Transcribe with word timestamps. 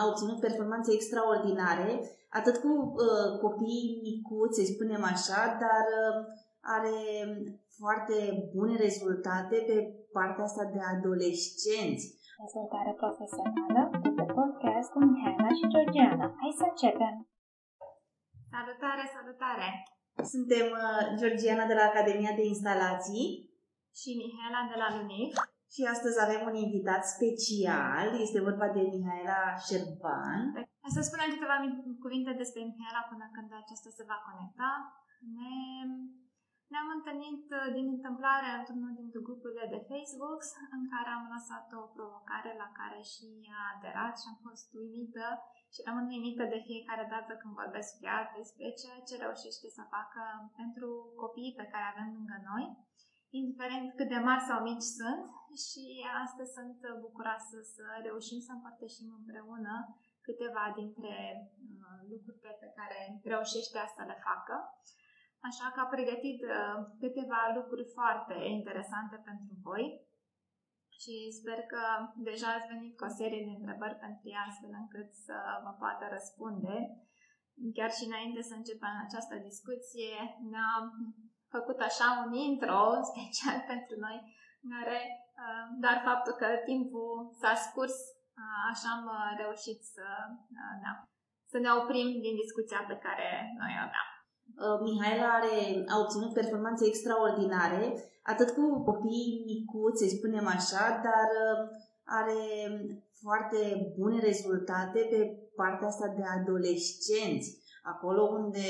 a 0.00 0.02
obținut 0.10 0.38
performanțe 0.40 0.90
extraordinare, 0.92 1.88
atât 2.38 2.56
cu 2.64 2.68
uh, 2.68 3.28
copiii 3.44 4.00
micuți, 4.06 4.56
să 4.58 4.62
spunem 4.72 5.02
așa, 5.14 5.40
dar 5.64 5.86
uh, 6.04 6.16
are 6.76 6.96
foarte 7.78 8.16
bune 8.54 8.74
rezultate 8.86 9.56
pe 9.68 9.76
partea 10.16 10.44
asta 10.44 10.64
de 10.74 10.80
adolescenți. 10.92 12.04
Dezvoltare 12.44 12.92
profesională 13.02 13.82
de 14.18 14.24
podcast 14.38 14.88
cu 14.92 14.98
Mihaela 15.08 15.50
și 15.58 15.66
Georgiana. 15.74 16.26
Hai 16.40 16.52
să 16.60 16.64
începem! 16.72 17.14
Salutare, 18.54 19.04
salutare! 19.16 19.68
Suntem 20.32 20.66
uh, 20.84 21.02
Georgiana 21.20 21.64
de 21.70 21.76
la 21.80 21.84
Academia 21.90 22.32
de 22.38 22.44
Instalații 22.52 23.28
și 24.00 24.10
Mihaela 24.20 24.62
de 24.70 24.76
la 24.82 24.88
Lunif 24.96 25.32
și 25.74 25.82
astăzi 25.94 26.18
avem 26.26 26.42
un 26.50 26.56
invitat 26.64 27.02
special, 27.14 28.08
este 28.26 28.46
vorba 28.48 28.68
de 28.76 28.82
Mihaela 28.92 29.40
Șerban. 29.66 30.40
Să 30.96 31.00
spunem 31.04 31.28
câteva 31.30 31.56
cuvinte 32.04 32.32
despre 32.42 32.60
Mihaela 32.68 33.02
până 33.10 33.26
când 33.34 33.50
aceasta 33.52 33.90
se 33.98 34.08
va 34.10 34.18
conecta. 34.28 34.70
Ne, 35.36 35.54
ne-am 36.72 36.88
întâlnit 36.96 37.44
uh, 37.58 37.66
din 37.76 37.86
întâmplare 37.96 38.48
într-unul 38.58 38.92
dintre 39.00 39.18
grupurile 39.26 39.66
de 39.74 39.80
Facebook 39.90 40.40
în 40.76 40.82
care 40.92 41.10
am 41.12 41.24
lăsat 41.34 41.66
o 41.80 41.82
provocare 41.96 42.52
la 42.62 42.68
care 42.80 43.00
și 43.12 43.28
a 43.60 43.62
aderat 43.74 44.14
și 44.20 44.28
am 44.30 44.38
fost 44.46 44.66
uimită 44.80 45.26
și 45.72 45.84
rămân 45.86 46.06
uimită 46.14 46.44
de 46.54 46.60
fiecare 46.68 47.04
dată 47.14 47.32
când 47.40 47.54
vorbesc 47.62 47.90
cu 47.94 48.02
ea 48.10 48.20
despre 48.38 48.66
ceea 48.80 49.00
ce 49.06 49.14
reușește 49.24 49.66
să 49.76 49.92
facă 49.96 50.22
pentru 50.60 50.88
copiii 51.22 51.58
pe 51.60 51.70
care 51.72 51.86
avem 51.88 52.08
lângă 52.16 52.38
noi 52.50 52.64
indiferent 53.40 53.86
cât 53.98 54.08
de 54.14 54.20
mari 54.28 54.48
sau 54.48 54.58
mici 54.68 54.88
sunt 54.98 55.24
și 55.66 55.84
astăzi 56.24 56.54
sunt 56.58 56.78
bucuroasă 57.04 57.56
să 57.74 57.84
reușim 58.06 58.40
să 58.46 58.52
împărtășim 58.54 59.08
împreună 59.20 59.74
câteva 60.26 60.64
dintre 60.80 61.14
uh, 61.84 61.98
lucrurile 62.10 62.52
pe 62.62 62.68
care 62.78 62.98
reușește 63.32 63.78
să 63.96 64.02
le 64.10 64.16
facă. 64.28 64.56
Așa 65.48 65.66
că 65.70 65.78
am 65.80 65.90
pregătit 65.96 66.40
uh, 66.42 66.78
câteva 67.02 67.40
lucruri 67.58 67.86
foarte 67.96 68.36
interesante 68.56 69.16
pentru 69.28 69.52
voi 69.68 69.84
și 71.00 71.14
sper 71.38 71.58
că 71.72 71.82
deja 72.28 72.48
ați 72.52 72.70
venit 72.72 72.92
cu 72.96 73.04
o 73.08 73.16
serie 73.20 73.42
de 73.46 73.52
întrebări 73.58 74.02
pentru 74.06 74.26
ea 74.34 74.42
astfel 74.48 74.72
încât 74.82 75.08
să 75.26 75.36
vă 75.64 75.72
poată 75.82 76.04
răspunde. 76.16 76.76
Chiar 77.78 77.90
și 77.96 78.04
înainte 78.06 78.40
să 78.48 78.54
începem 78.56 78.94
această 79.06 79.34
discuție, 79.48 80.14
ne-am 80.52 80.84
făcut 81.56 81.78
așa 81.88 82.06
un 82.24 82.32
intro 82.48 82.80
special 83.10 83.58
pentru 83.72 83.94
noi, 84.04 84.16
în 84.64 84.68
care 84.76 84.98
uh, 85.42 85.64
doar 85.82 85.98
faptul 86.08 86.34
că 86.42 86.48
timpul 86.70 87.10
s-a 87.40 87.54
scurs, 87.66 87.96
uh, 88.40 88.60
așa 88.72 88.88
am 88.96 89.04
uh, 89.16 89.30
reușit 89.42 89.78
să, 89.94 90.06
da, 90.84 90.92
să 91.52 91.56
ne 91.64 91.70
oprim 91.80 92.08
din 92.24 92.34
discuția 92.42 92.80
pe 92.90 92.96
care 93.06 93.28
noi 93.60 93.72
o 93.78 93.82
aveam. 93.86 94.08
Mihaela 94.86 95.28
are, 95.38 95.56
a 95.92 95.96
obținut 96.02 96.32
performanțe 96.32 96.84
extraordinare, 96.86 97.82
atât 98.32 98.48
cu 98.56 98.64
copiii 98.90 99.42
micuți, 99.50 100.00
să 100.00 100.06
spunem 100.16 100.46
așa, 100.56 100.84
dar 101.08 101.28
are 102.20 102.42
foarte 103.22 103.60
bune 103.98 104.18
rezultate 104.20 105.00
pe 105.12 105.20
partea 105.56 105.86
asta 105.86 106.06
de 106.16 106.24
adolescenți 106.36 107.48
acolo 107.92 108.22
unde 108.38 108.66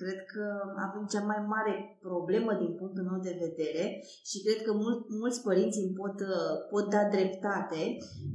cred 0.00 0.20
că 0.32 0.44
avem 0.86 1.04
cea 1.12 1.24
mai 1.30 1.40
mare 1.54 1.74
problemă 2.08 2.52
din 2.62 2.72
punctul 2.80 3.04
meu 3.10 3.20
de 3.28 3.40
vedere 3.46 3.84
și 4.28 4.36
cred 4.44 4.60
că 4.66 4.72
mul- 4.82 5.06
mulți 5.20 5.42
părinți 5.46 5.82
îmi 5.82 5.96
pot, 6.00 6.16
uh, 6.34 6.54
pot 6.72 6.86
da 6.94 7.02
dreptate 7.16 7.82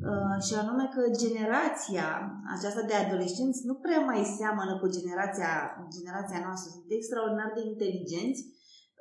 uh, 0.10 0.36
și 0.46 0.54
anume 0.62 0.86
că 0.96 1.02
generația 1.24 2.08
aceasta 2.56 2.84
de 2.90 2.96
adolescenți 3.04 3.66
nu 3.70 3.76
prea 3.86 4.02
mai 4.10 4.22
seamănă 4.38 4.74
cu 4.82 4.88
generația, 4.98 5.52
generația 5.96 6.40
noastră. 6.46 6.68
Sunt 6.72 6.90
extraordinar 6.98 7.50
de 7.56 7.62
inteligenți 7.72 8.42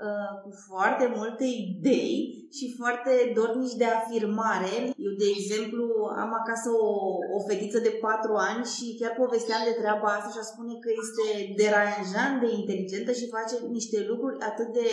Uh, 0.08 0.42
cu 0.42 0.50
foarte 0.68 1.12
multe 1.16 1.44
idei 1.44 2.41
și 2.56 2.74
foarte 2.78 3.12
dornici 3.38 3.80
de 3.82 3.88
afirmare. 3.98 4.74
Eu, 5.06 5.12
de 5.22 5.28
exemplu, 5.36 5.84
am 6.22 6.30
acasă 6.40 6.68
o, 6.88 6.90
o 7.36 7.38
fetiță 7.48 7.78
de 7.78 7.92
4 8.00 8.34
ani 8.48 8.64
și 8.74 8.96
chiar 8.98 9.12
povesteam 9.22 9.62
de 9.64 9.78
treaba 9.80 10.08
asta 10.12 10.30
și 10.32 10.42
a 10.42 10.50
spune 10.52 10.74
că 10.84 10.90
este 11.02 11.26
deranjant 11.62 12.36
de 12.42 12.48
inteligentă 12.60 13.12
și 13.12 13.32
face 13.36 13.54
niște 13.78 13.98
lucruri 14.10 14.36
atât 14.50 14.68
de 14.80 14.88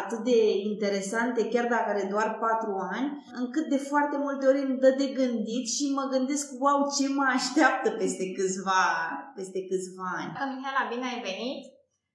atât 0.00 0.18
de 0.18 0.38
interesante, 0.72 1.48
chiar 1.48 1.66
dacă 1.74 1.88
are 1.90 2.06
doar 2.10 2.28
4 2.40 2.74
ani, 2.96 3.08
încât 3.40 3.66
de 3.68 3.76
foarte 3.76 4.16
multe 4.16 4.46
ori 4.46 4.60
îmi 4.66 4.78
dă 4.78 4.90
de 4.98 5.06
gândit 5.06 5.66
și 5.76 5.84
mă 5.98 6.04
gândesc, 6.14 6.46
wow, 6.62 6.80
ce 6.96 7.04
mă 7.08 7.26
așteaptă 7.36 7.90
peste 7.90 8.24
câțiva, 8.36 8.82
peste 9.36 9.60
câțiva 9.68 10.06
ani. 10.20 10.30
Mihaela, 10.54 10.84
bine 10.92 11.06
ai 11.12 11.20
venit! 11.28 11.62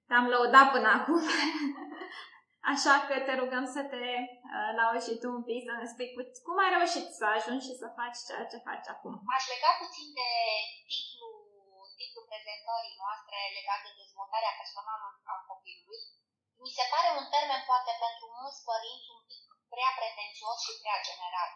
Te-am 0.08 0.26
lăudat 0.32 0.66
până 0.74 0.88
acum. 0.98 1.22
Așa 2.72 2.94
că 3.08 3.14
te 3.26 3.34
rugăm 3.42 3.64
să 3.76 3.82
te 3.92 4.04
uh, 4.56 4.70
lauzi 4.78 5.06
și 5.06 5.18
tu 5.20 5.28
un 5.38 5.44
pic, 5.48 5.60
să 5.68 5.72
ne 5.80 5.86
spui 5.92 6.08
cum 6.46 6.56
ai 6.62 6.70
reușit 6.76 7.06
să 7.18 7.24
ajungi 7.26 7.66
și 7.68 7.74
să 7.80 7.96
faci 7.98 8.18
ceea 8.26 8.46
ce 8.50 8.66
faci 8.68 8.88
acum. 8.94 9.14
Aș 9.36 9.44
lega 9.52 9.72
puțin 9.82 10.08
de 10.20 10.30
titlul, 10.90 11.36
titlul 12.00 12.28
prezentării 12.30 13.00
noastre 13.02 13.36
legat 13.56 13.80
de 13.86 13.92
dezvoltarea 14.00 14.56
personală 14.60 15.06
a 15.32 15.34
copilului. 15.48 16.02
Mi 16.64 16.76
se 16.76 16.84
pare 16.92 17.08
un 17.20 17.26
termen 17.34 17.62
poate 17.70 17.92
pentru 18.04 18.24
mulți 18.38 18.64
părinți 18.68 19.10
un 19.16 19.22
pic 19.30 19.44
prea 19.72 19.90
pretențios 19.98 20.56
și 20.66 20.72
prea 20.82 20.98
general. 21.08 21.50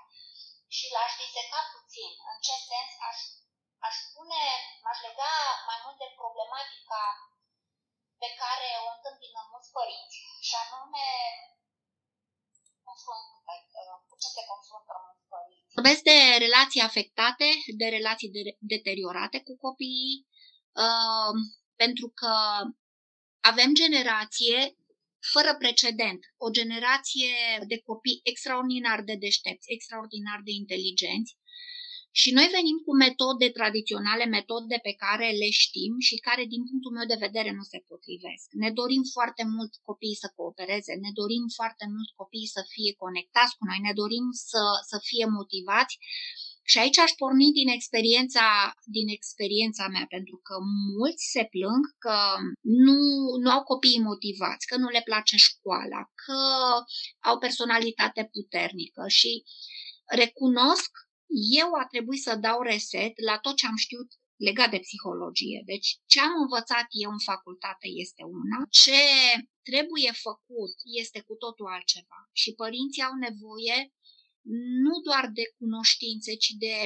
Și 0.76 0.86
l-aș 0.94 1.12
diseca 1.22 1.60
puțin. 1.74 2.12
În 2.30 2.36
ce 2.46 2.54
sens 2.70 2.92
aș, 3.08 3.18
aș 3.86 3.94
spune, 4.06 4.42
m-aș 4.82 4.98
lega 5.06 5.32
mai 5.68 5.78
mult 5.84 5.98
de 6.02 6.08
problematica 6.20 7.02
pe 8.22 8.28
care 8.42 8.68
o 8.84 8.88
întâmpină 8.96 9.40
mulți 9.50 9.70
părinți 9.76 10.16
și 10.46 10.54
anume 10.62 11.06
cu 14.08 14.14
ce 14.22 14.28
se 14.36 14.42
confruntă 14.50 14.92
mulți 15.04 15.26
părinți. 15.32 15.74
Vorbesc 15.76 16.02
de 16.10 16.18
relații 16.44 16.86
afectate, 16.90 17.48
de 17.80 17.86
relații 17.96 18.30
de, 18.36 18.42
deteriorate 18.74 19.38
cu 19.46 19.54
copiii, 19.66 20.16
uh, 20.84 21.34
pentru 21.82 22.06
că 22.20 22.34
avem 23.50 23.70
generație 23.82 24.58
fără 25.32 25.52
precedent, 25.62 26.20
o 26.36 26.48
generație 26.60 27.34
de 27.70 27.78
copii 27.88 28.20
extraordinar 28.30 28.98
de 29.08 29.14
deștepți, 29.24 29.70
extraordinar 29.76 30.40
de 30.44 30.52
inteligenți, 30.62 31.32
și 32.20 32.30
noi 32.38 32.48
venim 32.58 32.78
cu 32.86 32.92
metode 33.04 33.48
tradiționale, 33.58 34.24
metode 34.38 34.76
pe 34.86 34.94
care 35.04 35.28
le 35.42 35.50
știm 35.62 35.94
și 36.08 36.16
care, 36.26 36.44
din 36.54 36.62
punctul 36.68 36.92
meu 36.96 37.06
de 37.12 37.22
vedere, 37.26 37.50
nu 37.58 37.64
se 37.72 37.78
potrivesc. 37.90 38.46
Ne 38.62 38.70
dorim 38.80 39.02
foarte 39.16 39.44
mult 39.54 39.72
copiii 39.88 40.22
să 40.22 40.28
coopereze, 40.36 40.92
ne 41.04 41.12
dorim 41.20 41.44
foarte 41.58 41.84
mult 41.94 42.10
copiii 42.20 42.54
să 42.56 42.62
fie 42.74 42.92
conectați 43.04 43.56
cu 43.56 43.64
noi, 43.68 43.80
ne 43.88 43.94
dorim 44.02 44.26
să, 44.50 44.62
să 44.90 44.96
fie 45.08 45.26
motivați. 45.38 45.94
Și 46.70 46.76
aici 46.82 46.98
aș 47.04 47.12
porni 47.20 47.48
din 47.60 47.68
experiența, 47.78 48.46
din 48.96 49.08
experiența 49.18 49.84
mea, 49.94 50.06
pentru 50.16 50.36
că 50.46 50.54
mulți 50.98 51.24
se 51.34 51.42
plâng 51.54 51.84
că 52.04 52.18
nu, 52.86 52.98
nu 53.42 53.48
au 53.56 53.62
copiii 53.72 54.06
motivați, 54.10 54.66
că 54.70 54.76
nu 54.82 54.88
le 54.96 55.02
place 55.08 55.36
școala, 55.48 56.00
că 56.22 56.40
au 57.28 57.36
personalitate 57.44 58.22
puternică 58.34 59.04
și 59.18 59.32
recunosc 60.20 60.90
eu 61.58 61.68
a 61.82 61.86
trebuit 61.86 62.22
să 62.22 62.36
dau 62.36 62.60
reset 62.62 63.12
la 63.20 63.38
tot 63.38 63.56
ce 63.56 63.66
am 63.66 63.76
știut 63.76 64.08
legat 64.36 64.70
de 64.70 64.78
psihologie. 64.78 65.62
Deci 65.64 65.88
ce 66.06 66.20
am 66.20 66.34
învățat 66.42 66.86
eu 67.04 67.10
în 67.10 67.18
facultate 67.18 67.86
este 68.04 68.22
una, 68.22 68.58
ce 68.70 69.00
trebuie 69.62 70.12
făcut 70.12 70.74
este 71.02 71.20
cu 71.20 71.34
totul 71.34 71.66
altceva. 71.66 72.20
Și 72.32 72.54
părinții 72.54 73.02
au 73.02 73.14
nevoie 73.26 73.92
nu 74.84 75.00
doar 75.04 75.30
de 75.38 75.42
cunoștințe, 75.58 76.34
ci 76.34 76.50
de 76.64 76.76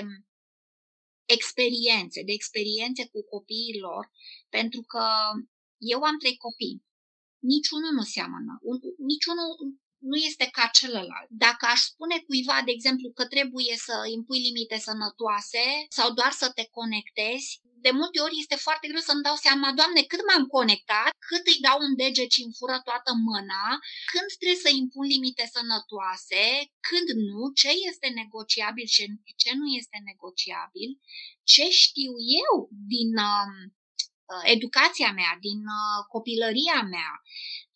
experiențe, 1.24 2.22
de 2.22 2.32
experiențe 2.32 3.08
cu 3.12 3.20
copiii 3.34 3.78
lor, 3.80 4.10
pentru 4.48 4.82
că 4.82 5.04
eu 5.78 6.00
am 6.02 6.18
trei 6.18 6.36
copii. 6.36 6.82
Niciunul 7.38 7.92
nu 7.92 8.02
seamănă. 8.02 8.52
Niciunul 9.12 9.50
nu 9.98 10.16
este 10.16 10.48
ca 10.52 10.70
celălalt. 10.72 11.28
Dacă 11.28 11.66
aș 11.66 11.80
spune 11.80 12.18
cuiva, 12.26 12.62
de 12.64 12.70
exemplu, 12.74 13.10
că 13.10 13.26
trebuie 13.26 13.74
să 13.76 13.94
impui 14.14 14.38
limite 14.38 14.78
sănătoase 14.78 15.64
sau 15.88 16.12
doar 16.12 16.32
să 16.32 16.50
te 16.54 16.64
conectezi, 16.70 17.60
de 17.86 17.90
multe 18.00 18.18
ori 18.26 18.40
este 18.42 18.56
foarte 18.66 18.86
greu 18.90 19.00
să-mi 19.08 19.26
dau 19.28 19.36
seama, 19.46 19.72
Doamne, 19.78 20.02
cât 20.02 20.22
m-am 20.28 20.44
conectat, 20.56 21.10
cât 21.28 21.44
îi 21.52 21.62
dau 21.66 21.78
un 21.86 21.92
deget 22.00 22.30
și 22.32 22.42
îmi 22.44 22.56
fură 22.58 22.78
toată 22.88 23.10
mâna, 23.28 23.66
când 24.12 24.28
trebuie 24.40 24.64
să 24.66 24.70
impun 24.82 25.04
limite 25.14 25.44
sănătoase, 25.54 26.42
când 26.88 27.08
nu, 27.28 27.40
ce 27.60 27.70
este 27.90 28.08
negociabil 28.20 28.86
și 28.94 29.02
ce 29.42 29.50
nu 29.60 29.66
este 29.80 29.98
negociabil, 30.10 30.90
ce 31.52 31.64
știu 31.82 32.12
eu 32.42 32.52
din 32.94 33.10
uh, 33.32 34.42
educația 34.54 35.10
mea, 35.20 35.32
din 35.46 35.60
uh, 35.78 35.98
copilăria 36.14 36.80
mea, 36.94 37.12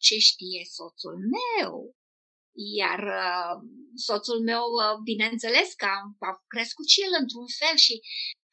ce 0.04 0.16
știe 0.28 0.62
soțul 0.76 1.16
meu, 1.36 1.74
iar 2.54 3.00
uh, 3.24 3.54
soțul 3.94 4.40
meu, 4.42 4.64
uh, 4.64 4.98
bineînțeles 5.02 5.74
că 5.74 5.84
a, 5.84 5.98
a 6.28 6.32
crescut 6.46 6.88
și 6.88 7.00
el 7.06 7.12
într-un 7.20 7.48
fel 7.58 7.76
și 7.76 7.94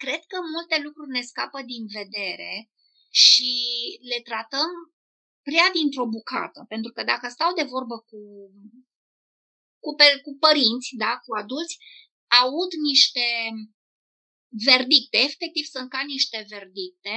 cred 0.04 0.22
că 0.31 0.38
multe 0.54 0.78
lucruri 0.86 1.16
ne 1.18 1.22
scapă 1.22 1.62
din 1.62 1.84
vedere 2.00 2.69
și 3.10 3.54
le 4.10 4.19
tratăm 4.22 4.69
prea 5.48 5.68
dintr-o 5.78 6.12
bucată. 6.16 6.66
Pentru 6.68 6.92
că 6.92 7.04
dacă 7.04 7.28
stau 7.30 7.54
de 7.54 7.63
vorbă 7.74 7.96
cu, 8.10 8.19
cu, 9.84 9.92
pe, 10.00 10.07
cu 10.25 10.31
părinți, 10.40 10.90
da, 11.04 11.12
cu 11.24 11.31
adulți, 11.42 11.78
aud 12.42 12.72
niște 12.90 13.28
verdicte, 14.69 15.18
efectiv 15.18 15.66
sunt 15.74 15.90
ca 15.90 16.01
niște 16.13 16.46
verdicte 16.54 17.16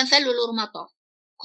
în 0.00 0.06
felul 0.12 0.36
următor. 0.46 0.88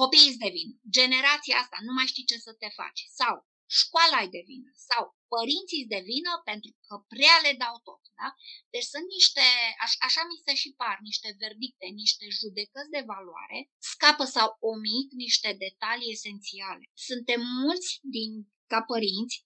Copiii 0.02 0.30
îți 0.30 0.44
devin, 0.46 0.70
generația 0.98 1.58
asta 1.58 1.78
nu 1.88 1.94
mai 1.94 2.06
știi 2.12 2.30
ce 2.32 2.38
să 2.38 2.52
te 2.62 2.70
faci, 2.80 3.02
sau 3.20 3.34
școala 3.80 4.20
îi 4.22 4.36
devină, 4.38 4.70
sau 4.90 5.04
părinții 5.34 5.82
îți 5.82 5.94
devină 5.98 6.32
pentru 6.50 6.72
că 6.86 6.94
prea 7.14 7.36
le 7.46 7.54
dau 7.64 7.76
tot. 7.88 8.04
Da? 8.20 8.30
Deci 8.74 8.88
sunt 8.94 9.08
niște, 9.18 9.46
aș, 9.84 9.94
așa 10.08 10.22
mi 10.30 10.42
se 10.46 10.54
și 10.62 10.70
par, 10.82 10.98
niște 11.10 11.30
verdicte, 11.44 11.88
niște 12.04 12.26
judecăți 12.40 12.94
de 12.96 13.04
valoare, 13.12 13.60
scapă 13.92 14.26
sau 14.36 14.48
omit 14.74 15.08
niște 15.24 15.50
detalii 15.66 16.14
esențiale. 16.16 16.86
Suntem 17.08 17.42
mulți 17.64 17.92
din 18.16 18.32
ca 18.72 18.80
părinți 18.92 19.38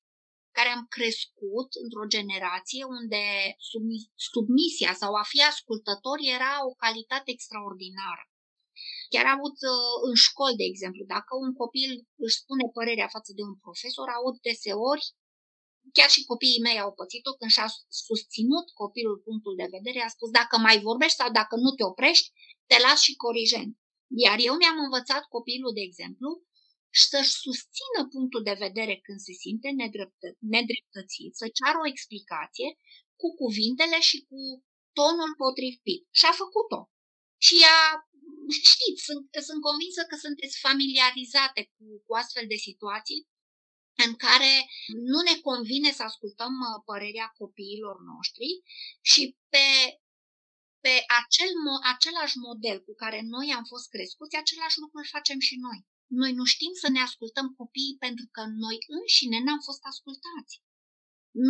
care 0.58 0.70
am 0.70 0.86
crescut 0.98 1.70
într-o 1.84 2.12
generație 2.16 2.84
unde 2.98 3.24
submisia 4.16 4.94
sau 5.02 5.12
a 5.22 5.24
fi 5.32 5.40
ascultător 5.44 6.18
era 6.38 6.54
o 6.70 6.74
calitate 6.84 7.30
extraordinară. 7.32 8.24
Chiar 9.12 9.26
am 9.26 9.38
avut 9.40 9.58
uh, 9.72 9.96
în 10.08 10.16
școli, 10.26 10.60
de 10.62 10.68
exemplu, 10.72 11.04
dacă 11.16 11.32
un 11.46 11.52
copil 11.62 11.92
își 12.26 12.40
spune 12.42 12.66
părerea 12.78 13.14
față 13.16 13.32
de 13.38 13.44
un 13.50 13.56
profesor, 13.66 14.08
aud 14.10 14.36
deseori, 14.48 15.06
chiar 15.98 16.10
și 16.16 16.30
copiii 16.32 16.66
mei 16.66 16.80
au 16.84 16.92
pățit-o, 17.00 17.32
când 17.40 17.52
și-a 17.56 17.70
susținut 18.06 18.68
copilul 18.82 19.18
punctul 19.28 19.56
de 19.62 19.68
vedere, 19.76 20.00
a 20.04 20.16
spus 20.16 20.30
dacă 20.40 20.56
mai 20.68 20.78
vorbești 20.88 21.20
sau 21.22 21.30
dacă 21.40 21.56
nu 21.64 21.72
te 21.78 21.84
oprești, 21.92 22.28
te 22.70 22.78
las 22.86 23.00
și 23.06 23.14
corigent. 23.24 23.74
Iar 24.26 24.38
eu 24.48 24.56
mi-am 24.58 24.80
învățat 24.86 25.24
copilul, 25.36 25.74
de 25.78 25.84
exemplu, 25.90 26.30
să-și 27.10 27.36
susțină 27.46 28.00
punctul 28.14 28.42
de 28.50 28.56
vedere 28.66 28.96
când 29.06 29.20
se 29.28 29.34
simte 29.44 29.70
nedreptă, 29.82 30.28
nedreptățit, 30.56 31.32
să 31.40 31.46
ceară 31.58 31.78
o 31.82 31.92
explicație 31.94 32.70
cu 33.22 33.28
cuvintele 33.42 34.00
și 34.10 34.18
cu 34.30 34.40
tonul 34.98 35.32
potrivit. 35.42 36.02
Și 36.18 36.26
a 36.32 36.34
făcut-o. 36.44 36.82
Și 37.46 37.54
ea, 37.66 37.80
știți, 38.70 39.02
sunt, 39.08 39.24
sunt 39.48 39.62
convinsă 39.68 40.02
că 40.10 40.16
sunteți 40.26 40.60
familiarizate 40.68 41.62
cu, 41.76 41.86
cu 42.06 42.12
astfel 42.22 42.46
de 42.54 42.60
situații 42.68 43.22
în 44.06 44.12
care 44.26 44.54
nu 45.10 45.20
ne 45.30 45.36
convine 45.48 45.92
să 45.98 46.04
ascultăm 46.04 46.54
uh, 46.60 46.82
părerea 46.90 47.28
copiilor 47.42 47.96
noștri 48.12 48.50
și 49.10 49.22
pe, 49.54 49.68
pe 50.84 50.94
acel, 51.22 51.52
același 51.94 52.38
model 52.48 52.78
cu 52.88 52.94
care 53.04 53.20
noi 53.36 53.48
am 53.58 53.66
fost 53.72 53.88
crescuți, 53.90 54.36
același 54.36 54.80
lucru 54.80 54.98
îl 55.00 55.08
facem 55.16 55.40
și 55.48 55.56
noi. 55.68 55.80
Noi 56.22 56.32
nu 56.40 56.46
știm 56.54 56.74
să 56.82 56.88
ne 56.90 57.02
ascultăm 57.08 57.48
copiii 57.62 58.02
pentru 58.06 58.26
că 58.36 58.42
noi 58.64 58.78
înșine 58.98 59.40
n-am 59.46 59.62
fost 59.68 59.84
ascultați. 59.92 60.54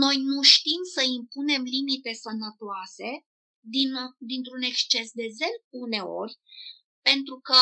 Noi 0.03 0.17
nu 0.31 0.41
știm 0.41 0.81
să 0.95 1.01
impunem 1.17 1.63
limite 1.75 2.13
sănătoase 2.13 3.09
din, 3.75 3.91
dintr-un 4.31 4.61
exces 4.61 5.07
de 5.19 5.27
zel 5.37 5.55
uneori, 5.83 6.33
pentru 7.09 7.35
că 7.50 7.61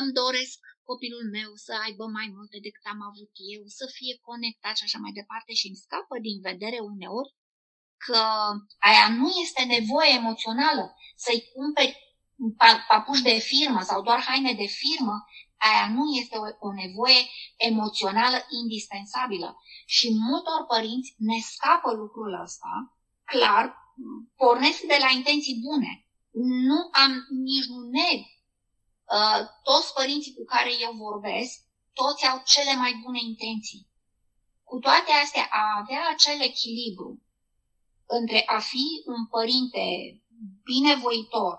îmi 0.00 0.16
doresc 0.22 0.58
copilul 0.90 1.24
meu 1.36 1.50
să 1.66 1.72
aibă 1.84 2.04
mai 2.18 2.28
multe 2.36 2.56
decât 2.66 2.84
am 2.94 3.02
avut 3.10 3.32
eu, 3.54 3.62
să 3.78 3.84
fie 3.96 4.14
conectat 4.28 4.74
și 4.76 4.86
așa 4.86 4.98
mai 5.04 5.12
departe 5.20 5.52
și 5.60 5.66
îmi 5.68 5.82
scapă 5.84 6.14
din 6.26 6.38
vedere 6.48 6.78
uneori 6.92 7.30
că 8.06 8.22
aia 8.88 9.06
nu 9.20 9.28
este 9.44 9.62
nevoie 9.76 10.12
emoțională 10.20 10.84
să-i 11.24 11.42
cumperi 11.54 11.94
papuși 12.90 13.26
de 13.30 13.36
firmă 13.50 13.80
sau 13.90 13.98
doar 14.02 14.20
haine 14.28 14.52
de 14.62 14.68
firmă, 14.80 15.16
aia 15.68 15.86
nu 15.96 16.04
este 16.20 16.36
o, 16.44 16.46
o 16.66 16.70
nevoie 16.82 17.20
emoțională 17.56 18.38
indispensabilă. 18.60 19.48
Și 19.86 20.06
multor 20.28 20.60
părinți 20.72 21.14
ne 21.18 21.38
scapă 21.52 21.90
lucrul 21.92 22.40
ăsta, 22.46 22.72
clar, 23.24 23.64
pornesc 24.36 24.80
de 24.80 24.98
la 25.04 25.10
intenții 25.18 25.60
bune. 25.66 25.92
Nu 26.30 26.88
am, 26.92 27.26
nici 27.30 27.64
nu 27.64 27.80
neg. 27.80 28.20
Uh, 29.16 29.40
toți 29.62 29.92
părinții 29.92 30.34
cu 30.34 30.44
care 30.44 30.70
eu 30.80 30.92
vorbesc, 30.92 31.60
toți 31.92 32.26
au 32.26 32.42
cele 32.44 32.74
mai 32.74 33.00
bune 33.04 33.18
intenții. 33.22 33.88
Cu 34.64 34.78
toate 34.78 35.12
astea, 35.24 35.48
a 35.50 35.78
avea 35.80 36.02
acel 36.10 36.40
echilibru 36.40 37.22
între 38.06 38.42
a 38.46 38.58
fi 38.58 39.02
un 39.04 39.26
părinte 39.26 39.84
binevoitor 40.62 41.54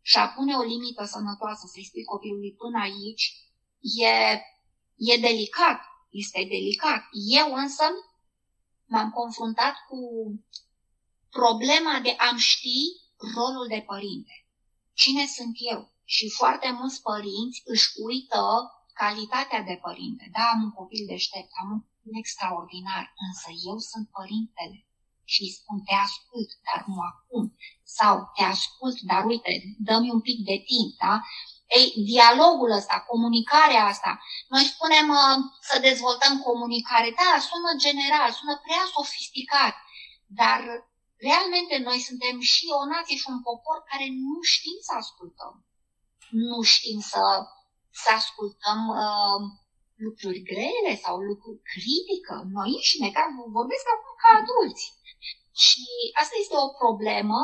și 0.00 0.16
a 0.16 0.28
pune 0.28 0.54
o 0.54 0.62
limită 0.62 1.04
sănătoasă, 1.04 1.66
să-i 1.72 1.84
spui 1.84 2.04
copilului 2.04 2.52
până 2.52 2.78
aici, 2.80 3.24
e, 3.80 4.10
e 4.96 5.16
delicat, 5.20 5.80
este 6.10 6.38
delicat. 6.48 7.02
Eu 7.28 7.54
însă 7.54 7.84
m-am 8.86 9.10
confruntat 9.10 9.74
cu 9.88 9.98
problema 11.30 12.00
de 12.00 12.14
a 12.18 12.36
ști 12.36 13.01
rolul 13.34 13.66
de 13.68 13.84
părinte. 13.86 14.34
Cine 14.92 15.26
sunt 15.26 15.54
eu? 15.72 15.80
Și 16.04 16.28
foarte 16.28 16.70
mulți 16.78 17.02
părinți 17.02 17.62
își 17.64 17.88
uită 18.08 18.42
calitatea 18.92 19.60
de 19.62 19.76
părinte. 19.82 20.28
Da, 20.32 20.44
am 20.54 20.62
un 20.62 20.72
copil 20.72 21.04
deștept, 21.06 21.50
am 21.62 21.70
un 21.70 21.80
copil 21.80 22.18
extraordinar, 22.22 23.04
însă 23.26 23.48
eu 23.68 23.78
sunt 23.78 24.06
părintele 24.18 24.78
și 25.32 25.42
îi 25.42 25.56
spun 25.58 25.78
te 25.86 25.94
ascult, 26.06 26.50
dar 26.66 26.80
nu 26.90 26.98
acum. 27.12 27.44
Sau 27.98 28.14
te 28.34 28.42
ascult, 28.54 28.98
dar 29.10 29.22
uite, 29.24 29.52
dă-mi 29.86 30.14
un 30.16 30.20
pic 30.20 30.38
de 30.50 30.58
timp, 30.70 30.90
da? 31.04 31.14
Ei, 31.76 31.88
dialogul 32.10 32.70
ăsta, 32.70 33.04
comunicarea 33.12 33.84
asta, 33.92 34.12
noi 34.48 34.64
spunem 34.74 35.06
uh, 35.08 35.36
să 35.68 35.76
dezvoltăm 35.88 36.34
comunicare, 36.48 37.08
da, 37.20 37.30
sună 37.48 37.70
general, 37.86 38.30
sună 38.38 38.54
prea 38.64 38.84
sofisticat, 38.94 39.74
dar 40.26 40.60
realmente 41.26 41.74
noi 41.88 41.98
suntem 42.08 42.36
și 42.52 42.64
o 42.80 42.82
nație 42.94 43.16
și 43.22 43.30
un 43.34 43.40
popor 43.48 43.78
care 43.90 44.06
nu 44.26 44.36
știm 44.52 44.78
să 44.86 44.92
ascultăm. 45.02 45.54
Nu 46.46 46.58
știm 46.74 47.00
să, 47.12 47.22
să 48.02 48.08
ascultăm 48.20 48.80
uh, 49.02 49.40
lucruri 50.06 50.40
grele 50.50 50.92
sau 51.04 51.14
lucruri 51.30 51.60
critică. 51.72 52.34
Noi 52.56 52.70
înșine, 52.78 53.08
ca 53.16 53.22
vorbesc 53.58 53.86
acum 53.94 54.12
ca 54.22 54.28
adulți. 54.40 54.86
Și 55.64 55.84
asta 56.22 56.36
este 56.38 56.56
o 56.66 56.68
problemă 56.82 57.40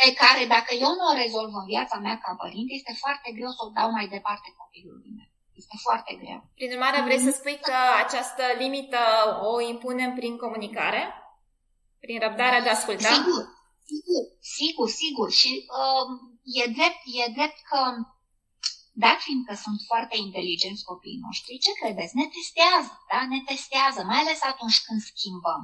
pe 0.00 0.08
care 0.20 0.42
dacă 0.54 0.72
eu 0.84 0.92
nu 0.98 1.04
o 1.10 1.18
rezolv 1.22 1.50
în 1.60 1.66
viața 1.72 1.96
mea 2.04 2.16
ca 2.24 2.30
părinte, 2.42 2.72
este 2.74 2.94
foarte 3.02 3.28
greu 3.36 3.50
să 3.56 3.62
o 3.66 3.72
dau 3.78 3.88
mai 3.96 4.06
departe 4.16 4.48
copilului 4.60 5.12
meu. 5.18 5.28
Este 5.60 5.76
foarte 5.86 6.12
greu. 6.22 6.40
Prin 6.54 6.70
urmare, 6.76 6.98
vrei 7.06 7.26
să 7.26 7.30
spui 7.30 7.58
că 7.66 7.76
această 8.04 8.44
limită 8.62 9.02
o 9.50 9.60
impunem 9.60 10.10
prin 10.14 10.34
comunicare? 10.44 11.02
Prin 12.06 12.20
răbdarea 12.26 12.62
de 12.64 12.70
a 12.70 12.76
asculta? 12.78 13.08
Sigur, 13.14 13.42
sigur, 13.92 14.24
sigur, 14.56 14.88
sigur. 15.02 15.28
Și 15.40 15.50
uh, 15.80 16.06
e, 16.60 16.64
drept, 16.76 17.00
e 17.20 17.34
drept 17.38 17.58
că, 17.70 17.80
dat 19.04 19.18
fiindcă 19.26 19.54
sunt 19.64 19.78
foarte 19.90 20.16
inteligenți 20.26 20.88
copiii 20.90 21.24
noștri, 21.26 21.62
ce 21.64 21.72
credeți? 21.80 22.16
Ne 22.20 22.26
testează, 22.36 22.92
da? 23.10 23.20
Ne 23.32 23.40
testează, 23.50 24.00
mai 24.10 24.20
ales 24.22 24.40
atunci 24.52 24.78
când 24.86 25.00
schimbăm 25.10 25.62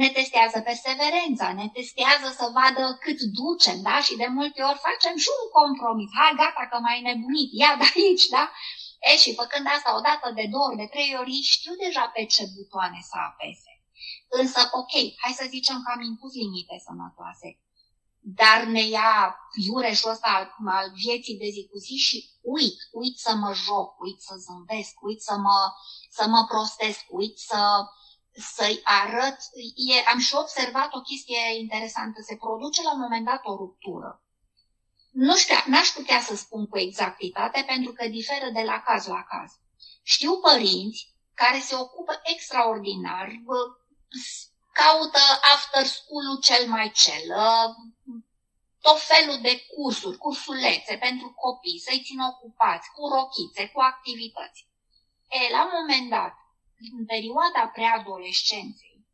ne 0.00 0.08
testează 0.18 0.58
perseverența, 0.70 1.46
ne 1.60 1.68
testează 1.78 2.28
să 2.38 2.46
vadă 2.58 2.84
cât 3.04 3.18
ducem, 3.40 3.78
da? 3.88 3.96
Și 4.06 4.14
de 4.22 4.28
multe 4.38 4.60
ori 4.70 4.84
facem 4.88 5.14
și 5.24 5.30
un 5.38 5.46
compromis. 5.58 6.10
Hai, 6.18 6.38
gata, 6.42 6.64
că 6.70 6.78
mai 6.86 6.98
nebunit, 7.08 7.50
ia 7.62 7.72
de 7.80 7.86
aici, 7.94 8.26
da? 8.36 8.44
E, 9.08 9.10
și 9.22 9.38
făcând 9.40 9.66
asta 9.76 9.90
o 9.98 10.00
dată, 10.08 10.26
de 10.38 10.44
două 10.52 10.66
ori, 10.68 10.80
de 10.82 10.92
trei 10.94 11.10
ori, 11.20 11.34
știu 11.54 11.74
deja 11.84 12.04
pe 12.14 12.22
ce 12.34 12.42
butoane 12.54 13.00
să 13.10 13.16
apese. 13.30 13.72
Însă, 14.40 14.60
ok, 14.72 14.92
hai 15.22 15.32
să 15.40 15.46
zicem 15.48 15.82
că 15.82 15.90
am 15.94 16.00
impus 16.00 16.32
limite 16.34 16.82
sănătoase, 16.86 17.58
dar 18.20 18.64
ne 18.64 18.84
ia 18.86 19.36
iureșul 19.68 20.10
ăsta 20.10 20.28
al, 20.38 20.46
al 20.78 20.92
vieții 21.04 21.36
de 21.36 21.48
zi 21.54 21.68
cu 21.70 21.78
zi 21.78 21.96
și 22.06 22.16
uit, 22.42 22.78
uit 22.92 23.18
să 23.18 23.34
mă 23.34 23.52
joc, 23.52 24.00
uit 24.00 24.20
să 24.20 24.34
zâmbesc, 24.44 24.94
uit 25.02 25.20
să 25.22 25.36
mă, 25.36 25.58
să 26.10 26.24
mă 26.28 26.44
prostesc, 26.48 27.00
uit 27.08 27.38
să, 27.38 27.62
să-i 28.54 28.80
arăt, 28.84 29.38
e, 29.94 30.10
am 30.12 30.18
și 30.18 30.34
observat 30.34 30.94
o 30.94 31.00
chestie 31.00 31.58
interesantă, 31.58 32.20
se 32.22 32.36
produce 32.36 32.82
la 32.82 32.92
un 32.92 33.00
moment 33.00 33.24
dat 33.24 33.40
o 33.42 33.56
ruptură. 33.56 34.22
Nu 35.10 35.36
știu, 35.36 35.56
n-aș 35.66 35.88
putea 35.88 36.20
să 36.20 36.36
spun 36.36 36.66
cu 36.66 36.78
exactitate 36.78 37.64
pentru 37.66 37.92
că 37.92 38.08
diferă 38.08 38.50
de 38.52 38.62
la 38.62 38.82
caz 38.86 39.06
la 39.06 39.22
caz. 39.22 39.50
Știu 40.02 40.32
părinți 40.36 41.14
care 41.34 41.58
se 41.58 41.74
ocupă 41.74 42.20
extraordinar, 42.22 43.28
caută 44.72 45.18
after 45.54 45.86
school-ul 45.86 46.38
cel 46.40 46.68
mai 46.68 46.90
cel, 46.90 47.30
ă, 47.30 47.74
tot 48.80 49.00
felul 49.00 49.38
de 49.40 49.54
cursuri, 49.72 50.18
cursulețe 50.18 50.96
pentru 50.96 51.32
copii, 51.32 51.84
să-i 51.86 52.02
țină 52.04 52.24
ocupați, 52.32 52.90
cu 52.94 53.02
rochițe, 53.14 53.68
cu 53.68 53.80
activități. 53.80 54.66
E, 55.28 55.50
la 55.50 55.64
un 55.64 55.70
moment 55.78 56.10
dat, 56.10 56.34
în 56.98 57.04
perioada 57.04 57.62
preadolescenței, 57.72 59.06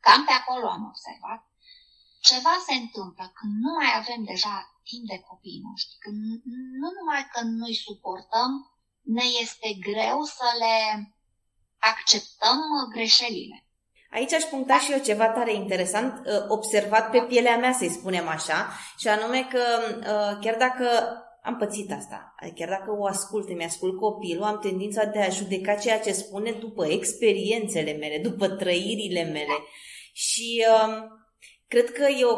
cam 0.00 0.24
pe 0.24 0.32
acolo 0.32 0.66
am 0.68 0.84
observat, 0.92 1.42
ceva 2.20 2.54
se 2.66 2.74
întâmplă 2.74 3.32
când 3.34 3.52
nu 3.64 3.72
mai 3.78 3.90
avem 4.00 4.24
deja 4.24 4.56
timp 4.82 5.06
de 5.06 5.18
copiii 5.28 5.64
noștri, 5.68 5.96
când 5.98 6.18
nu 6.80 6.88
numai 6.98 7.28
că 7.32 7.40
noi 7.40 7.74
suportăm, 7.74 8.50
ne 9.02 9.24
este 9.24 9.68
greu 9.72 10.22
să 10.22 10.48
le 10.58 10.76
acceptăm 11.78 12.60
greșelile. 12.92 13.61
Aici 14.12 14.32
aș 14.32 14.42
puncta 14.42 14.78
și 14.78 14.92
eu 14.92 14.98
ceva 14.98 15.28
tare 15.28 15.54
interesant, 15.54 16.26
uh, 16.26 16.44
observat 16.48 17.10
pe 17.10 17.24
pielea 17.28 17.56
mea, 17.56 17.72
să-i 17.72 17.88
spunem 17.88 18.28
așa, 18.28 18.68
și 18.98 19.08
anume 19.08 19.46
că 19.50 19.60
uh, 19.98 20.38
chiar 20.40 20.56
dacă 20.58 20.86
am 21.42 21.56
pățit 21.56 21.92
asta. 21.92 22.34
Adică 22.38 22.54
chiar 22.58 22.68
dacă 22.68 22.96
o 22.98 23.06
ascult, 23.06 23.48
îmi 23.48 23.64
ascult 23.64 23.98
copilul, 23.98 24.42
am 24.42 24.58
tendința 24.58 25.04
de 25.04 25.18
a 25.18 25.28
judeca 25.28 25.74
ceea 25.74 26.00
ce 26.00 26.12
spune 26.12 26.50
după 26.50 26.86
experiențele 26.86 27.92
mele, 27.92 28.18
după 28.18 28.48
trăirile 28.48 29.22
mele. 29.22 29.58
Și 30.12 30.64
uh, 30.68 30.94
cred 31.68 31.92
că 31.92 32.02
e 32.02 32.24
o, 32.24 32.36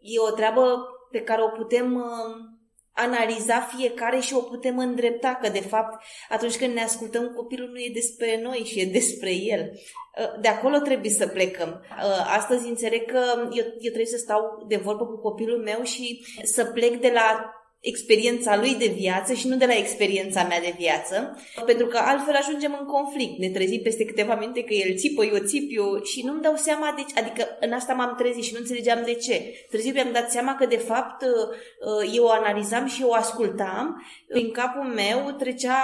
e 0.00 0.20
o 0.30 0.34
treabă 0.34 0.78
pe 1.10 1.20
care 1.20 1.42
o 1.42 1.48
putem 1.48 1.94
uh, 1.94 2.53
analiza 2.94 3.60
fiecare 3.60 4.18
și 4.18 4.34
o 4.34 4.40
putem 4.40 4.78
îndrepta, 4.78 5.38
că 5.42 5.48
de 5.48 5.60
fapt 5.60 6.04
atunci 6.28 6.56
când 6.56 6.74
ne 6.74 6.82
ascultăm 6.82 7.32
copilul 7.36 7.68
nu 7.68 7.78
e 7.78 7.90
despre 7.92 8.40
noi 8.42 8.58
și 8.58 8.80
e 8.80 8.84
despre 8.84 9.34
el. 9.34 9.70
Uh, 9.70 10.40
de 10.40 10.48
acolo 10.48 10.78
trebuie 10.78 11.10
să 11.10 11.26
plecăm. 11.26 11.84
Uh, 11.90 12.34
astăzi 12.36 12.68
înțeleg 12.68 13.10
că 13.10 13.22
eu, 13.36 13.64
eu 13.64 13.92
trebuie 13.92 14.06
să 14.06 14.16
stau 14.16 14.64
de 14.68 14.76
vorbă 14.76 15.06
cu 15.06 15.18
copilul 15.18 15.62
meu 15.62 15.82
și 15.82 16.24
să 16.42 16.64
plec 16.64 17.00
de 17.00 17.10
la 17.14 17.54
experiența 17.84 18.56
lui 18.58 18.74
de 18.74 18.94
viață 18.96 19.32
și 19.32 19.48
nu 19.48 19.56
de 19.56 19.66
la 19.66 19.76
experiența 19.76 20.42
mea 20.42 20.60
de 20.60 20.74
viață, 20.78 21.38
pentru 21.66 21.86
că 21.86 21.98
altfel 21.98 22.34
ajungem 22.34 22.76
în 22.80 22.86
conflict. 22.86 23.38
Ne 23.38 23.48
trezim 23.48 23.80
peste 23.82 24.04
câteva 24.04 24.34
minute 24.34 24.62
că 24.62 24.74
el 24.74 24.96
țipă, 24.96 25.24
eu 25.24 25.38
țip, 25.44 25.76
eu 25.76 26.02
și 26.02 26.24
nu-mi 26.24 26.42
dau 26.42 26.56
seama, 26.56 26.94
de 26.96 27.04
ce. 27.08 27.20
adică 27.20 27.46
în 27.60 27.72
asta 27.72 27.92
m-am 27.92 28.14
trezit 28.18 28.42
și 28.42 28.52
nu 28.52 28.58
înțelegeam 28.58 29.02
de 29.04 29.14
ce. 29.14 29.66
Târziu 29.70 29.92
mi-am 29.92 30.12
dat 30.12 30.30
seama 30.30 30.54
că 30.54 30.66
de 30.66 30.76
fapt 30.76 31.22
uh, 31.22 32.14
eu 32.14 32.24
o 32.24 32.30
analizam 32.30 32.86
și 32.86 33.02
eu 33.02 33.08
o 33.08 33.14
ascultam. 33.14 34.06
În 34.28 34.50
capul 34.50 34.84
meu 34.84 35.34
trecea 35.38 35.78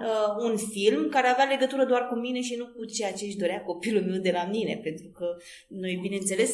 uh, 0.00 0.50
un 0.50 0.56
film 0.56 1.08
care 1.08 1.28
avea 1.28 1.44
legătură 1.44 1.84
doar 1.84 2.08
cu 2.08 2.14
mine 2.14 2.40
și 2.40 2.54
nu 2.54 2.66
cu 2.66 2.84
ceea 2.84 3.12
ce 3.12 3.24
își 3.24 3.36
dorea 3.36 3.60
copilul 3.60 4.02
meu 4.02 4.18
de 4.18 4.30
la 4.30 4.48
mine, 4.50 4.80
pentru 4.82 5.08
că 5.18 5.26
noi, 5.68 5.98
bineînțeles, 6.02 6.50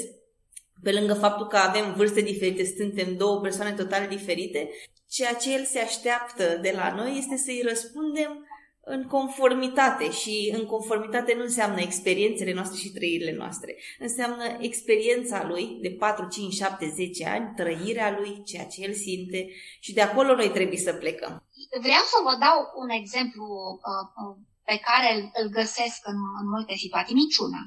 pe 0.83 0.93
lângă 0.93 1.15
faptul 1.15 1.47
că 1.47 1.57
avem 1.57 1.95
vârste 1.95 2.21
diferite, 2.21 2.65
suntem 2.77 3.17
două 3.17 3.41
persoane 3.41 3.73
total 3.73 4.09
diferite, 4.09 4.71
ceea 5.09 5.35
ce 5.35 5.53
el 5.53 5.65
se 5.65 5.79
așteaptă 5.79 6.59
de 6.63 6.73
la 6.77 6.95
noi 6.95 7.19
este 7.19 7.37
să-i 7.37 7.65
răspundem 7.69 8.47
în 8.85 9.07
conformitate 9.07 10.11
și 10.11 10.55
în 10.57 10.67
conformitate 10.67 11.35
nu 11.35 11.43
înseamnă 11.43 11.81
experiențele 11.81 12.53
noastre 12.53 12.79
și 12.79 12.93
trăirile 12.93 13.35
noastre. 13.37 13.77
Înseamnă 13.99 14.45
experiența 14.61 15.47
lui 15.47 15.79
de 15.81 15.91
4, 15.91 16.29
5, 16.29 16.55
7, 16.55 16.93
10 16.95 17.27
ani, 17.27 17.53
trăirea 17.57 18.17
lui, 18.19 18.43
ceea 18.45 18.67
ce 18.67 18.83
el 18.83 18.93
simte 18.93 19.49
și 19.81 19.93
de 19.93 20.01
acolo 20.01 20.35
noi 20.35 20.51
trebuie 20.51 20.79
să 20.79 20.93
plecăm. 20.93 21.45
Vreau 21.81 22.05
să 22.13 22.19
vă 22.23 22.37
dau 22.41 22.59
un 22.83 22.89
exemplu 22.89 23.45
uh, 23.45 24.27
uh 24.29 24.51
pe 24.65 24.81
care 24.89 25.11
îl 25.41 25.49
găsesc 25.59 25.99
în, 26.13 26.19
în 26.41 26.47
multe 26.55 26.75
situații. 26.75 27.15
Minciuna. 27.15 27.61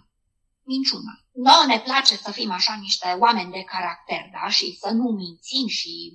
Minciuna. 0.65 1.13
Noi 1.47 1.65
ne 1.67 1.79
place 1.79 2.15
să 2.15 2.31
fim 2.31 2.51
așa 2.51 2.75
niște 2.79 3.07
oameni 3.19 3.51
de 3.51 3.63
caracter, 3.63 4.23
da? 4.31 4.49
Și 4.49 4.77
să 4.81 4.89
nu 4.89 5.07
mințim 5.21 5.67
și 5.67 6.13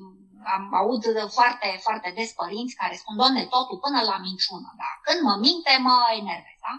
am 0.54 0.74
aud 0.74 1.04
foarte, 1.36 1.78
foarte 1.82 2.12
des 2.16 2.32
părinți 2.32 2.74
care 2.74 2.94
spun, 2.96 3.16
doamne, 3.16 3.44
totul 3.44 3.78
până 3.78 4.00
la 4.10 4.16
minciună, 4.18 4.74
da? 4.82 4.90
Când 5.06 5.20
mă 5.28 5.36
minte, 5.46 5.72
mă 5.86 5.96
enervez, 6.20 6.58
da? 6.66 6.74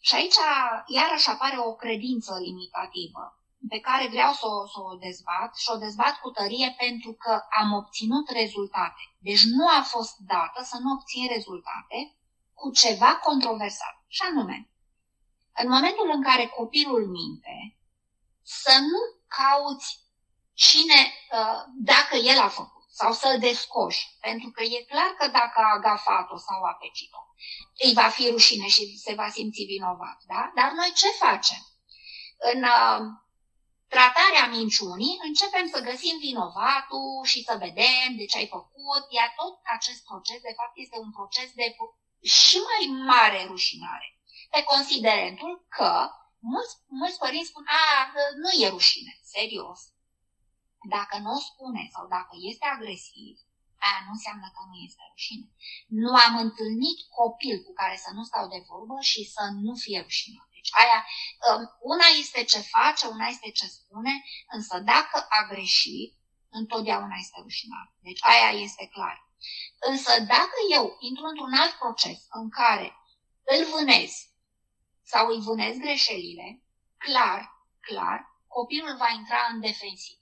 Și 0.00 0.14
aici 0.14 0.40
iarăși 0.86 1.28
apare 1.28 1.58
o 1.58 1.72
credință 1.82 2.32
limitativă 2.46 3.24
pe 3.68 3.78
care 3.78 4.08
vreau 4.08 4.32
să 4.32 4.46
o, 4.46 4.66
să 4.66 4.78
o 4.90 4.94
dezbat 5.06 5.56
și 5.56 5.68
o 5.74 5.76
dezbat 5.76 6.14
cu 6.20 6.30
tărie 6.30 6.74
pentru 6.78 7.12
că 7.12 7.32
am 7.60 7.72
obținut 7.72 8.26
rezultate. 8.40 9.02
Deci 9.18 9.44
nu 9.44 9.66
a 9.78 9.82
fost 9.82 10.16
dată 10.32 10.58
să 10.70 10.76
nu 10.82 10.92
obțin 10.92 11.26
rezultate 11.36 11.98
cu 12.54 12.70
ceva 12.70 13.12
controversat. 13.26 13.94
Și 14.06 14.22
anume, 14.30 14.69
în 15.54 15.68
momentul 15.68 16.10
în 16.12 16.22
care 16.22 16.46
copilul 16.46 17.06
minte, 17.06 17.76
să 18.42 18.78
nu 18.80 19.02
cauți 19.38 19.98
cine, 20.54 21.00
uh, 21.32 21.62
dacă 21.74 22.16
el 22.16 22.38
a 22.38 22.48
făcut 22.48 22.80
sau 23.00 23.12
să-l 23.12 23.38
descoși. 23.38 24.02
Pentru 24.20 24.50
că 24.50 24.62
e 24.62 24.90
clar 24.92 25.10
că 25.18 25.26
dacă 25.28 25.58
a 25.60 25.74
agafat-o 25.78 26.36
sau 26.36 26.62
a 26.62 26.72
pecit-o, 26.72 27.22
îi 27.84 27.92
va 27.92 28.08
fi 28.08 28.30
rușine 28.30 28.66
și 28.66 28.98
se 29.04 29.14
va 29.14 29.28
simți 29.28 29.62
vinovat. 29.62 30.18
Da? 30.26 30.52
Dar 30.54 30.70
noi 30.72 30.92
ce 30.94 31.08
facem? 31.08 31.62
În 32.52 32.62
uh, 32.62 33.00
tratarea 33.94 34.46
minciunii 34.56 35.18
începem 35.28 35.66
să 35.72 35.86
găsim 35.90 36.16
vinovatul 36.18 37.24
și 37.24 37.42
să 37.48 37.54
vedem 37.64 38.08
de 38.16 38.24
ce 38.30 38.38
ai 38.38 38.48
făcut, 38.56 39.04
iar 39.18 39.28
tot 39.40 39.54
acest 39.76 40.00
proces, 40.04 40.40
de 40.48 40.54
fapt, 40.58 40.74
este 40.74 40.96
un 41.04 41.10
proces 41.18 41.48
de 41.60 41.66
și 42.22 42.56
mai 42.68 42.84
mare 43.10 43.44
rușinare. 43.52 44.19
Pe 44.50 44.62
considerentul 44.62 45.66
că 45.68 46.10
mulți, 46.38 46.74
mulți 46.86 47.18
părinți 47.18 47.48
spun, 47.48 47.64
a, 47.66 48.12
nu 48.42 48.50
e 48.64 48.68
rușine, 48.68 49.12
serios. 49.22 49.80
Dacă 50.94 51.18
nu 51.18 51.30
o 51.32 51.38
spune 51.38 51.88
sau 51.94 52.08
dacă 52.08 52.32
este 52.50 52.66
agresiv, 52.66 53.34
aia 53.84 54.00
nu 54.06 54.12
înseamnă 54.16 54.46
că 54.54 54.60
nu 54.70 54.76
este 54.86 55.02
rușine. 55.10 55.46
Nu 56.02 56.10
am 56.26 56.34
întâlnit 56.44 56.98
copil 57.18 57.56
cu 57.66 57.72
care 57.80 57.96
să 58.04 58.10
nu 58.16 58.22
stau 58.24 58.46
de 58.48 58.60
vorbă 58.68 58.96
și 59.10 59.22
să 59.34 59.42
nu 59.64 59.72
fie 59.74 60.00
rușinat. 60.00 60.48
Deci 60.56 60.70
aia, 60.82 61.00
um, 61.48 61.62
una 61.92 62.08
este 62.22 62.40
ce 62.44 62.60
face, 62.74 63.06
una 63.06 63.26
este 63.26 63.50
ce 63.50 63.66
spune, 63.66 64.14
însă 64.56 64.78
dacă 64.78 65.26
a 65.28 65.40
greșit, 65.52 66.10
întotdeauna 66.48 67.16
este 67.18 67.38
rușinat. 67.42 67.88
Deci 67.98 68.20
aia 68.22 68.50
este 68.66 68.84
clar. 68.94 69.28
Însă 69.90 70.20
dacă 70.20 70.56
eu 70.72 70.96
intru 70.98 71.24
într-un 71.26 71.52
alt 71.52 71.72
proces 71.72 72.20
în 72.30 72.48
care 72.50 72.99
îl 73.54 73.64
vânez 73.70 74.12
sau 75.02 75.28
îi 75.28 75.40
vânez 75.40 75.76
greșelile, 75.76 76.62
clar, 76.98 77.40
clar, 77.80 78.18
copilul 78.46 78.96
va 78.96 79.08
intra 79.18 79.48
în 79.52 79.60
defensiv. 79.60 80.18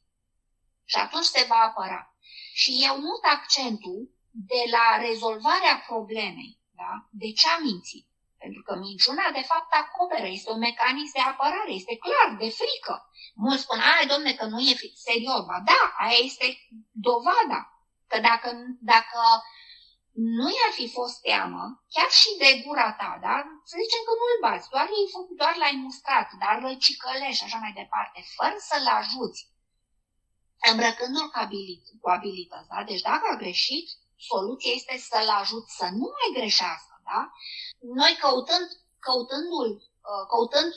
Și 0.85 0.97
atunci 0.97 1.25
se 1.25 1.45
va 1.49 1.59
apăra. 1.69 2.15
Și 2.53 2.71
eu 2.89 2.95
mut 2.97 3.23
accentul 3.23 4.11
de 4.31 4.63
la 4.71 4.87
rezolvarea 5.07 5.85
problemei. 5.87 6.59
Da? 6.81 6.93
De 7.11 7.33
ce 7.33 7.49
am 7.49 7.63
mințit? 7.63 8.07
Pentru 8.39 8.63
că 8.63 8.73
minciuna, 8.77 9.31
de 9.39 9.45
fapt, 9.51 9.73
acoperă, 9.73 10.27
este 10.27 10.51
un 10.51 10.59
mecanism 10.59 11.13
de 11.15 11.21
apărare, 11.21 11.73
este 11.73 11.97
clar, 11.97 12.29
de 12.43 12.49
frică. 12.61 12.95
Mulți 13.35 13.63
spun, 13.63 13.79
ai, 13.79 14.07
domne, 14.07 14.33
că 14.35 14.45
nu 14.45 14.59
e 14.61 14.73
serios. 14.95 15.43
Ba 15.51 15.59
da, 15.71 15.83
aia 15.99 16.19
este 16.29 16.47
dovada. 17.09 17.61
Că 18.07 18.19
dacă, 18.21 18.49
dacă 18.81 19.19
nu 20.37 20.47
i-ar 20.57 20.73
fi 20.79 20.87
fost 20.99 21.17
teamă, 21.27 21.63
chiar 21.95 22.11
și 22.21 22.31
de 22.43 22.51
gura 22.65 22.89
ta, 23.01 23.13
da? 23.27 23.37
Să 23.71 23.75
zicem 23.83 24.03
că 24.07 24.13
nu-l 24.21 24.37
bați, 24.47 24.69
doar, 24.73 24.89
doar 25.41 25.55
l-ai 25.57 25.77
mustrat, 25.85 26.29
dar 26.43 26.57
îl 26.69 26.77
cicălești 26.87 27.45
așa 27.45 27.59
mai 27.65 27.73
departe, 27.81 28.19
fără 28.37 28.57
să-l 28.69 28.87
ajuți 29.01 29.41
îmbrăcându-l 30.71 31.29
cu, 31.33 31.39
abilit- 31.45 31.91
cu 32.03 32.09
abilități. 32.09 32.69
Da? 32.73 32.79
Deci 32.91 33.01
dacă 33.11 33.25
a 33.33 33.41
greșit, 33.43 33.87
soluția 34.31 34.73
este 34.73 34.97
să-l 35.11 35.29
ajut 35.29 35.65
să 35.79 35.87
nu 36.01 36.09
mai 36.17 36.29
greșească. 36.39 36.95
Da? 37.11 37.21
Noi 38.01 38.15
căutând, 38.21 38.69
căutându-l, 39.07 39.71
uh, 40.11 40.25
căutând 40.33 40.73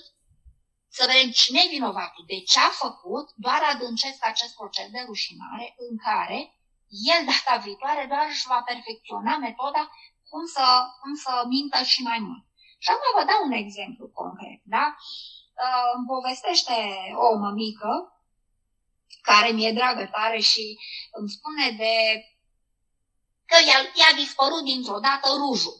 să 0.98 1.04
vedem 1.10 1.30
cine 1.32 1.60
e 1.64 1.76
vinovatul, 1.78 2.24
de 2.28 2.40
ce 2.52 2.60
a 2.60 2.70
făcut, 2.70 3.28
doar 3.36 3.62
adâncesc 3.74 4.26
acest 4.26 4.54
proces 4.56 4.88
de 4.96 5.02
rușinare 5.06 5.76
în 5.90 5.98
care 6.08 6.40
el 7.12 7.26
data 7.26 7.62
viitoare 7.66 8.06
doar 8.12 8.26
își 8.30 8.48
va 8.48 8.62
perfecționa 8.66 9.38
metoda 9.38 9.84
cum 10.30 10.46
să, 10.46 10.66
cum 11.02 11.14
să 11.16 11.44
mintă 11.48 11.84
și 11.84 12.02
mai 12.02 12.20
mult. 12.20 12.44
Și 12.84 12.90
acum 12.90 13.10
vă 13.18 13.24
dau 13.32 13.42
un 13.44 13.56
exemplu 13.64 14.06
concret. 14.08 14.60
Da? 14.64 14.86
Uh, 15.64 15.88
îmi 15.96 16.08
povestește 16.14 16.78
o 17.26 17.38
mămică 17.38 17.94
care 19.22 19.50
mi-e 19.52 19.72
dragă 19.72 20.06
tare 20.06 20.40
și 20.40 20.80
îmi 21.12 21.30
spune 21.30 21.66
de 21.82 21.94
că 23.50 23.58
i-a, 23.68 23.80
i-a 24.00 24.14
dispărut 24.22 24.64
dintr-o 24.64 25.00
dată 25.08 25.28
rujul. 25.42 25.78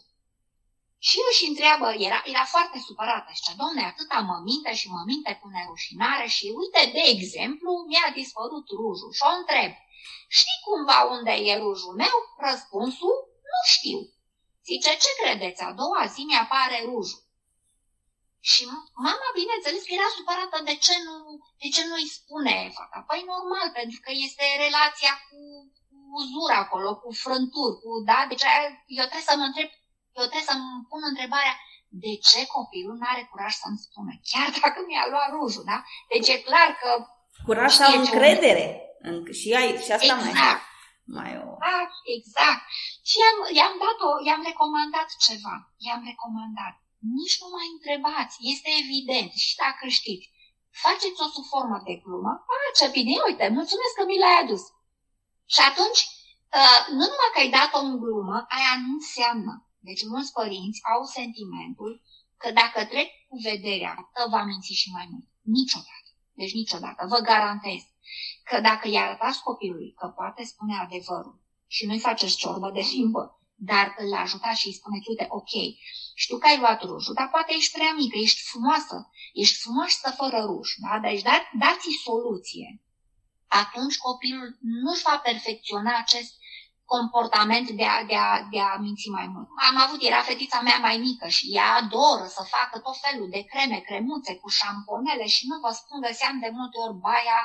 Și 1.08 1.18
își 1.30 1.48
întreabă, 1.50 1.88
era, 2.08 2.20
era 2.34 2.46
foarte 2.56 2.78
supărată, 2.88 3.32
și 3.34 3.56
domne, 3.62 3.84
atâta 3.86 4.20
mă 4.20 4.38
minte 4.50 4.72
și 4.80 4.88
mă 4.96 5.02
minte 5.12 5.32
cu 5.40 5.48
nerușinare 5.48 6.28
și 6.36 6.46
uite, 6.62 6.82
de 6.98 7.04
exemplu, 7.16 7.72
mi-a 7.90 8.10
dispărut 8.20 8.68
rujul. 8.80 9.12
Și 9.18 9.24
o 9.30 9.32
întreb, 9.40 9.72
știi 10.40 10.64
cumva 10.66 11.00
unde 11.16 11.34
e 11.50 11.54
rujul 11.66 11.94
meu? 12.04 12.18
Răspunsul, 12.48 13.16
nu 13.52 13.60
știu. 13.76 14.00
Zice, 14.70 14.92
ce 15.04 15.12
credeți, 15.22 15.62
a 15.68 15.72
doua 15.82 16.04
zi 16.14 16.22
mi-apare 16.30 16.78
rujul. 16.92 17.22
Și 18.52 18.62
mama, 19.06 19.28
bineînțeles, 19.42 19.84
era 19.98 20.08
supărată 20.18 20.58
de 20.70 20.76
ce 20.86 20.94
nu, 21.06 21.16
de 21.62 21.68
ce 21.76 21.82
nu 21.90 21.96
îi 22.00 22.14
spune 22.18 22.56
fata. 22.78 23.00
Păi 23.10 23.22
normal, 23.34 23.68
pentru 23.80 23.98
că 24.04 24.12
este 24.28 24.46
relația 24.66 25.14
cu, 25.28 25.40
cu 25.88 25.98
uzura 26.20 26.58
acolo, 26.66 26.90
cu 27.02 27.10
frânturi, 27.24 27.76
cu, 27.82 27.90
da? 28.10 28.20
Deci 28.32 28.46
eu 29.00 29.06
trebuie 29.10 29.30
să 29.30 29.36
mă 29.40 29.46
întreb, 29.50 29.70
eu 30.20 30.26
trebuie 30.30 30.50
să-mi 30.52 30.86
pun 30.92 31.02
întrebarea, 31.12 31.56
de 32.04 32.14
ce 32.30 32.40
copilul 32.56 32.96
nu 33.00 33.08
are 33.14 33.24
curaj 33.32 33.54
să-mi 33.64 33.84
spună, 33.86 34.12
chiar 34.30 34.48
dacă 34.62 34.80
mi-a 34.88 35.06
luat 35.12 35.30
rujul, 35.38 35.64
da? 35.72 35.78
Deci 36.12 36.28
e 36.34 36.46
clar 36.48 36.70
că 36.82 36.90
Curaj 37.46 37.74
sau 37.74 38.00
încredere. 38.00 38.66
În, 39.08 39.16
și, 39.40 39.48
ai, 39.60 39.70
și 39.86 39.92
asta 39.98 40.16
exact. 40.18 40.62
mai, 41.16 41.18
mai 41.18 41.32
o... 41.44 41.48
Exact, 41.58 41.96
exact. 42.18 42.64
Și 43.10 43.16
i-am, 43.24 43.38
i-am 43.60 43.76
dat-o, 43.84 44.10
i-am 44.28 44.42
recomandat 44.50 45.10
ceva. 45.28 45.56
I-am 45.86 46.02
recomandat. 46.12 46.76
Nici 47.18 47.40
nu 47.42 47.48
mai 47.56 47.68
întrebați, 47.76 48.36
este 48.54 48.70
evident. 48.84 49.32
Și 49.46 49.54
dacă 49.64 49.84
știți, 50.00 50.26
faceți-o 50.84 51.28
sub 51.34 51.46
formă 51.54 51.78
de 51.88 51.96
glumă. 52.04 52.34
A, 52.52 52.56
ce 52.78 52.86
bine, 52.96 53.14
uite, 53.28 53.46
mulțumesc 53.60 53.94
că 53.98 54.04
mi 54.06 54.22
l-ai 54.24 54.38
adus. 54.44 54.64
Și 55.54 55.62
atunci, 55.70 56.02
uh, 56.60 56.82
nu 56.98 57.06
numai 57.12 57.32
că 57.34 57.40
ai 57.42 57.56
dat-o 57.60 57.80
în 57.88 57.94
glumă, 58.02 58.38
aia 58.56 58.74
nu 58.84 58.92
înseamnă. 59.00 59.54
Deci 59.88 60.04
mulți 60.14 60.36
părinți 60.40 60.80
au 60.92 61.02
sentimentul 61.18 61.92
că 62.42 62.48
dacă 62.62 62.80
trec 62.92 63.10
cu 63.28 63.36
vederea, 63.50 63.94
va 64.34 64.42
minți 64.50 64.80
și 64.82 64.88
mai 64.96 65.08
mult. 65.12 65.28
Niciodată. 65.58 66.10
Deci 66.40 66.54
niciodată. 66.62 67.02
Vă 67.14 67.20
garantez 67.30 67.82
că 68.44 68.60
dacă 68.62 68.88
i 68.88 68.98
arătați 68.98 69.44
copilului 69.44 69.94
că 70.00 70.08
poate 70.08 70.44
spune 70.44 70.76
adevărul 70.78 71.40
și 71.68 71.86
nu-i 71.86 72.00
faceți 72.00 72.36
ciorbă 72.36 72.72
de 72.74 72.84
limbă, 72.94 73.42
dar 73.56 73.96
îl 73.98 74.14
ajutați 74.14 74.60
și 74.60 74.68
îi 74.68 74.74
spuneți, 74.74 75.10
uite, 75.10 75.26
ok, 75.30 75.54
știu 76.16 76.38
că 76.38 76.48
ai 76.48 76.60
luat 76.60 76.82
rujul, 76.84 77.14
dar 77.14 77.30
poate 77.30 77.54
ești 77.56 77.74
prea 77.78 77.94
mică, 77.94 78.18
ești 78.18 78.42
frumoasă, 78.50 79.10
ești 79.34 79.58
frumoasă 79.62 80.14
fără 80.20 80.40
ruș, 80.50 80.70
da? 80.86 81.00
Deci 81.00 81.22
da, 81.22 81.36
dați-i 81.60 82.02
soluție. 82.04 82.82
Atunci 83.48 83.98
copilul 83.98 84.58
nu-și 84.84 85.06
va 85.10 85.18
perfecționa 85.18 85.98
acest 85.98 86.34
comportament 86.96 87.68
de 87.80 87.86
a, 87.96 87.98
de, 88.12 88.16
a, 88.16 88.32
de 88.54 88.60
a 88.60 88.72
minți 88.84 89.10
mai 89.18 89.28
mult. 89.34 89.48
Am 89.70 89.76
avut, 89.86 90.00
era 90.10 90.22
fetița 90.30 90.60
mea 90.62 90.80
mai 90.88 90.98
mică 91.08 91.28
și 91.28 91.46
ea 91.58 91.70
adoră 91.82 92.26
să 92.38 92.52
facă 92.56 92.76
tot 92.86 92.98
felul 93.06 93.30
de 93.36 93.42
creme, 93.52 93.78
cremuțe 93.90 94.32
cu 94.42 94.48
șamponele 94.60 95.26
și 95.36 95.44
nu 95.50 95.56
vă 95.64 95.72
spun, 95.80 95.98
găseam 96.08 96.36
de 96.44 96.50
multe 96.58 96.78
ori 96.86 96.98
baia 97.08 97.40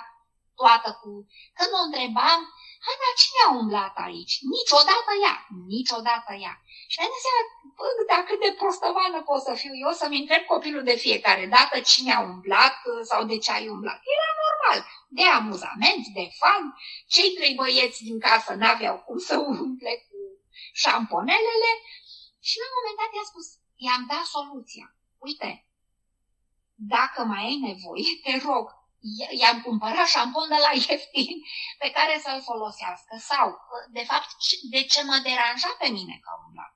toată 0.60 0.88
cu... 1.00 1.10
Când 1.58 1.70
o 1.78 1.80
întrebam, 1.86 2.40
hai, 2.86 2.96
dar 3.02 3.12
cine 3.22 3.40
a 3.46 3.50
umblat 3.60 3.94
aici? 4.06 4.34
Niciodată 4.54 5.12
ea, 5.24 5.36
niciodată 5.74 6.32
ea. 6.44 6.54
Și 6.90 6.96
mi-am 6.98 7.16
seama, 7.24 7.42
bă, 7.76 7.86
dar 8.10 8.22
cât 8.28 8.40
de 8.46 8.52
prostăvană 8.60 9.18
pot 9.28 9.40
să 9.48 9.52
fiu 9.62 9.74
eu 9.84 9.92
să-mi 10.00 10.20
întreb 10.22 10.42
copilul 10.52 10.84
de 10.90 10.96
fiecare 11.04 11.46
dată 11.56 11.74
cine 11.90 12.12
a 12.14 12.20
umblat 12.32 12.76
sau 13.10 13.20
de 13.30 13.36
ce 13.44 13.50
ai 13.52 13.68
umblat. 13.76 13.98
Era 14.14 14.30
normal, 14.44 14.78
de 15.18 15.24
amuzament, 15.38 16.04
de 16.18 16.26
fan. 16.40 16.64
Cei 17.14 17.30
trei 17.36 17.54
băieți 17.60 18.04
din 18.08 18.18
casă 18.26 18.52
n-aveau 18.54 18.96
cum 19.06 19.18
să 19.18 19.36
umple 19.36 19.94
cu 20.08 20.18
șamponelele 20.82 21.70
și 22.48 22.58
la 22.60 22.66
un 22.68 22.76
moment 22.78 22.98
dat 23.02 23.10
i-a 23.14 23.26
spus, 23.30 23.46
i-am 23.86 24.04
dat 24.12 24.24
soluția. 24.34 24.86
Uite, 25.18 25.50
dacă 26.74 27.24
mai 27.24 27.42
ai 27.44 27.58
nevoie, 27.68 28.10
te 28.22 28.46
rog, 28.46 28.66
i-am 29.40 29.58
cumpărat 29.62 30.06
șampon 30.06 30.48
de 30.48 30.60
la 30.66 30.72
ieftin 30.72 31.36
pe 31.78 31.88
care 31.90 32.20
să-l 32.24 32.42
folosească. 32.42 33.14
Sau, 33.30 33.46
de 33.96 34.04
fapt, 34.10 34.28
de 34.70 34.82
ce 34.82 35.00
mă 35.04 35.16
deranja 35.22 35.70
pe 35.78 35.88
mine 35.88 36.14
că 36.24 36.30
umbla? 36.44 36.66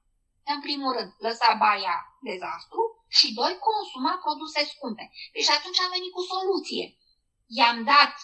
În 0.45 0.61
primul 0.61 0.93
rând, 0.97 1.13
lăsa 1.19 1.51
baia 1.65 1.97
dezastru 2.21 2.83
și, 3.09 3.27
doi, 3.35 3.59
consuma 3.69 4.15
produse 4.25 4.61
scumpe. 4.65 5.11
Deci 5.33 5.51
atunci 5.51 5.81
am 5.81 5.91
venit 5.97 6.13
cu 6.13 6.23
soluție. 6.33 6.87
I-am 7.47 7.85
dat 7.85 8.15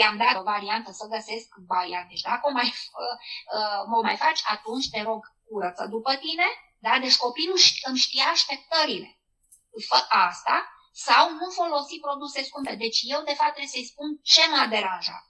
i-am 0.00 0.16
dat 0.16 0.34
o 0.40 0.42
variantă 0.42 0.90
să 0.92 1.06
găsesc 1.06 1.48
baia. 1.66 2.06
Deci 2.08 2.20
dacă 2.20 2.40
o 2.48 2.52
mai, 2.52 2.68
uh, 3.02 3.16
uh, 3.56 3.98
o 3.98 4.00
mai 4.02 4.16
faci, 4.16 4.40
atunci 4.44 4.90
te 4.90 5.02
rog, 5.02 5.20
curăță 5.48 5.86
după 5.86 6.14
tine. 6.14 6.46
Da? 6.78 6.98
Deci 6.98 7.16
copilul 7.16 7.58
îmi 7.88 7.98
știa 7.98 8.24
așteptările. 8.24 9.18
Fă 9.88 10.06
asta 10.08 10.72
sau 10.92 11.32
nu 11.32 11.48
folosi 11.50 11.98
produse 12.06 12.42
scumpe. 12.42 12.74
Deci 12.74 13.00
eu, 13.14 13.20
de 13.22 13.34
fapt, 13.38 13.52
trebuie 13.54 13.76
să-i 13.76 13.90
spun 13.92 14.08
ce 14.22 14.42
m-a 14.52 14.66
deranjat 14.66 15.24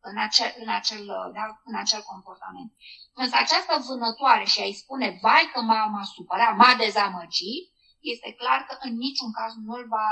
în 0.00 0.18
acel, 0.18 0.50
în 0.62 0.68
acel, 0.68 1.04
da, 1.34 1.44
în 1.64 1.74
acel 1.74 2.02
comportament. 2.02 2.72
Însă 3.14 3.36
această 3.36 3.84
vânătoare 3.86 4.44
și 4.44 4.60
a-i 4.60 4.80
spune, 4.82 5.18
vai 5.22 5.50
că 5.52 5.60
m-a, 5.60 5.84
m-a 5.86 6.04
supărat, 6.04 6.56
m-a 6.56 6.74
dezamăgit, 6.84 7.64
este 8.00 8.32
clar 8.32 8.60
că 8.68 8.76
în 8.80 8.96
niciun 8.96 9.32
caz 9.32 9.52
nu-l 9.66 9.86
va, 9.88 10.08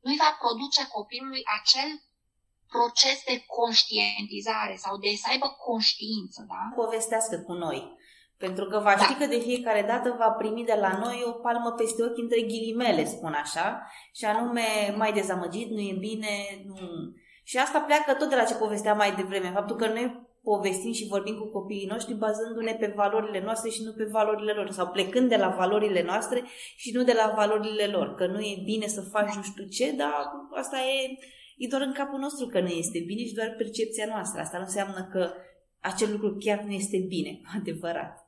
nu-i 0.00 0.16
va 0.16 0.36
produce 0.40 0.86
copilului 0.86 1.42
acel 1.58 1.88
proces 2.68 3.18
de 3.24 3.44
conștientizare 3.46 4.76
sau 4.76 4.96
de 4.96 5.10
să 5.22 5.26
aibă 5.30 5.48
conștiință. 5.66 6.44
Da? 6.48 6.62
Povestească 6.74 7.36
cu 7.46 7.52
noi. 7.52 7.97
Pentru 8.38 8.64
că 8.64 8.78
va 8.78 8.96
ști 8.96 9.12
da. 9.12 9.18
că 9.18 9.26
de 9.26 9.38
fiecare 9.38 9.84
dată 9.88 10.16
va 10.18 10.30
primi 10.30 10.64
de 10.64 10.76
la 10.80 10.98
noi 11.02 11.22
o 11.26 11.30
palmă 11.30 11.70
peste 11.76 12.02
ochi 12.02 12.18
între 12.18 12.40
ghilimele, 12.40 13.04
spun 13.04 13.32
așa, 13.32 13.82
și 14.14 14.24
anume 14.24 14.94
mai 14.96 15.12
dezamăgit, 15.12 15.70
nu 15.70 15.80
e 15.80 15.96
bine, 15.98 16.28
nu... 16.66 16.76
Și 17.44 17.58
asta 17.58 17.80
pleacă 17.80 18.12
tot 18.12 18.28
de 18.28 18.36
la 18.36 18.44
ce 18.44 18.54
povestea 18.54 18.94
mai 18.94 19.14
devreme, 19.14 19.50
faptul 19.54 19.76
că 19.76 19.86
noi 19.86 20.28
povestim 20.42 20.92
și 20.92 21.06
vorbim 21.06 21.36
cu 21.38 21.46
copiii 21.46 21.86
noștri 21.90 22.14
bazându-ne 22.14 22.74
pe 22.74 22.92
valorile 22.96 23.40
noastre 23.44 23.70
și 23.70 23.82
nu 23.82 23.92
pe 23.92 24.04
valorile 24.04 24.52
lor, 24.52 24.70
sau 24.70 24.86
plecând 24.88 25.28
de 25.28 25.36
la 25.36 25.48
valorile 25.48 26.02
noastre 26.02 26.42
și 26.76 26.92
nu 26.94 27.02
de 27.04 27.12
la 27.12 27.32
valorile 27.36 27.86
lor, 27.86 28.14
că 28.14 28.26
nu 28.26 28.40
e 28.40 28.62
bine 28.64 28.86
să 28.86 29.00
faci 29.00 29.34
nu 29.34 29.42
știu 29.42 29.64
ce, 29.64 29.92
dar 29.96 30.12
asta 30.54 30.76
e, 30.76 31.18
e 31.56 31.66
doar 31.68 31.82
în 31.82 31.92
capul 31.92 32.18
nostru 32.18 32.46
că 32.46 32.60
nu 32.60 32.68
este 32.68 32.98
bine 33.06 33.24
și 33.24 33.34
doar 33.34 33.54
percepția 33.56 34.06
noastră. 34.06 34.40
Asta 34.40 34.56
nu 34.56 34.64
înseamnă 34.64 35.08
că 35.12 35.32
acel 35.80 36.10
lucru 36.12 36.36
chiar 36.38 36.58
nu 36.58 36.72
este 36.72 36.98
bine, 37.08 37.40
adevărat. 37.58 38.27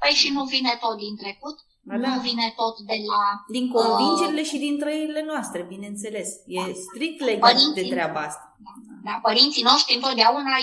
Păi 0.00 0.12
și 0.20 0.28
nu 0.36 0.44
vine 0.44 0.76
tot 0.84 0.96
din 1.04 1.16
trecut? 1.16 1.56
Da. 1.88 1.96
Nu 1.96 2.20
vine 2.28 2.46
tot 2.60 2.76
de 2.90 2.98
la... 3.10 3.22
Din 3.56 3.66
convingerile 3.76 4.44
uh, 4.44 4.50
și 4.50 4.56
din 4.64 4.74
trăirile 4.82 5.22
noastre, 5.30 5.60
bineînțeles. 5.74 6.28
E 6.58 6.60
strict 6.86 7.20
legat 7.30 7.52
părinții, 7.52 7.82
de 7.82 7.92
treaba 7.94 8.20
asta. 8.28 8.46
Da, 8.66 8.74
da, 9.06 9.14
părinții 9.28 9.68
noștri 9.70 9.98
întotdeauna 9.98 10.56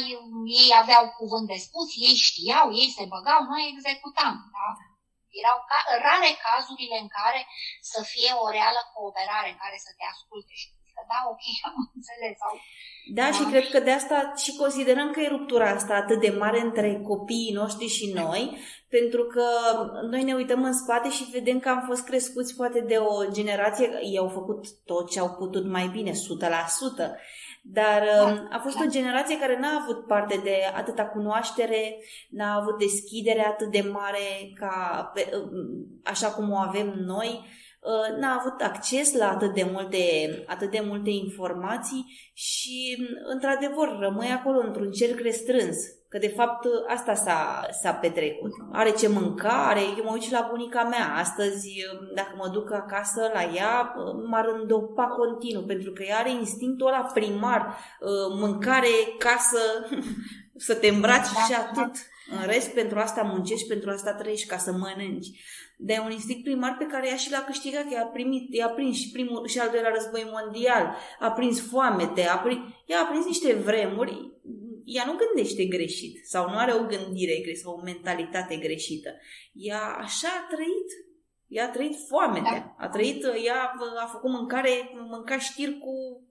ei 0.61 0.69
aveau 0.83 1.03
cuvânt 1.19 1.47
de 1.53 1.57
spus, 1.65 1.87
ei 2.07 2.17
știau, 2.27 2.67
ei 2.81 2.89
se 2.97 3.03
băgau, 3.13 3.41
noi 3.51 3.63
executam. 3.73 4.35
Da? 4.57 4.69
Erau 5.41 5.57
ca, 5.69 5.79
rare 6.07 6.31
cazurile 6.45 6.97
în 7.03 7.09
care 7.17 7.41
să 7.91 7.99
fie 8.11 8.31
o 8.43 8.45
reală 8.57 8.81
cooperare, 8.93 9.49
în 9.51 9.59
care 9.63 9.77
să 9.85 9.91
te 9.97 10.05
asculte 10.13 10.53
și 10.61 10.67
să 10.95 11.01
da, 11.11 11.19
ok, 11.33 11.43
am 11.67 11.75
înțeles. 11.95 12.35
Sau, 12.43 12.53
da, 13.17 13.21
da, 13.21 13.31
și 13.37 13.43
cred 13.51 13.65
că 13.69 13.79
de 13.79 13.91
asta 13.91 14.33
și 14.43 14.55
considerăm 14.55 15.11
că 15.11 15.19
e 15.19 15.27
ruptura 15.27 15.69
asta 15.69 15.93
atât 15.95 16.19
de 16.19 16.35
mare 16.39 16.59
între 16.61 17.01
copiii 17.11 17.53
noștri 17.53 17.87
și 17.87 18.11
noi, 18.13 18.57
pentru 18.89 19.23
că 19.23 19.45
noi 20.09 20.23
ne 20.23 20.33
uităm 20.33 20.63
în 20.63 20.73
spate 20.73 21.09
și 21.09 21.29
vedem 21.31 21.59
că 21.59 21.69
am 21.69 21.83
fost 21.87 22.03
crescuți 22.05 22.55
poate 22.55 22.79
de 22.79 22.97
o 22.97 23.31
generație, 23.31 23.89
ei 24.01 24.17
au 24.17 24.29
făcut 24.29 24.65
tot 24.85 25.09
ce 25.09 25.19
au 25.19 25.29
putut 25.29 25.65
mai 25.65 25.87
bine, 25.87 26.11
100%, 26.11 26.15
dar 27.65 28.03
da, 28.17 28.23
um, 28.23 28.47
a 28.51 28.59
fost 28.59 28.77
da. 28.77 28.83
o 28.83 28.89
generație 28.89 29.39
care 29.39 29.59
n-a 29.59 29.79
avut 29.81 30.07
parte 30.07 30.39
de 30.43 30.55
atâta 30.75 31.05
cunoaștere, 31.05 31.97
n-a 32.29 32.55
avut 32.55 32.77
deschidere 32.77 33.45
atât 33.45 33.71
de 33.71 33.89
mare 33.91 34.51
ca 34.53 35.11
um, 35.33 36.01
așa 36.03 36.27
cum 36.31 36.51
o 36.51 36.57
avem 36.57 36.87
noi 36.87 37.45
Uh, 37.45 37.62
n-a 38.19 38.37
avut 38.39 38.61
acces 38.61 39.13
la 39.13 39.29
atât 39.29 39.53
de 39.53 39.69
multe, 39.71 39.97
atât 40.47 40.71
de 40.71 40.83
multe 40.85 41.09
informații 41.09 42.05
și, 42.33 43.07
într-adevăr, 43.23 43.97
rămâi 43.99 44.27
acolo 44.27 44.59
într-un 44.59 44.91
cerc 44.91 45.19
restrâns. 45.19 45.77
Că, 46.09 46.19
de 46.19 46.27
fapt, 46.27 46.65
asta 46.87 47.13
s-a, 47.13 47.67
s-a 47.81 47.93
petrecut. 47.93 48.51
Are 48.71 48.91
ce 48.91 49.07
mânca, 49.07 49.67
are... 49.67 49.79
Eu 49.97 50.03
mă 50.03 50.11
uit 50.11 50.31
la 50.31 50.47
bunica 50.49 50.83
mea. 50.83 51.15
Astăzi, 51.15 51.69
dacă 52.15 52.33
mă 52.37 52.49
duc 52.51 52.71
acasă 52.71 53.31
la 53.33 53.43
ea, 53.55 53.95
m-ar 54.29 54.45
îndopa 54.59 55.05
continuu, 55.05 55.63
pentru 55.63 55.91
că 55.91 56.03
ea 56.03 56.17
are 56.17 56.31
instinctul 56.31 56.87
ăla 56.87 57.09
primar. 57.13 57.61
Uh, 57.67 58.37
mâncare, 58.39 58.87
casă, 59.17 59.59
să 60.57 60.75
te 60.75 60.87
îmbraci 60.87 61.33
da, 61.33 61.43
și 61.43 61.53
atât. 61.53 62.11
În 62.29 62.45
rest, 62.45 62.73
pentru 62.73 62.99
asta 62.99 63.21
muncești, 63.21 63.67
pentru 63.67 63.89
asta 63.89 64.13
trăiești, 64.13 64.47
ca 64.47 64.57
să 64.57 64.71
mănânci 64.71 65.27
de 65.77 66.01
un 66.03 66.11
instinct 66.11 66.43
primar 66.43 66.75
pe 66.79 66.85
care 66.85 67.07
ea 67.07 67.15
și 67.15 67.31
l-a 67.31 67.43
câștigat, 67.45 67.83
că 67.83 67.93
i-a, 67.93 68.05
primit, 68.05 68.53
i-a 68.53 68.69
prins 68.69 68.97
și 68.97 69.11
primul 69.11 69.47
și 69.47 69.59
al 69.59 69.69
doilea 69.69 69.91
război 69.93 70.31
mondial, 70.31 70.95
a 71.19 71.31
prins 71.31 71.61
foamete, 71.69 72.27
a 72.27 72.37
prins, 72.37 72.59
ea 72.85 72.99
a 72.99 73.05
prins 73.05 73.25
niște 73.25 73.53
vremuri, 73.53 74.31
ea 74.85 75.03
nu 75.05 75.15
gândește 75.15 75.65
greșit 75.65 76.25
sau 76.25 76.49
nu 76.49 76.57
are 76.57 76.73
o 76.73 76.85
gândire 76.85 77.41
greșită 77.41 77.59
sau 77.59 77.77
o 77.77 77.83
mentalitate 77.83 78.55
greșită. 78.55 79.09
Ea 79.53 79.81
așa 79.81 80.27
a 80.27 80.53
trăit. 80.53 80.89
Ea 81.47 81.65
a 81.65 81.69
trăit 81.69 81.95
foamete. 82.07 82.73
Da. 82.77 82.85
A 82.85 82.89
trăit, 82.89 83.23
ea 83.45 83.71
a 84.03 84.07
făcut 84.11 84.31
mâncare, 84.31 84.91
mânca 85.09 85.39
știri 85.39 85.77
cu 85.77 86.23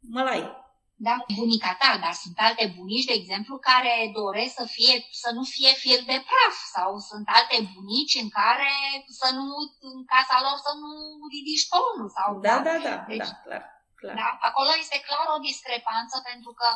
mălai 0.00 0.64
da, 0.98 1.14
bunica 1.36 1.72
ta, 1.80 1.98
dar 2.04 2.14
sunt 2.22 2.36
alte 2.48 2.66
bunici, 2.76 3.08
de 3.10 3.16
exemplu, 3.20 3.54
care 3.58 3.94
doresc 4.20 4.54
să, 4.60 4.64
fie, 4.76 4.94
să 5.22 5.30
nu 5.36 5.42
fie 5.54 5.72
fir 5.82 5.98
de 6.12 6.18
praf 6.28 6.56
sau 6.74 6.90
sunt 7.10 7.26
alte 7.38 7.58
bunici 7.74 8.14
în 8.22 8.28
care 8.40 8.72
să 9.20 9.28
nu, 9.38 9.46
în 9.90 10.04
casa 10.14 10.36
lor 10.46 10.56
să 10.66 10.72
nu 10.82 10.92
ridici 11.34 11.68
tonul. 11.74 12.08
Sau, 12.18 12.28
da, 12.46 12.56
da, 12.68 12.76
da, 12.86 12.94
da 12.96 13.04
deci, 13.10 13.30
da, 13.30 13.34
clar, 13.44 13.64
clar. 14.00 14.14
Da, 14.20 14.28
acolo 14.48 14.70
este 14.82 14.98
clar 15.08 15.26
o 15.36 15.44
discrepanță 15.48 16.16
pentru 16.30 16.52
că 16.60 16.68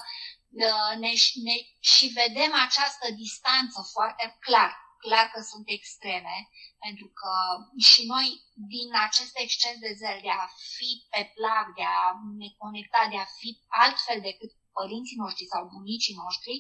uh, 0.69 0.93
ne, 1.03 1.13
ne, 1.47 1.57
și 1.91 2.07
vedem 2.21 2.53
această 2.67 3.07
distanță 3.23 3.79
foarte 3.95 4.25
clar 4.47 4.73
clar 5.05 5.27
că 5.35 5.41
sunt 5.51 5.67
extreme, 5.77 6.37
pentru 6.85 7.09
că 7.21 7.33
și 7.91 8.01
noi, 8.13 8.27
din 8.75 8.89
acest 9.07 9.35
exces 9.45 9.77
de 9.85 9.93
zel, 10.01 10.19
de 10.27 10.33
a 10.43 10.47
fi 10.75 10.91
pe 11.13 11.23
plac, 11.37 11.65
de 11.79 11.87
a 12.01 12.05
ne 12.41 12.49
conecta, 12.63 13.01
de 13.13 13.19
a 13.25 13.33
fi 13.39 13.51
altfel 13.85 14.19
decât 14.29 14.51
părinții 14.79 15.21
noștri 15.23 15.53
sau 15.53 15.63
bunicii 15.77 16.21
noștri, 16.23 16.55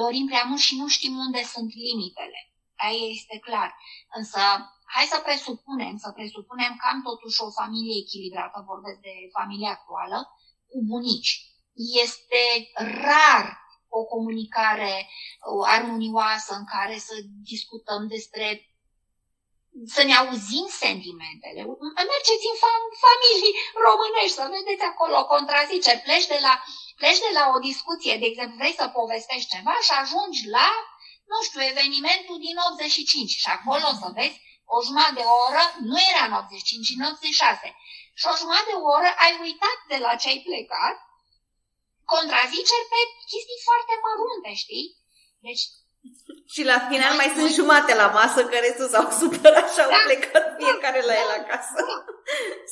dorim 0.00 0.26
prea 0.30 0.44
mult 0.48 0.62
și 0.66 0.74
nu 0.80 0.86
știm 0.96 1.14
unde 1.26 1.42
sunt 1.54 1.70
limitele. 1.84 2.40
Aia 2.86 3.06
este 3.16 3.36
clar. 3.46 3.70
Însă, 4.18 4.40
hai 4.94 5.06
să 5.12 5.18
presupunem, 5.28 5.96
să 6.04 6.08
presupunem 6.18 6.72
că 6.80 6.84
am 6.92 7.00
totuși 7.02 7.40
o 7.46 7.56
familie 7.60 7.96
echilibrată, 8.04 8.64
vorbesc 8.72 8.98
de 9.08 9.14
familia 9.38 9.70
actuală, 9.70 10.18
cu 10.70 10.78
bunici. 10.92 11.32
Este 12.02 12.42
rar 13.04 13.63
o 13.98 14.02
comunicare 14.14 14.94
armonioasă 15.76 16.52
în 16.60 16.64
care 16.74 16.96
să 17.06 17.14
discutăm 17.52 18.02
despre 18.14 18.46
să 19.94 20.02
ne 20.08 20.14
auzim 20.22 20.66
sentimentele. 20.84 21.60
Mergeți 22.12 22.50
în 22.52 22.58
familii 23.06 23.52
românești, 23.86 24.38
să 24.38 24.44
vedeți 24.56 24.84
acolo 24.90 25.18
contrazice. 25.34 25.92
Pleci 26.06 26.30
de, 26.32 26.38
la, 26.46 26.54
pleci 27.00 27.24
de 27.26 27.32
la 27.38 27.44
o 27.54 27.58
discuție, 27.68 28.14
de 28.22 28.26
exemplu, 28.30 28.56
vrei 28.60 28.78
să 28.80 28.94
povestești 28.98 29.52
ceva 29.54 29.74
și 29.86 29.92
ajungi 30.02 30.42
la, 30.56 30.68
nu 31.32 31.38
știu, 31.46 31.60
evenimentul 31.72 32.36
din 32.46 32.56
85 32.68 33.30
și 33.42 33.48
acolo 33.56 33.88
să 34.00 34.08
vezi 34.18 34.36
o 34.74 34.76
jumătate 34.86 35.18
de 35.20 35.26
oră, 35.46 35.62
nu 35.90 35.96
era 36.10 36.22
în 36.28 36.34
85, 36.42 36.94
în 36.96 37.02
86. 37.12 37.66
Și 38.18 38.24
o 38.30 38.38
jumătate 38.40 38.70
de 38.72 38.78
oră 38.96 39.10
ai 39.24 39.32
uitat 39.46 39.78
de 39.92 39.98
la 40.04 40.12
ce 40.20 40.28
ai 40.28 40.40
plecat 40.48 40.96
contraziceri 42.12 42.90
pe 42.92 43.00
chestii 43.30 43.64
foarte 43.68 43.94
mărunte, 44.04 44.50
știi? 44.64 44.86
Deci 45.46 45.64
și 46.54 46.62
la 46.70 46.78
final 46.90 47.14
mai 47.20 47.30
sunt 47.36 47.50
jumate 47.58 47.94
la 47.94 48.06
masă 48.18 48.40
care 48.44 48.66
restul 48.66 48.88
s-au 48.88 49.06
supărat 49.20 49.66
și 49.72 49.80
au 49.80 49.90
da, 49.90 50.00
plecat 50.06 50.46
fiecare 50.58 51.00
la 51.08 51.14
el 51.22 51.30
acasă. 51.40 51.78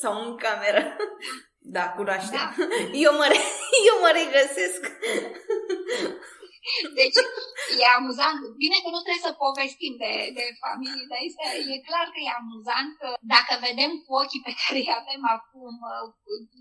Sau 0.01 0.13
în 0.25 0.37
cameră. 0.37 0.97
Da, 1.59 1.85
cunoaște. 1.97 2.37
Da. 2.37 2.55
Eu, 2.93 3.13
mă, 3.17 3.27
eu 3.89 3.97
mă 4.01 4.11
regăsesc. 4.21 4.83
Deci 6.99 7.19
e 7.81 7.85
amuzant. 7.99 8.41
Bine 8.63 8.77
că 8.83 8.89
nu 8.91 9.01
trebuie 9.03 9.29
să 9.29 9.41
povestim 9.45 9.93
de, 10.03 10.13
de 10.39 10.47
familie, 10.65 11.05
dar 11.13 11.21
este, 11.29 11.45
e 11.75 11.87
clar 11.89 12.07
că 12.13 12.19
e 12.21 12.39
amuzant 12.43 12.91
că 13.01 13.09
dacă 13.35 13.53
vedem 13.67 13.93
cu 14.05 14.11
ochii 14.23 14.47
pe 14.47 14.57
care 14.61 14.79
îi 14.83 14.97
avem 15.01 15.23
acum 15.37 15.75
uh, 15.95 16.07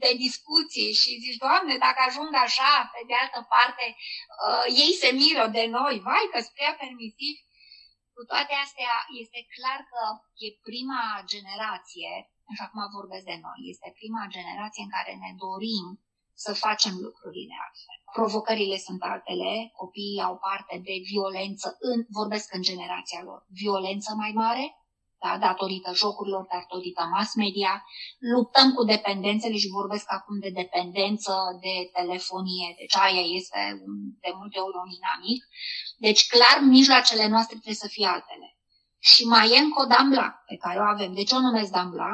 de 0.03 0.11
discuții 0.25 0.91
și 1.01 1.11
zici, 1.23 1.41
Doamne, 1.45 1.73
dacă 1.85 1.99
ajung 2.03 2.31
așa, 2.45 2.73
pe 2.93 3.01
de 3.09 3.15
altă 3.23 3.41
parte, 3.55 3.85
uh, 3.95 4.65
ei 4.83 4.93
se 5.01 5.09
miră 5.21 5.45
de 5.57 5.65
noi, 5.77 5.95
vai 6.07 6.25
că 6.31 6.39
spre 6.47 6.67
permisiv. 6.81 7.35
Cu 8.15 8.21
toate 8.31 8.53
astea, 8.65 8.95
este 9.23 9.39
clar 9.55 9.79
că 9.91 10.01
e 10.45 10.47
prima 10.69 11.03
generație, 11.33 12.11
așa 12.51 12.65
cum 12.69 12.79
vorbesc 12.99 13.25
de 13.31 13.37
noi, 13.45 13.59
este 13.73 13.89
prima 13.99 14.23
generație 14.35 14.85
în 14.85 14.91
care 14.97 15.13
ne 15.23 15.31
dorim 15.43 15.87
să 16.45 16.53
facem 16.53 16.93
lucrurile 17.05 17.55
altfel. 17.65 17.97
Provocările 18.17 18.77
sunt 18.77 19.01
altele, 19.11 19.51
copiii 19.81 20.25
au 20.27 20.35
parte 20.47 20.75
de 20.87 20.95
violență, 21.11 21.67
în, 21.79 21.99
vorbesc 22.19 22.47
în 22.53 22.61
generația 22.61 23.21
lor, 23.23 23.39
violență 23.61 24.09
mai 24.21 24.31
mare, 24.43 24.65
da, 25.23 25.37
datorită 25.47 25.89
jocurilor, 25.93 26.45
datorită 26.55 27.03
mass 27.13 27.35
media, 27.35 27.73
luptăm 28.33 28.73
cu 28.73 28.83
dependențele 28.83 29.57
și 29.57 29.75
vorbesc 29.79 30.05
acum 30.17 30.39
de 30.39 30.49
dependență 30.61 31.33
de 31.65 31.73
telefonie, 31.99 32.67
deci 32.77 32.95
aia 32.95 33.25
este 33.39 33.59
de 34.23 34.31
multe 34.39 34.59
ori 34.59 34.77
un 34.83 34.91
inamic. 34.99 35.41
Deci 35.97 36.27
clar 36.27 36.57
mijloacele 36.75 37.27
noastre 37.27 37.55
trebuie 37.55 37.83
să 37.83 37.93
fie 37.95 38.07
altele. 38.07 38.47
Și 38.99 39.23
mai 39.23 39.51
e 39.51 39.57
încă 39.57 39.81
o 39.81 39.85
dambla 39.85 40.27
pe 40.45 40.55
care 40.55 40.79
o 40.79 40.83
avem. 40.93 41.13
De 41.13 41.23
ce 41.23 41.35
o 41.35 41.39
numesc 41.39 41.71
dambla? 41.71 42.13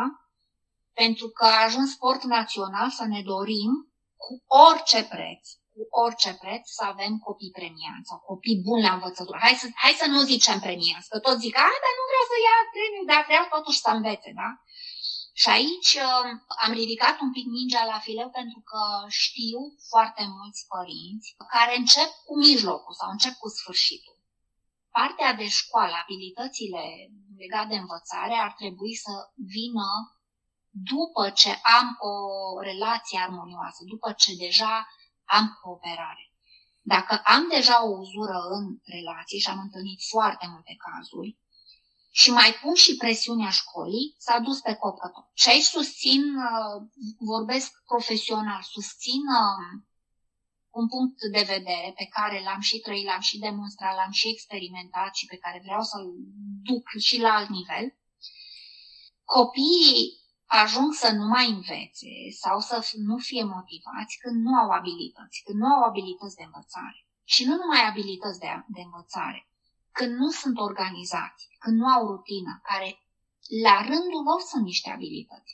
Pentru 0.93 1.27
că 1.27 1.45
a 1.45 1.63
ajuns 1.63 1.91
sport 1.91 2.23
național 2.23 2.89
să 2.89 3.05
ne 3.05 3.21
dorim 3.21 3.86
cu 4.23 4.33
orice 4.69 4.99
preț, 5.13 5.43
cu 5.73 5.81
orice 6.03 6.31
preț 6.41 6.63
să 6.77 6.83
avem 6.93 7.13
copii 7.27 7.57
premianți 7.59 8.09
sau 8.09 8.19
copii 8.31 8.61
buni 8.67 8.85
la 8.87 8.93
învățătură. 8.97 9.37
Hai 9.45 9.55
să, 9.61 9.67
hai 9.83 9.95
să 10.01 10.07
nu 10.13 10.19
zicem 10.31 10.57
premianți, 10.67 11.09
că 11.11 11.17
toți 11.25 11.43
zic, 11.45 11.55
a, 11.65 11.69
dar 11.83 11.93
nu 11.99 12.05
vreau 12.09 12.25
să 12.31 12.37
ia 12.47 12.57
premiu, 12.75 13.03
dar 13.11 13.21
vreau 13.29 13.45
totuși 13.55 13.83
să 13.83 13.89
învețe, 13.91 14.29
da? 14.41 14.49
Și 15.41 15.49
aici 15.57 15.91
uh, 16.07 16.29
am 16.63 16.71
ridicat 16.81 17.15
un 17.25 17.31
pic 17.37 17.45
mingea 17.57 17.83
la 17.93 17.99
fileu 18.05 18.29
pentru 18.39 18.59
că 18.69 18.81
știu 19.23 19.59
foarte 19.91 20.23
mulți 20.37 20.61
părinți 20.73 21.27
care 21.53 21.73
încep 21.77 22.09
cu 22.27 22.33
mijlocul 22.47 22.93
sau 22.99 23.09
încep 23.11 23.35
cu 23.43 23.49
sfârșitul. 23.59 24.17
Partea 24.97 25.31
de 25.41 25.47
școală, 25.59 25.95
abilitățile 26.03 26.83
legate 27.41 27.67
de 27.73 27.81
învățare 27.83 28.35
ar 28.45 28.53
trebui 28.61 28.95
să 29.05 29.13
vină 29.55 29.87
după 30.83 31.29
ce 31.29 31.49
am 31.49 31.97
o 31.99 32.15
relație 32.61 33.19
armonioasă, 33.19 33.83
după 33.85 34.11
ce 34.11 34.35
deja 34.35 34.87
am 35.25 35.57
cooperare. 35.61 36.31
Dacă 36.81 37.21
am 37.23 37.47
deja 37.49 37.85
o 37.85 37.89
uzură 37.89 38.39
în 38.49 38.63
relație 38.85 39.39
și 39.39 39.49
am 39.49 39.59
întâlnit 39.59 39.99
foarte 40.09 40.47
multe 40.49 40.75
cazuri, 40.87 41.37
și 42.21 42.29
mai 42.31 42.51
pun 42.61 42.73
și 42.73 42.95
presiunea 42.95 43.49
școlii, 43.49 44.15
s-a 44.17 44.39
dus 44.39 44.59
pe 44.59 44.73
cop 44.73 44.99
că 44.99 45.07
tot. 45.07 45.27
Și 45.33 45.49
aici 45.49 45.63
susțin, 45.63 46.21
uh, 46.35 46.75
vorbesc 47.19 47.71
profesional, 47.85 48.61
susțin 48.61 49.21
uh, 49.41 49.81
un 50.69 50.87
punct 50.87 51.17
de 51.31 51.43
vedere 51.53 51.93
pe 51.95 52.05
care 52.05 52.41
l-am 52.43 52.59
și 52.59 52.77
trăit, 52.79 53.05
l-am 53.05 53.19
și 53.19 53.37
demonstrat, 53.39 53.95
l-am 53.95 54.11
și 54.11 54.29
experimentat 54.29 55.15
și 55.15 55.25
pe 55.25 55.37
care 55.37 55.61
vreau 55.63 55.81
să-l 55.81 56.07
duc 56.63 56.83
și 56.99 57.19
la 57.19 57.31
alt 57.33 57.49
nivel. 57.49 57.95
Copiii 59.23 60.01
ajung 60.47 60.93
să 60.93 61.11
nu 61.11 61.25
mai 61.25 61.49
învețe 61.49 62.13
sau 62.41 62.59
să 62.59 62.89
nu 62.97 63.17
fie 63.17 63.43
motivați 63.43 64.17
când 64.21 64.43
nu 64.45 64.55
au 64.55 64.69
abilități, 64.69 65.41
când 65.45 65.59
nu 65.59 65.67
au 65.75 65.83
abilități 65.83 66.35
de 66.35 66.43
învățare. 66.43 66.99
Și 67.23 67.45
nu 67.45 67.55
numai 67.55 67.87
abilități 67.87 68.39
de, 68.39 68.65
de 68.67 68.81
învățare, 68.81 69.49
când 69.91 70.11
nu 70.21 70.29
sunt 70.29 70.57
organizați, 70.59 71.41
când 71.59 71.77
nu 71.77 71.87
au 71.87 72.07
rutină, 72.07 72.59
care 72.63 72.89
la 73.63 73.75
rândul 73.89 74.23
lor 74.29 74.41
sunt 74.49 74.63
niște 74.63 74.89
abilități. 74.89 75.51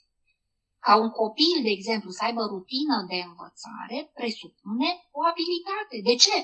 Ca 0.85 0.93
un 0.95 1.09
copil, 1.09 1.57
de 1.67 1.73
exemplu, 1.77 2.09
să 2.11 2.23
aibă 2.23 2.43
rutină 2.53 2.97
de 3.11 3.19
învățare, 3.29 3.97
presupune 4.19 4.89
o 5.17 5.19
abilitate. 5.31 5.95
De 6.09 6.15
ce? 6.23 6.35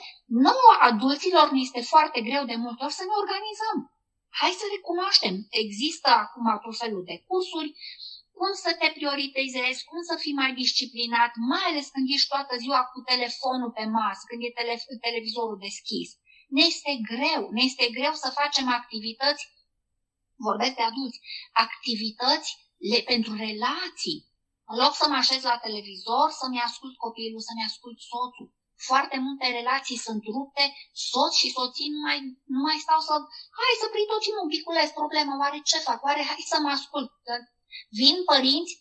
Nouă 0.46 0.72
adulților 0.90 1.46
ne 1.52 1.60
este 1.60 1.82
foarte 1.82 2.20
greu 2.28 2.44
de 2.52 2.56
multe 2.64 2.84
ori 2.84 3.00
să 3.00 3.04
ne 3.06 3.16
organizăm. 3.24 3.78
Hai 4.40 4.54
să 4.62 4.66
recunoaștem. 4.76 5.36
Există 5.64 6.10
acum 6.24 6.46
tot 6.64 6.78
felul 6.78 7.04
de 7.10 7.24
cursuri, 7.28 7.70
cum 8.40 8.52
să 8.66 8.72
te 8.80 8.88
prioritizezi, 8.98 9.86
cum 9.90 10.00
să 10.10 10.16
fii 10.24 10.40
mai 10.42 10.52
disciplinat, 10.62 11.32
mai 11.52 11.66
ales 11.70 11.88
când 11.94 12.08
ești 12.16 12.32
toată 12.34 12.54
ziua 12.64 12.82
cu 12.92 13.00
telefonul 13.12 13.72
pe 13.78 13.86
masă, 13.98 14.22
când 14.30 14.42
e 14.48 14.58
tele- 14.60 14.86
televizorul 15.08 15.58
deschis. 15.68 16.10
Ne 16.56 16.64
este 16.72 16.94
greu, 17.12 17.42
ne 17.56 17.64
este 17.70 17.86
greu 17.98 18.14
să 18.24 18.38
facem 18.42 18.68
activități, 18.80 19.44
vorbesc 20.48 20.76
de 20.80 20.86
adulți, 20.90 21.20
activități 21.66 22.50
le, 22.90 23.00
pentru 23.12 23.32
relații. 23.48 24.20
În 24.72 24.76
loc 24.84 24.94
să 25.00 25.06
mă 25.08 25.18
așez 25.24 25.42
la 25.52 25.58
televizor, 25.66 26.28
să-mi 26.40 26.66
ascult 26.68 26.96
copilul, 27.06 27.42
să-mi 27.48 27.68
ascult 27.70 27.98
soțul. 28.12 28.48
Foarte 28.90 29.18
multe 29.26 29.46
relații 29.60 30.00
sunt 30.06 30.22
rupte, 30.36 30.64
soț 31.12 31.34
și 31.42 31.54
soții 31.58 31.90
nu 31.96 32.00
mai, 32.08 32.18
nu 32.54 32.60
mai 32.68 32.78
stau 32.86 33.00
să... 33.08 33.14
Hai 33.60 33.82
să 33.82 33.88
pritocim 33.96 34.36
un 34.44 34.50
piculeț 34.54 34.90
problema, 35.00 35.34
oare 35.42 35.60
ce 35.70 35.78
fac, 35.88 36.00
oare 36.08 36.22
hai 36.30 36.52
să 36.52 36.58
mă 36.64 36.70
ascult. 36.78 37.10
Vin 37.90 38.18
părinți 38.32 38.74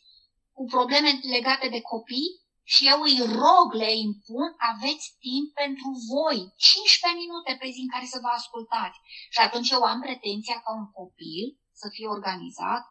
cu 0.53 0.65
probleme 0.65 1.11
legate 1.37 1.69
de 1.69 1.81
copii 1.81 2.31
și 2.73 2.83
eu 2.93 3.01
îi 3.09 3.19
rog, 3.43 3.67
le 3.83 3.93
impun, 4.09 4.49
aveți 4.73 5.07
timp 5.27 5.47
pentru 5.63 5.89
voi, 6.13 6.39
15 6.57 7.21
minute 7.23 7.51
pe 7.61 7.69
zi 7.75 7.81
în 7.87 7.91
care 7.95 8.07
să 8.13 8.19
vă 8.25 8.31
ascultați. 8.41 8.99
Și 9.35 9.41
atunci 9.47 9.71
eu 9.71 9.83
am 9.83 10.01
pretenția 10.01 10.59
ca 10.65 10.71
un 10.81 10.89
copil 10.99 11.45
să 11.81 11.87
fie 11.95 12.07
organizat. 12.17 12.83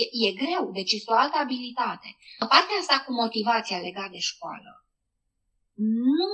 E, 0.00 0.04
e 0.26 0.38
greu, 0.42 0.64
deci 0.78 0.92
este 0.92 1.12
o 1.12 1.20
altă 1.24 1.36
abilitate. 1.38 2.08
Partea 2.38 2.78
asta 2.80 2.96
cu 3.04 3.12
motivația 3.12 3.78
legată 3.78 4.10
de 4.10 4.22
școală, 4.30 4.72
nu 6.10 6.30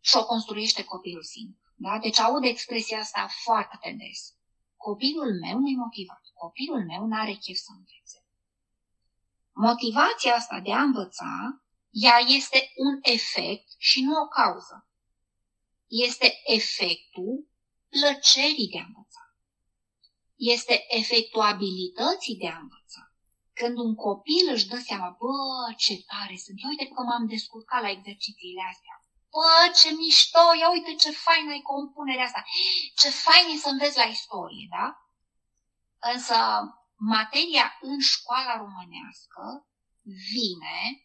și-o 0.00 0.24
construiește 0.24 0.84
copilul 0.84 1.22
singur. 1.22 1.66
Da? 1.74 1.98
Deci 1.98 2.18
aud 2.18 2.44
expresia 2.44 2.98
asta 2.98 3.28
foarte 3.44 3.96
des. 4.00 4.20
Copilul 4.76 5.30
meu 5.44 5.58
nu 5.58 5.68
e 5.68 5.84
motivat. 5.86 6.22
Copilul 6.42 6.82
meu 6.84 7.06
nu 7.06 7.16
are 7.22 7.34
chef 7.44 7.58
să 7.66 7.72
învețe. 7.78 8.18
Motivația 9.66 10.34
asta 10.34 10.60
de 10.60 10.72
a 10.72 10.82
învăța, 10.82 11.32
ea 11.90 12.18
este 12.38 12.72
un 12.76 12.94
efect 13.02 13.68
și 13.78 13.98
nu 14.02 14.14
o 14.22 14.26
cauză. 14.28 14.88
Este 15.86 16.28
efectul 16.56 17.34
plăcerii 17.94 18.72
de 18.72 18.78
a 18.78 18.86
învăța. 18.90 19.22
Este 20.36 20.74
efectul 21.00 21.40
abilității 21.40 22.40
de 22.42 22.48
a 22.48 22.58
învăța. 22.64 23.02
Când 23.52 23.76
un 23.86 23.94
copil 23.94 24.44
își 24.54 24.68
dă 24.70 24.78
seama, 24.88 25.16
bă, 25.20 25.74
ce 25.76 25.94
tare 26.10 26.36
sunt, 26.44 26.58
uite 26.70 26.86
că 26.86 27.02
m-am 27.02 27.26
descurcat 27.26 27.82
la 27.82 27.90
exercițiile 27.90 28.62
astea. 28.72 28.96
Bă, 29.32 29.52
ce 29.78 29.88
mișto, 30.00 30.44
ia 30.60 30.68
uite 30.70 30.92
ce 31.02 31.10
faină 31.10 31.52
e 31.54 31.72
compunerea 31.74 32.24
asta, 32.24 32.42
ce 33.00 33.08
fain 33.24 33.46
e 33.54 33.56
să 33.64 33.68
înveți 33.68 34.00
la 34.02 34.06
istorie, 34.16 34.66
da? 34.76 34.86
Însă 36.14 36.36
materia 36.96 37.78
în 37.80 38.00
școala 38.00 38.56
românească 38.56 39.66
vine, 40.02 41.02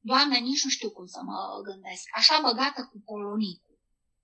Doamne, 0.00 0.38
nici 0.38 0.64
nu 0.64 0.70
știu 0.70 0.90
cum 0.90 1.06
să 1.06 1.20
mă 1.22 1.60
gândesc, 1.62 2.04
așa 2.12 2.40
băgată 2.40 2.88
cu 2.92 3.02
polonic 3.04 3.62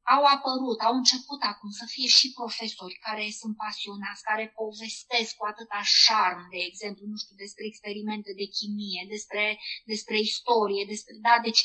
au 0.04 0.24
apărut, 0.24 0.80
au 0.80 0.94
început 0.94 1.42
acum 1.42 1.70
să 1.70 1.84
fie 1.86 2.06
și 2.06 2.32
profesori 2.32 2.94
care 2.94 3.30
sunt 3.40 3.56
pasionați, 3.56 4.22
care 4.22 4.52
povestesc 4.56 5.36
cu 5.36 5.44
atâta 5.46 5.80
șarm, 5.82 6.48
de 6.50 6.56
exemplu, 6.68 7.06
nu 7.06 7.16
știu, 7.16 7.34
despre 7.36 7.64
experimente 7.66 8.32
de 8.36 8.46
chimie, 8.56 9.06
despre, 9.08 9.60
despre 9.84 10.18
istorie, 10.18 10.84
despre, 10.88 11.14
da, 11.20 11.38
deci 11.42 11.62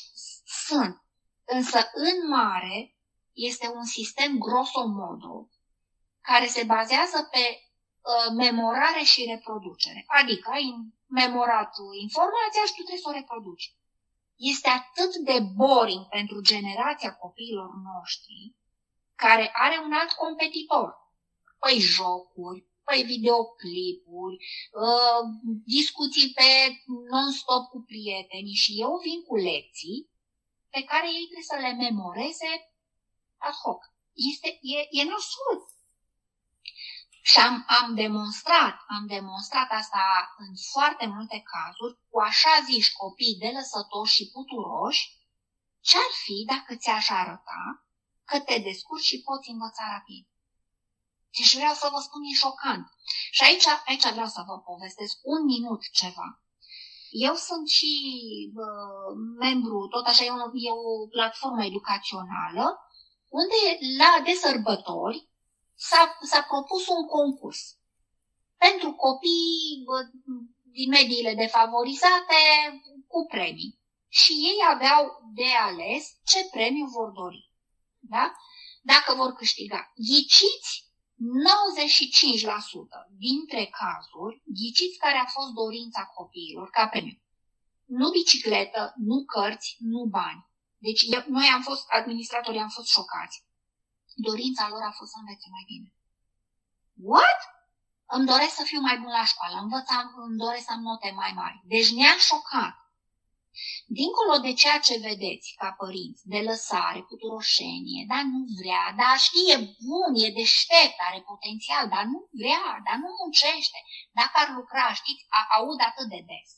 sunt. 0.66 1.04
Însă, 1.46 1.80
în 1.94 2.28
mare, 2.30 2.96
este 3.34 3.68
un 3.68 3.86
sistem 3.86 4.38
grosomodo 4.38 5.50
care 6.30 6.48
se 6.56 6.64
bazează 6.64 7.20
pe 7.32 7.44
uh, 7.60 8.28
memorare 8.44 9.04
și 9.12 9.30
reproducere. 9.34 10.02
Adică 10.08 10.50
ai 10.50 10.66
memorat 11.22 11.72
informația 12.02 12.64
și 12.66 12.76
tu 12.76 12.82
trebuie 12.82 13.06
să 13.06 13.10
o 13.12 13.18
reproduci 13.20 13.66
este 14.40 14.70
atât 14.70 15.16
de 15.16 15.40
boring 15.56 16.08
pentru 16.08 16.42
generația 16.42 17.16
copiilor 17.16 17.70
noștri, 17.92 18.56
care 19.16 19.50
are 19.54 19.78
un 19.86 19.94
alt 19.94 20.12
competitor. 20.12 20.90
Păi 21.60 21.80
jocuri, 21.80 22.66
păi 22.84 23.02
videoclipuri, 23.04 24.38
uh, 24.84 25.22
discuții 25.66 26.32
pe 26.34 26.50
non-stop 27.12 27.64
cu 27.70 27.80
prietenii 27.88 28.62
și 28.64 28.72
eu 28.82 28.94
vin 29.04 29.20
cu 29.28 29.36
lecții 29.36 30.10
pe 30.70 30.82
care 30.84 31.08
ei 31.08 31.28
trebuie 31.30 31.52
să 31.52 31.58
le 31.60 31.72
memoreze 31.84 32.50
ad 33.38 33.56
hoc. 33.64 33.82
Este, 34.14 34.48
e, 34.62 34.78
e 35.00 35.04
nasol. 35.04 35.58
Și 37.22 37.40
am, 37.40 37.66
am 37.68 37.96
demonstrat, 37.96 38.76
am 38.88 39.06
demonstrat 39.08 39.70
asta 39.70 40.36
în 40.38 40.52
foarte 40.72 41.06
multe 41.06 41.44
cazuri, 41.54 42.00
cu 42.10 42.20
așa 42.20 42.54
ziși 42.66 42.94
copii 42.94 43.40
de 43.40 43.50
lăsătoși 43.58 44.16
și 44.16 44.32
puturoși, 44.34 45.04
ce-ar 45.82 46.12
fi 46.24 46.38
dacă 46.48 46.76
ți-aș 46.76 47.10
arăta 47.10 47.64
că 48.26 48.40
te 48.40 48.58
descurci 48.60 49.10
și 49.10 49.22
poți 49.22 49.50
învăța 49.50 49.86
rapid? 49.96 50.26
Deci 51.38 51.56
vreau 51.56 51.74
să 51.74 51.88
vă 51.92 52.00
spun, 52.00 52.22
e 52.24 52.34
șocant. 52.44 52.86
Și 53.36 53.44
aici, 53.44 53.68
aici 53.86 54.12
vreau 54.16 54.30
să 54.36 54.42
vă 54.48 54.56
povestesc 54.70 55.16
un 55.22 55.42
minut 55.46 55.82
ceva. 55.92 56.30
Eu 57.10 57.36
sunt 57.36 57.68
și 57.68 57.92
bă, 58.54 58.68
membru, 59.40 59.88
tot 59.88 60.06
așa, 60.06 60.24
e 60.24 60.32
o, 60.32 60.50
e 60.68 60.72
o 60.72 61.08
platformă 61.08 61.66
educațională, 61.66 62.66
unde 63.28 63.60
la 63.98 64.12
de 64.26 64.34
sărbători 64.34 65.29
s-a, 65.88 66.18
s-a 66.22 66.42
propus 66.42 66.88
un 66.88 67.06
concurs 67.06 67.78
pentru 68.58 68.94
copii 68.94 69.84
din 70.72 70.90
mediile 70.90 71.34
defavorizate 71.34 72.40
cu 73.08 73.26
premii. 73.26 73.80
Și 74.08 74.32
ei 74.32 74.60
aveau 74.74 75.22
de 75.34 75.50
ales 75.68 76.04
ce 76.24 76.48
premiu 76.52 76.86
vor 76.86 77.10
dori. 77.10 77.52
Da? 78.00 78.34
Dacă 78.82 79.16
vor 79.16 79.32
câștiga. 79.34 79.92
Ghiciți 79.96 80.88
95% 81.18 81.20
dintre 83.18 83.72
cazuri, 83.82 84.42
ghiciți 84.60 84.98
care 84.98 85.18
a 85.18 85.26
fost 85.26 85.52
dorința 85.62 86.04
copiilor 86.04 86.70
ca 86.70 86.88
premiu. 86.88 87.18
Nu 87.86 88.10
bicicletă, 88.10 88.94
nu 88.98 89.26
cărți, 89.26 89.76
nu 89.80 90.04
bani. 90.04 90.48
Deci 90.78 91.02
noi 91.28 91.48
am 91.48 91.62
fost, 91.62 91.86
administratorii 91.90 92.60
am 92.60 92.70
fost 92.70 92.88
șocați 92.88 93.48
dorința 94.28 94.68
lor 94.70 94.82
a 94.82 94.92
fost 94.98 95.12
să 95.12 95.18
învețe 95.20 95.48
mai 95.56 95.64
bine. 95.68 95.94
What? 97.10 97.40
Îmi 98.06 98.26
doresc 98.26 98.54
să 98.56 98.64
fiu 98.64 98.80
mai 98.80 98.98
bun 98.98 99.12
la 99.20 99.26
școală, 99.26 99.58
învățam, 99.60 100.06
îmi 100.28 100.38
doresc 100.38 100.66
să 100.66 100.72
am 100.72 100.82
note 100.82 101.12
mai 101.16 101.32
mari. 101.36 101.62
Deci 101.64 101.90
ne-a 101.92 102.18
șocat. 102.28 102.74
Dincolo 103.86 104.36
de 104.46 104.54
ceea 104.54 104.80
ce 104.80 105.06
vedeți 105.08 105.56
ca 105.58 105.70
părinți, 105.82 106.28
de 106.34 106.40
lăsare, 106.50 107.02
puturoșenie, 107.02 108.06
dar 108.08 108.24
nu 108.34 108.42
vrea, 108.60 108.86
dar 109.02 109.16
știe 109.28 109.56
bun, 109.88 110.12
e 110.24 110.38
deștept, 110.40 110.98
are 111.08 111.22
potențial, 111.32 111.88
dar 111.88 112.04
nu 112.14 112.20
vrea, 112.40 112.68
dar 112.86 112.96
nu 113.04 113.10
muncește. 113.20 113.80
Dacă 114.20 114.36
ar 114.44 114.50
lucra, 114.58 114.94
știți, 114.94 115.26
a, 115.30 115.42
aud 115.58 115.80
atât 115.90 116.08
de 116.14 116.22
des. 116.30 116.50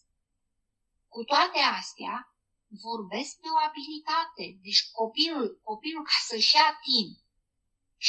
Cu 1.14 1.24
toate 1.24 1.60
astea, 1.80 2.16
vorbesc 2.86 3.32
pe 3.42 3.48
o 3.56 3.58
abilitate. 3.70 4.46
Deci 4.66 4.82
copilul, 5.00 5.48
copilul 5.64 6.04
ca 6.04 6.18
să-și 6.30 6.56
ia 6.56 6.70
timp 6.88 7.21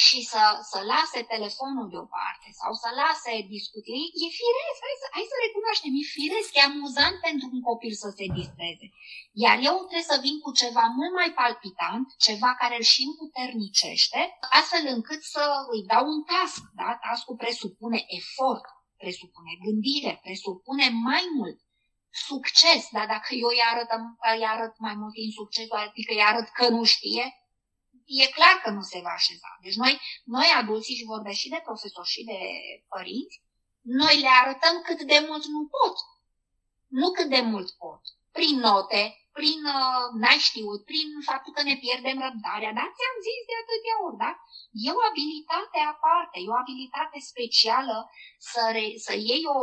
și 0.01 0.19
să, 0.31 0.43
să 0.71 0.79
lase 0.93 1.19
telefonul 1.33 1.87
deoparte 1.93 2.49
sau 2.61 2.71
să 2.81 2.89
lase 3.01 3.33
discuții, 3.55 4.05
e 4.23 4.27
firesc, 4.41 4.79
hai 4.85 4.97
să, 5.01 5.07
hai 5.15 5.31
să 5.31 5.37
recunoaștem, 5.45 5.91
e 6.01 6.03
firesc, 6.17 6.49
e 6.53 6.61
amuzant 6.69 7.17
pentru 7.27 7.45
un 7.55 7.61
copil 7.69 7.93
să 8.03 8.09
se 8.17 8.25
distreze. 8.39 8.87
Iar 9.45 9.57
eu 9.69 9.75
trebuie 9.87 10.11
să 10.11 10.23
vin 10.25 10.37
cu 10.43 10.51
ceva 10.61 10.85
mult 10.99 11.13
mai 11.19 11.31
palpitant, 11.41 12.05
ceva 12.27 12.51
care 12.61 12.75
îl 12.79 12.85
și 12.93 13.01
împuternicește, 13.09 14.21
astfel 14.59 14.83
încât 14.95 15.21
să 15.35 15.43
îi 15.73 15.83
dau 15.91 16.03
un 16.15 16.21
task, 16.31 16.61
da? 16.79 16.89
Taskul 17.03 17.41
presupune 17.43 17.99
efort, 18.19 18.65
presupune 19.03 19.53
gândire, 19.65 20.13
presupune 20.25 20.85
mai 21.09 21.23
mult 21.37 21.57
succes, 22.29 22.81
dar 22.95 23.05
dacă 23.13 23.29
eu 23.43 23.49
îi 23.53 23.63
arăt, 23.71 23.89
îi 24.37 24.45
arăt 24.53 24.73
mai 24.85 24.95
mult 25.01 25.13
din 25.21 25.31
succes, 25.39 25.67
adică 25.85 26.11
îi 26.13 26.27
arăt 26.31 26.47
că 26.57 26.65
nu 26.75 26.83
știe, 26.95 27.25
e 28.05 28.35
clar 28.37 28.55
că 28.63 28.69
nu 28.69 28.81
se 28.81 28.99
va 29.03 29.09
așeza. 29.09 29.57
Deci 29.61 29.75
noi, 29.75 29.99
noi 30.23 30.47
adulții, 30.57 30.95
și 30.95 31.11
vorbesc 31.13 31.37
și 31.37 31.49
de 31.49 31.61
profesori 31.63 32.07
și 32.07 32.23
de 32.23 32.39
părinți, 32.87 33.41
noi 33.81 34.19
le 34.19 34.31
arătăm 34.41 34.81
cât 34.87 35.01
de 35.01 35.25
mult 35.27 35.45
nu 35.45 35.61
pot. 35.77 35.95
Nu 36.87 37.11
cât 37.11 37.29
de 37.29 37.41
mult 37.41 37.69
pot. 37.71 38.01
Prin 38.31 38.55
note, 38.59 39.01
prin 39.37 39.59
uh, 39.77 40.05
n-ai 40.19 40.39
știut, 40.47 40.81
prin 40.91 41.07
faptul 41.29 41.53
că 41.53 41.61
ne 41.63 41.75
pierdem 41.83 42.17
răbdarea, 42.25 42.73
dar 42.79 42.89
ți-am 42.95 43.17
zis 43.27 43.41
de 43.49 43.55
atâtea 43.63 43.95
ori, 44.05 44.17
da? 44.23 44.31
E 44.85 44.87
o 44.97 45.07
abilitate 45.11 45.79
aparte, 45.93 46.35
e 46.39 46.53
o 46.53 46.61
abilitate 46.63 47.17
specială 47.31 47.95
să, 48.51 48.61
re, 48.75 48.85
să 49.05 49.13
iei 49.27 49.43
o 49.57 49.59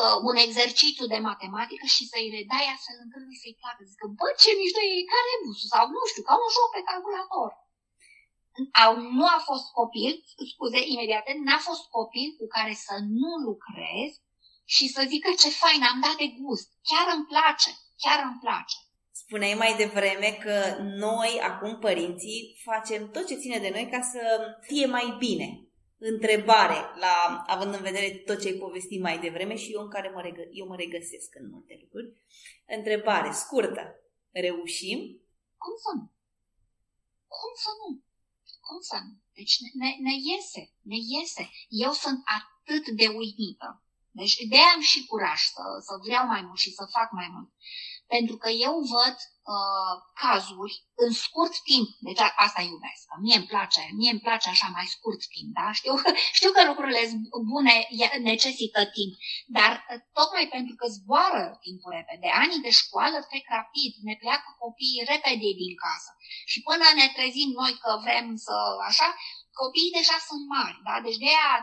uh, 0.00 0.16
un 0.28 0.36
exercițiu 0.46 1.06
de 1.14 1.20
matematică 1.30 1.86
și 1.94 2.04
să-i 2.10 2.32
redai 2.36 2.66
astfel 2.74 2.98
încât 3.04 3.22
lui 3.26 3.40
să-i 3.42 3.58
placă. 3.60 3.80
Zic 3.90 3.98
că, 4.02 4.08
bă, 4.18 4.26
ce 4.42 4.50
mișto 4.58 4.80
e 4.82 5.10
ca 5.12 5.18
rebusul 5.28 5.68
sau 5.74 5.84
nu 5.94 6.02
știu, 6.10 6.22
ca 6.28 6.34
un 6.44 6.50
joc 6.56 6.68
pe 6.72 6.86
calculator. 6.90 7.50
Au, 8.84 8.92
nu 9.18 9.24
a 9.36 9.38
fost 9.48 9.66
copil, 9.80 10.12
scuze, 10.52 10.80
imediat, 10.92 11.26
n-a 11.46 11.60
fost 11.68 11.84
copil 11.98 12.28
cu 12.38 12.46
care 12.56 12.74
să 12.86 12.94
nu 13.18 13.30
lucrez 13.48 14.10
și 14.74 14.84
să 14.94 15.00
zică 15.12 15.30
ce 15.42 15.50
fain, 15.62 15.80
am 15.90 15.98
dat 16.06 16.16
de 16.22 16.28
gust. 16.40 16.68
Chiar 16.88 17.06
îmi 17.14 17.28
place, 17.32 17.70
chiar 18.02 18.18
îmi 18.26 18.40
place. 18.44 18.76
Spuneai 19.22 19.54
mai 19.62 19.72
devreme 19.82 20.30
că 20.44 20.56
noi, 21.06 21.40
acum 21.50 21.72
părinții, 21.78 22.40
facem 22.68 23.10
tot 23.10 23.26
ce 23.26 23.34
ține 23.42 23.58
de 23.58 23.70
noi 23.76 23.88
ca 23.92 24.00
să 24.12 24.22
fie 24.60 24.86
mai 24.86 25.16
bine 25.18 25.61
întrebare, 26.04 26.78
la, 27.04 27.44
având 27.46 27.74
în 27.74 27.82
vedere 27.82 28.08
tot 28.10 28.40
ce 28.40 28.48
ai 28.48 28.54
povestit 28.54 29.00
mai 29.00 29.18
devreme 29.18 29.56
și 29.56 29.72
eu 29.72 29.80
în 29.82 29.90
care 29.90 30.08
mă, 30.14 30.20
regă, 30.20 30.42
eu 30.50 30.66
mă 30.66 30.76
regăsesc 30.76 31.34
în 31.34 31.48
multe 31.50 31.78
lucruri. 31.82 32.12
Întrebare 32.66 33.32
scurtă. 33.32 33.84
Reușim? 34.30 34.98
Cum 35.62 35.74
să 35.84 35.90
nu? 35.98 36.04
Cum 37.38 37.52
să 37.64 37.70
nu? 37.80 37.90
Cum 38.66 38.80
să 38.80 38.96
nu? 39.06 39.12
Deci 39.38 39.54
ne, 39.60 39.68
ne, 39.82 39.90
ne 40.06 40.14
iese, 40.30 40.62
ne 40.90 40.96
iese. 41.14 41.50
Eu 41.68 41.92
sunt 41.92 42.20
atât 42.38 42.84
de 43.00 43.06
uimită. 43.06 43.82
Deci 44.10 44.36
de 44.52 44.58
am 44.74 44.80
și 44.80 45.06
curaj 45.06 45.40
să, 45.54 45.62
să 45.86 45.94
vreau 46.04 46.26
mai 46.26 46.42
mult 46.42 46.58
și 46.58 46.70
să 46.78 46.84
fac 46.96 47.08
mai 47.12 47.28
mult. 47.34 47.50
Pentru 48.14 48.36
că 48.42 48.48
eu 48.66 48.74
văd 48.94 49.16
uh, 49.54 49.94
cazuri 50.22 50.74
în 51.04 51.10
scurt 51.24 51.54
timp. 51.70 51.88
Deci 52.06 52.22
asta 52.44 52.60
iubesc. 52.70 53.04
Mie 53.24 53.36
îmi 53.40 53.50
place, 53.52 53.82
mie 53.98 54.12
îmi 54.14 54.24
place 54.26 54.48
așa 54.48 54.68
mai 54.76 54.86
scurt 54.94 55.22
timp, 55.34 55.50
da? 55.58 55.66
Știu, 55.78 55.94
știu 56.38 56.50
că 56.56 56.60
lucrurile 56.70 57.02
bune 57.52 57.74
necesită 58.30 58.80
timp, 58.96 59.12
dar 59.56 59.72
uh, 59.80 59.98
tocmai 60.18 60.46
pentru 60.56 60.74
că 60.78 60.86
zboară 60.96 61.44
timpul 61.66 61.92
repede, 61.98 62.28
anii 62.42 62.64
de 62.66 62.72
școală 62.82 63.16
trec 63.30 63.44
rapid, 63.58 63.92
ne 64.08 64.14
pleacă 64.22 64.48
copiii 64.64 65.08
repede 65.12 65.50
din 65.62 65.74
casă. 65.84 66.10
Și 66.50 66.58
până 66.68 66.86
ne 66.98 67.06
trezim 67.16 67.50
noi 67.60 67.72
că 67.82 67.90
vrem 68.04 68.26
să 68.46 68.56
așa, 68.90 69.08
copiii 69.60 69.96
deja 69.98 70.16
sunt 70.28 70.42
mari, 70.54 70.78
da? 70.86 70.94
Deci 71.06 71.20
de 71.22 71.28
aia 71.34 71.54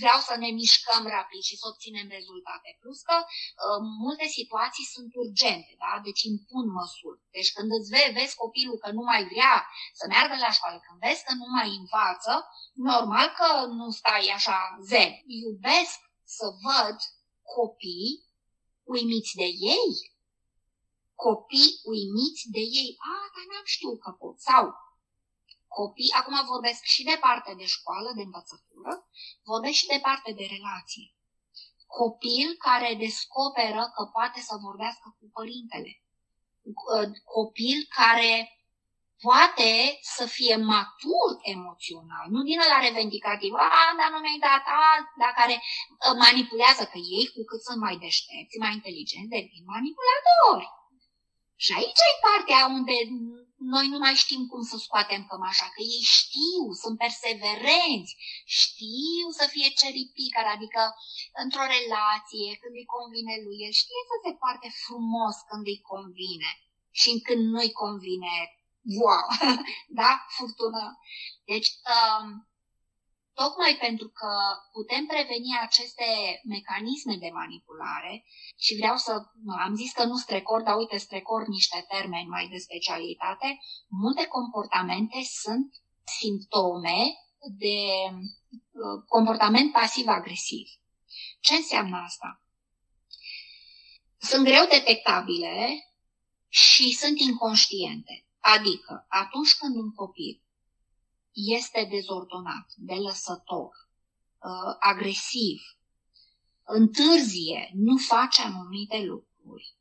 vreau 0.00 0.20
să 0.28 0.34
ne 0.42 0.50
mișcăm 0.60 1.02
rapid 1.16 1.42
și 1.48 1.58
să 1.60 1.64
obținem 1.72 2.08
rezultate. 2.18 2.68
Plus 2.82 2.98
că 3.08 3.16
uh, 3.24 3.80
multe 4.04 4.26
situații 4.38 4.86
sunt 4.94 5.10
urgente, 5.22 5.72
da? 5.84 5.92
deci 6.06 6.22
impun 6.32 6.66
măsuri. 6.78 7.20
Deci 7.36 7.52
când 7.56 7.68
îți 7.76 7.90
vezi, 7.94 8.16
vezi 8.18 8.40
copilul 8.44 8.78
că 8.82 8.88
nu 8.98 9.02
mai 9.10 9.22
vrea 9.32 9.54
să 9.98 10.04
meargă 10.12 10.36
la 10.44 10.50
școală, 10.56 10.78
când 10.84 10.98
vezi 11.06 11.24
că 11.26 11.32
nu 11.40 11.46
mai 11.56 11.70
învață, 11.80 12.32
normal 12.90 13.28
că 13.38 13.48
nu 13.78 13.86
stai 14.00 14.26
așa 14.38 14.58
zen. 14.90 15.12
Iubesc 15.42 15.98
să 16.36 16.46
văd 16.64 16.96
copii 17.56 18.10
uimiți 18.94 19.32
de 19.42 19.48
ei, 19.74 19.90
copii 21.26 21.70
uimiți 21.92 22.42
de 22.56 22.62
ei. 22.80 22.90
A, 23.12 23.16
dar 23.34 23.44
n-am 23.50 23.66
știut 23.74 23.98
că 24.04 24.10
pot. 24.20 24.36
Sau 24.48 24.64
copii, 25.78 26.16
acum 26.20 26.36
vorbesc 26.52 26.82
și 26.94 27.02
de 27.10 27.16
parte 27.26 27.50
de 27.60 27.66
școală, 27.76 28.08
de 28.16 28.22
învățătură, 28.28 28.73
vorbesc 29.44 29.76
și 29.80 29.86
de 29.86 29.98
parte 30.02 30.30
de 30.32 30.46
relație. 30.56 31.06
Copil 31.86 32.48
care 32.66 32.94
descoperă 33.06 33.82
că 33.94 34.02
poate 34.16 34.40
să 34.40 34.54
vorbească 34.66 35.16
cu 35.18 35.24
părintele. 35.32 35.92
Copil 37.36 37.78
care 37.98 38.32
poate 39.26 39.72
să 40.16 40.24
fie 40.36 40.56
matur 40.72 41.30
emoțional, 41.54 42.26
nu 42.34 42.40
din 42.48 42.58
la 42.72 42.78
revendicativ, 42.86 43.52
a, 43.54 43.84
dar 44.00 44.08
nu 44.12 44.18
mi-ai 44.20 44.44
dat, 44.48 44.64
a, 44.82 44.86
dar 45.20 45.32
care 45.40 45.56
uh, 45.62 46.14
manipulează 46.24 46.82
că 46.92 46.98
ei, 47.16 47.26
cu 47.34 47.40
cât 47.50 47.60
sunt 47.68 47.80
mai 47.86 47.96
deștepți, 48.04 48.62
mai 48.62 48.72
inteligenți, 48.78 49.34
devin 49.34 49.64
manipulatori. 49.74 50.68
Și 51.64 51.70
aici 51.78 52.02
e 52.08 52.22
partea 52.28 52.60
unde 52.78 52.96
noi 53.72 53.86
nu 53.92 53.98
mai 54.04 54.14
știm 54.22 54.42
cum 54.50 54.62
să 54.70 54.76
scoatem 54.76 55.22
cămașa, 55.30 55.66
că 55.74 55.80
ei 55.94 56.04
știu, 56.18 56.64
sunt 56.82 56.96
perseverenți, 57.04 58.12
știu 58.60 59.26
să 59.38 59.44
fie 59.54 59.68
ceripicar, 59.80 60.46
adică 60.56 60.82
într-o 61.42 61.64
relație, 61.76 62.50
când 62.60 62.74
îi 62.80 62.92
convine 62.96 63.34
lui, 63.44 63.58
el 63.66 63.74
știe 63.82 64.02
să 64.10 64.16
se 64.24 64.32
poarte 64.40 64.68
frumos 64.84 65.36
când 65.48 65.64
îi 65.72 65.80
convine 65.92 66.50
și 67.00 67.10
când 67.26 67.42
nu-i 67.52 67.72
convine 67.82 68.34
wow, 69.00 69.26
da, 70.00 70.10
furtună. 70.36 70.84
Deci, 71.50 71.68
um, 71.94 72.26
tocmai 73.34 73.76
pentru 73.80 74.08
că 74.08 74.30
putem 74.72 75.06
preveni 75.06 75.50
aceste 75.62 76.08
mecanisme 76.44 77.16
de 77.16 77.30
manipulare 77.40 78.24
și 78.56 78.76
vreau 78.76 78.96
să, 78.96 79.12
am 79.66 79.74
zis 79.74 79.92
că 79.92 80.04
nu 80.04 80.16
strecor, 80.16 80.62
dar 80.62 80.76
uite, 80.76 80.96
strecor 80.96 81.46
niște 81.46 81.84
termeni 81.88 82.28
mai 82.28 82.48
de 82.48 82.56
specialitate, 82.56 83.58
multe 83.88 84.26
comportamente 84.26 85.18
sunt 85.42 85.74
simptome 86.20 86.98
de 87.58 87.78
uh, 88.10 89.02
comportament 89.08 89.72
pasiv-agresiv. 89.72 90.66
Ce 91.40 91.54
înseamnă 91.54 91.96
asta? 91.96 92.42
Sunt 94.18 94.44
greu 94.44 94.66
detectabile 94.66 95.56
și 96.48 96.92
sunt 96.92 97.18
inconștiente. 97.18 98.26
Adică, 98.38 99.06
atunci 99.08 99.54
când 99.54 99.76
un 99.76 99.92
copil 99.92 100.43
este 101.34 101.88
dezordonat, 101.90 102.66
delăsător, 102.76 103.70
uh, 104.42 104.76
agresiv, 104.78 105.60
întârzie, 106.64 107.70
nu 107.74 107.96
face 107.96 108.42
anumite 108.42 109.02
lucruri, 109.02 109.74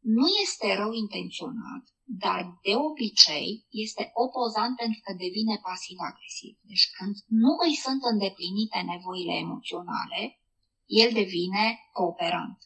nu 0.00 0.26
este 0.42 0.74
rău 0.74 0.92
intenționat, 0.92 1.84
dar 2.04 2.58
de 2.62 2.74
obicei 2.74 3.66
este 3.70 4.10
opozant 4.14 4.76
pentru 4.76 5.00
că 5.04 5.12
devine 5.12 5.60
pasiv-agresiv. 5.62 6.58
Deci 6.60 6.90
când 6.96 7.16
nu 7.26 7.56
îi 7.66 7.74
sunt 7.74 8.02
îndeplinite 8.02 8.80
nevoile 8.80 9.32
emoționale, 9.32 10.40
el 10.86 11.12
devine 11.12 11.78
cooperant. 11.92 12.58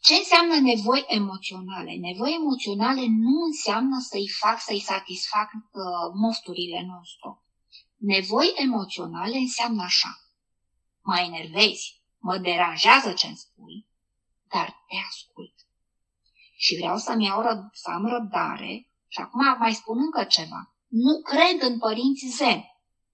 Ce 0.00 0.14
înseamnă 0.14 0.60
nevoi 0.60 1.04
emoționale? 1.08 1.92
Nevoi 1.96 2.34
emoționale 2.34 3.06
nu 3.08 3.42
înseamnă 3.44 3.98
să-i 4.00 4.28
fac, 4.28 4.60
să-i 4.60 4.80
satisfac 4.80 5.50
uh, 5.52 5.82
mofturile 6.14 6.84
non-stop. 6.86 7.42
Nevoi 7.96 8.52
emoționale 8.56 9.36
înseamnă 9.36 9.82
așa. 9.82 10.20
Mă 11.02 11.18
enervezi, 11.18 12.02
mă 12.18 12.38
deranjează 12.38 13.12
ce-mi 13.12 13.36
spui, 13.36 13.86
dar 14.48 14.66
te 14.66 14.96
ascult. 15.08 15.54
Și 16.56 16.76
vreau 16.76 16.96
să-mi 16.96 17.24
iau 17.24 17.42
răb- 17.42 17.72
să 17.72 17.90
am 17.90 18.06
răbdare 18.06 18.90
și 19.08 19.20
acum 19.20 19.56
mai 19.58 19.74
spun 19.74 19.98
încă 19.98 20.24
ceva. 20.24 20.74
Nu 20.88 21.22
cred 21.22 21.70
în 21.70 21.78
părinți 21.78 22.26
zen. 22.26 22.64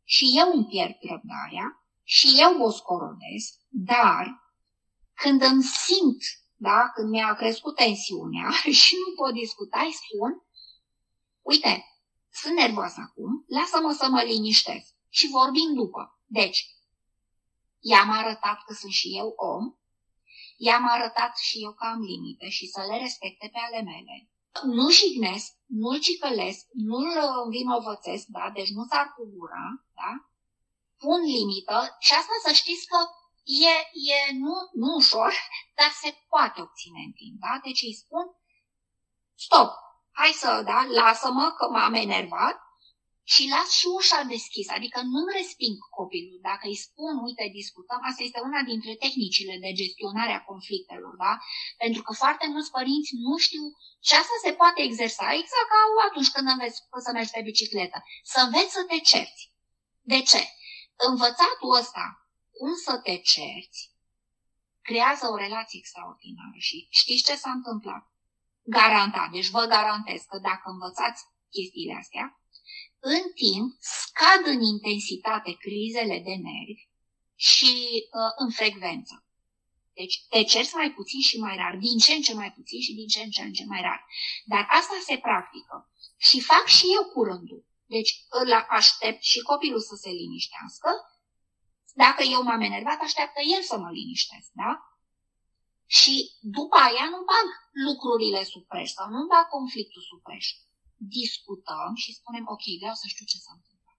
Și 0.05 0.33
eu 0.37 0.53
îmi 0.53 0.67
pierd 0.67 0.97
răbdarea 1.01 1.85
și 2.03 2.37
eu 2.39 2.63
o 2.63 2.71
scorodesc, 2.71 3.55
dar 3.69 4.43
când 5.15 5.43
îmi 5.43 5.63
simt 5.63 6.23
da? 6.69 6.91
când 6.95 7.09
mi-a 7.09 7.35
crescut 7.35 7.75
tensiunea 7.77 8.51
și 8.83 8.95
nu 9.03 9.15
pot 9.15 9.33
discuta, 9.33 9.81
îi 9.81 9.99
spun, 10.03 10.31
uite, 11.43 11.73
sunt 12.41 12.55
nervoasă 12.55 12.99
acum, 13.07 13.45
lasă-mă 13.57 13.93
să 13.93 14.07
mă 14.09 14.23
liniștesc 14.23 14.89
și 15.09 15.35
vorbim 15.39 15.75
după. 15.75 16.03
Deci, 16.27 16.59
i-am 17.81 18.11
arătat 18.11 18.59
că 18.67 18.73
sunt 18.75 18.93
și 18.93 19.09
eu 19.17 19.29
om, 19.37 19.65
i-am 20.57 20.89
arătat 20.89 21.37
și 21.37 21.57
eu 21.65 21.73
că 21.73 21.85
am 21.85 22.01
limite 22.01 22.49
și 22.49 22.67
să 22.67 22.81
le 22.89 22.97
respecte 22.99 23.49
pe 23.53 23.59
ale 23.67 23.81
mele. 23.83 24.15
Nu 24.77 24.91
jignesc, 24.91 25.49
nu-l 25.67 25.99
cicălesc, 26.01 26.67
nu-l 26.73 27.13
învinovățesc, 27.45 28.25
da? 28.27 28.51
deci 28.55 28.71
nu 28.77 28.85
s-ar 28.91 29.07
cu 29.17 29.23
gura, 29.35 29.67
da? 30.01 30.11
pun 31.03 31.21
limită 31.37 31.79
și 32.05 32.13
asta 32.21 32.35
să 32.45 32.53
știți 32.53 32.87
că 32.87 32.99
e, 33.45 33.75
e 34.15 34.33
nu, 34.33 34.55
nu 34.73 34.95
ușor, 34.95 35.33
dar 35.75 35.91
se 36.03 36.11
poate 36.29 36.61
obține 36.61 37.01
în 37.07 37.13
timp. 37.13 37.41
Da? 37.41 37.61
Deci 37.63 37.83
îi 37.83 38.01
spun, 38.03 38.25
stop, 39.35 39.71
hai 40.21 40.33
să, 40.43 40.63
da, 40.65 40.87
lasă-mă 41.01 41.55
că 41.57 41.69
m-am 41.69 41.95
enervat 41.95 42.57
și 43.33 43.43
las 43.55 43.69
și 43.79 43.87
ușa 43.99 44.21
deschisă, 44.35 44.71
adică 44.75 44.99
nu-mi 45.13 45.35
resping 45.39 45.77
copilul. 45.99 46.39
Dacă 46.51 46.65
îi 46.69 46.83
spun, 46.87 47.13
uite, 47.27 47.45
discutăm, 47.61 48.01
asta 48.09 48.23
este 48.23 48.41
una 48.49 48.61
dintre 48.71 48.93
tehnicile 49.05 49.55
de 49.65 49.71
gestionare 49.81 50.33
a 50.35 50.47
conflictelor, 50.51 51.15
da? 51.25 51.33
Pentru 51.83 52.03
că 52.03 52.13
foarte 52.23 52.47
mulți 52.53 52.75
părinți 52.77 53.13
nu 53.27 53.35
știu 53.47 53.65
și 54.07 54.13
asta 54.21 54.37
se 54.45 54.53
poate 54.61 54.81
exersa 54.83 55.27
exact 55.41 55.69
ca 55.73 55.81
atunci 56.09 56.31
când 56.35 56.47
înveți 56.49 56.79
să 57.07 57.11
mergi 57.13 57.35
pe 57.35 57.47
bicicletă. 57.49 57.99
Să 58.33 58.39
înveți 58.41 58.73
să 58.77 58.83
te 58.91 58.99
cerți. 59.11 59.43
De 60.13 60.21
ce? 60.31 60.43
Învățatul 61.09 61.77
ăsta 61.83 62.22
cum 62.57 62.73
să 62.85 63.01
te 63.05 63.17
cerți, 63.17 63.91
creează 64.89 65.27
o 65.27 65.37
relație 65.37 65.79
extraordinară. 65.79 66.59
Și 66.59 66.87
știți 66.91 67.25
ce 67.29 67.35
s-a 67.37 67.51
întâmplat? 67.51 68.03
Garantat. 68.63 69.31
Deci 69.31 69.49
vă 69.49 69.65
garantez 69.65 70.21
că 70.31 70.39
dacă 70.39 70.63
învățați 70.65 71.23
chestiile 71.51 71.95
astea, 72.03 72.27
în 72.99 73.23
timp 73.35 73.69
scad 73.81 74.43
în 74.55 74.61
intensitate 74.75 75.53
crizele 75.65 76.19
de 76.29 76.35
nervi 76.49 76.89
și 77.35 77.75
uh, 78.19 78.33
în 78.37 78.51
frecvență. 78.51 79.25
Deci 79.95 80.27
te 80.29 80.43
cerți 80.43 80.75
mai 80.75 80.91
puțin 80.93 81.21
și 81.21 81.37
mai 81.39 81.57
rar, 81.57 81.77
din 81.77 81.99
ce 81.99 82.13
în 82.13 82.23
ce 82.23 82.35
mai 82.35 82.53
puțin 82.53 82.81
și 82.81 82.95
din 82.95 83.07
ce 83.07 83.21
în 83.23 83.31
ce, 83.31 83.43
în 83.43 83.53
ce 83.53 83.65
mai 83.65 83.81
rar. 83.81 84.07
Dar 84.45 84.67
asta 84.71 84.97
se 85.09 85.17
practică 85.19 85.91
și 86.17 86.41
fac 86.41 86.67
și 86.67 86.87
eu 86.97 87.05
curândul. 87.15 87.65
Deci 87.87 88.13
îl 88.29 88.53
aștept 88.69 89.23
și 89.23 89.41
copilul 89.41 89.81
să 89.81 89.95
se 89.95 90.11
liniștească 90.11 90.91
dacă 91.95 92.23
eu 92.23 92.43
m-am 92.43 92.61
enervat, 92.61 93.01
așteaptă 93.01 93.41
el 93.57 93.63
să 93.63 93.79
mă 93.79 93.91
liniștesc, 93.91 94.51
da? 94.53 94.71
Și 95.87 96.15
după 96.41 96.77
aia 96.77 97.05
nu 97.15 97.21
bag 97.31 97.47
lucrurile 97.87 98.45
sub 98.45 98.65
preș 98.67 98.91
sau 98.91 99.09
nu 99.09 99.27
bag 99.27 99.49
conflictul 99.49 100.03
sub 100.03 100.23
preș. 100.23 100.47
Discutăm 100.97 101.95
și 101.95 102.15
spunem, 102.15 102.45
ok, 102.47 102.65
vreau 102.81 102.95
să 102.95 103.07
știu 103.07 103.27
ce 103.27 103.39
s-a 103.39 103.53
întâmplat. 103.55 103.99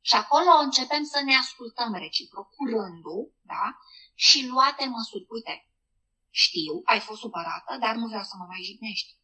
Și 0.00 0.14
acolo 0.14 0.50
începem 0.66 1.04
să 1.04 1.20
ne 1.24 1.34
ascultăm 1.34 1.94
reciproc, 1.94 2.48
curându, 2.56 3.32
da? 3.42 3.78
Și 4.14 4.46
luate 4.46 4.84
măsuri. 4.84 5.26
Uite, 5.28 5.68
știu, 6.30 6.80
ai 6.84 7.00
fost 7.00 7.20
supărată, 7.20 7.76
dar 7.80 7.94
nu 7.94 8.06
vreau 8.06 8.22
să 8.22 8.34
mă 8.38 8.44
mai 8.48 8.62
jignești. 8.62 9.16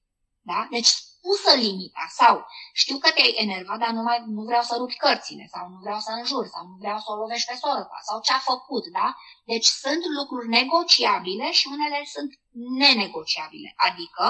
Da? 0.51 0.67
Deci 0.71 0.91
pusă 1.25 1.53
limita 1.65 2.07
sau 2.21 2.47
știu 2.73 2.99
că 2.99 3.11
te-ai 3.11 3.35
enervat, 3.45 3.79
dar 3.79 3.91
nu, 3.91 4.03
mai, 4.03 4.25
nu 4.27 4.43
vreau 4.43 4.63
să 4.63 4.75
rupi 4.77 4.97
cărțile 4.97 5.47
sau 5.55 5.69
nu 5.69 5.79
vreau 5.85 5.99
să 5.99 6.11
înjur 6.11 6.47
sau 6.47 6.63
nu 6.67 6.77
vreau 6.83 6.99
să 6.99 7.09
o 7.13 7.17
lovești 7.17 7.49
pe 7.51 7.57
soră 7.63 7.83
ta 7.91 7.99
sau 8.09 8.21
ce 8.21 8.33
a 8.33 8.39
făcut, 8.39 8.85
da? 8.99 9.17
Deci 9.45 9.65
sunt 9.65 10.03
lucruri 10.19 10.49
negociabile 10.49 11.51
și 11.53 11.69
unele 11.71 12.05
sunt 12.15 12.31
nenegociabile, 12.79 13.73
adică 13.77 14.25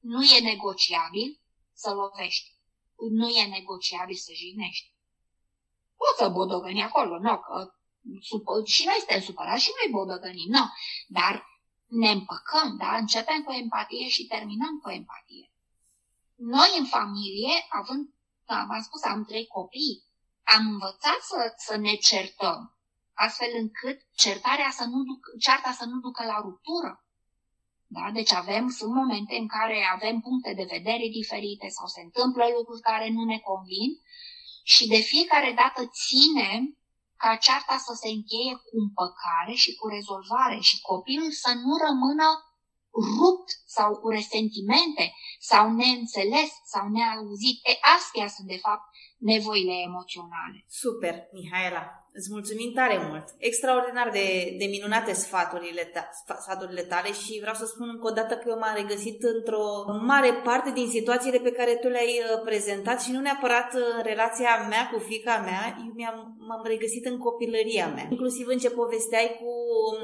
nu 0.00 0.22
e 0.22 0.48
negociabil 0.52 1.40
să 1.72 1.90
lovești, 1.94 2.48
nu 3.20 3.28
e 3.28 3.54
negociabil 3.58 4.16
să 4.16 4.32
jignești. 4.34 4.94
Poți 5.96 6.18
să 6.18 6.28
bodogăni 6.28 6.82
acolo, 6.82 7.18
nu, 7.18 7.38
că 7.38 7.72
și 8.64 8.84
noi 8.84 8.98
suntem 8.98 9.20
supărați 9.20 9.62
și 9.64 9.70
noi 9.78 9.92
bodogănim, 9.92 10.48
nu, 10.48 10.64
dar 11.06 11.47
ne 11.88 12.10
împăcăm, 12.10 12.76
da? 12.76 12.96
Începem 12.96 13.42
cu 13.42 13.52
empatie 13.52 14.08
și 14.08 14.26
terminăm 14.26 14.78
cu 14.82 14.90
empatie. 14.90 15.52
Noi 16.34 16.70
în 16.78 16.84
familie, 16.84 17.66
având, 17.68 18.08
da, 18.46 18.64
v-am 18.68 18.82
spus, 18.82 19.02
am 19.02 19.24
trei 19.24 19.46
copii, 19.46 20.02
am 20.42 20.66
învățat 20.66 21.18
să, 21.20 21.54
să 21.56 21.76
ne 21.76 21.94
certăm, 21.94 22.76
astfel 23.14 23.50
încât 23.54 23.98
certarea 24.14 24.70
să 24.70 24.84
nu 24.84 25.02
duc, 25.02 25.20
cearta 25.40 25.72
să 25.72 25.84
nu 25.84 25.98
ducă 25.98 26.24
la 26.24 26.40
ruptură. 26.40 27.04
Da? 27.86 28.10
Deci 28.12 28.32
avem, 28.32 28.68
sunt 28.68 28.94
momente 28.94 29.36
în 29.36 29.48
care 29.48 29.88
avem 29.92 30.20
puncte 30.20 30.52
de 30.54 30.66
vedere 30.70 31.06
diferite 31.12 31.68
sau 31.68 31.86
se 31.86 32.00
întâmplă 32.00 32.44
lucruri 32.56 32.80
care 32.80 33.08
nu 33.08 33.24
ne 33.24 33.38
convin 33.38 33.90
și 34.62 34.86
de 34.88 34.96
fiecare 34.96 35.52
dată 35.52 35.90
ținem 36.00 36.78
ca 37.22 37.30
cearta 37.44 37.76
să 37.86 37.92
se 38.00 38.08
încheie 38.16 38.54
cu 38.64 38.70
împăcare 38.82 39.54
și 39.62 39.70
cu 39.78 39.86
rezolvare 39.96 40.58
și 40.68 40.80
copilul 40.90 41.32
să 41.42 41.50
nu 41.64 41.72
rămână 41.86 42.28
rupt 43.18 43.48
sau 43.76 43.90
cu 44.00 44.08
resentimente 44.08 45.04
sau 45.50 45.64
neînțeles 45.72 46.50
sau 46.72 46.84
neauzit. 46.88 47.56
E, 47.70 47.72
astea 47.96 48.28
sunt, 48.34 48.46
de 48.54 48.58
fapt, 48.66 48.86
nevoile 49.18 49.76
emoționale. 49.88 50.58
Super, 50.82 51.14
Mihaela! 51.32 51.84
Îți 52.12 52.28
mulțumim 52.30 52.72
tare 52.74 52.98
mult! 53.08 53.24
Extraordinar 53.38 54.08
de, 54.10 54.54
de 54.58 54.64
minunate 54.64 55.12
sfaturile, 55.12 55.84
ta, 55.94 56.10
sfaturile 56.44 56.82
tale 56.82 57.12
și 57.12 57.38
vreau 57.40 57.54
să 57.54 57.66
spun 57.66 57.88
încă 57.88 58.06
o 58.06 58.16
dată 58.18 58.34
că 58.34 58.46
eu 58.48 58.58
m-am 58.58 58.76
regăsit 58.76 59.22
într-o 59.22 59.66
mare 60.12 60.32
parte 60.44 60.70
din 60.70 60.88
situațiile 60.88 61.38
pe 61.38 61.56
care 61.58 61.74
tu 61.74 61.88
le-ai 61.88 62.14
uh, 62.22 62.40
prezentat 62.44 63.02
și 63.02 63.12
nu 63.12 63.20
neapărat 63.20 63.74
uh, 63.74 63.80
în 63.96 64.02
relația 64.02 64.66
mea 64.68 64.90
cu 64.92 64.98
fica 64.98 65.36
mea, 65.48 65.76
eu 65.86 65.92
mi-am, 65.94 66.36
m-am 66.48 66.62
regăsit 66.64 67.04
în 67.06 67.18
copilăria 67.18 67.88
mea. 67.94 68.06
Inclusiv 68.10 68.46
în 68.46 68.58
ce 68.58 68.70
povesteai 68.70 69.36
cu 69.40 69.52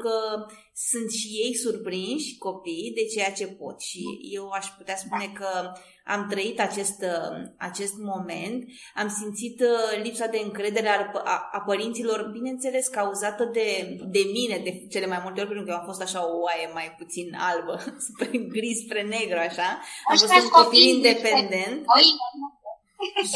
că 0.00 0.46
sunt 0.74 1.10
și 1.10 1.28
ei 1.44 1.54
surprinși, 1.56 2.38
copii, 2.38 2.92
de 2.94 3.04
ceea 3.14 3.32
ce 3.32 3.46
pot 3.46 3.80
și 3.80 4.04
eu 4.32 4.48
aș 4.48 4.66
putea 4.66 4.96
spune 4.96 5.32
că 5.34 5.72
am 6.04 6.26
trăit 6.30 6.60
acest, 6.60 7.02
uh, 7.02 7.42
acest 7.56 7.92
moment, 7.98 8.64
am 8.94 9.08
simțit 9.08 9.60
uh, 9.60 10.02
lipsa 10.02 10.26
de 10.26 10.40
încredere 10.44 10.88
a, 10.88 11.10
a, 11.24 11.48
a 11.52 11.60
părinților, 11.66 12.03
bineînțeles, 12.32 12.88
cauzată 12.88 13.44
de, 13.44 13.98
de 14.06 14.20
mine, 14.32 14.60
de 14.64 14.86
cele 14.90 15.06
mai 15.06 15.20
multe 15.22 15.40
ori, 15.40 15.48
pentru 15.48 15.66
că 15.66 15.70
eu 15.70 15.78
am 15.78 15.84
fost 15.86 16.02
așa 16.02 16.26
o 16.26 16.40
oaie 16.40 16.70
mai 16.72 16.94
puțin 16.98 17.36
albă, 17.38 17.84
spre 18.08 18.38
gri, 18.38 18.82
spre 18.84 19.02
negru, 19.02 19.38
așa. 19.38 19.80
Am 20.08 20.16
fost 20.16 20.32
un 20.42 20.48
copil 20.48 20.82
independent. 20.82 21.84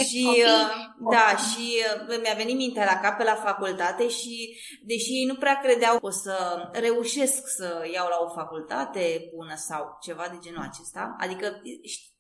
și 0.09 0.27
uh, 0.29 0.71
da, 1.11 1.37
și 1.37 1.83
mi-a 2.23 2.35
venit 2.37 2.57
mintea 2.57 2.85
la 2.85 3.01
cap 3.01 3.17
pe 3.17 3.25
la 3.25 3.35
facultate 3.35 4.09
și 4.09 4.59
deși 4.87 5.11
ei 5.11 5.25
nu 5.25 5.35
prea 5.35 5.61
credeau 5.63 5.99
o 6.01 6.11
să 6.11 6.69
reușesc 6.73 7.47
să 7.57 7.89
iau 7.93 8.09
la 8.09 8.19
o 8.21 8.35
facultate 8.35 9.31
bună 9.35 9.55
sau 9.57 9.99
ceva 10.01 10.27
de 10.31 10.39
genul 10.41 10.71
acesta, 10.73 11.17
adică 11.19 11.61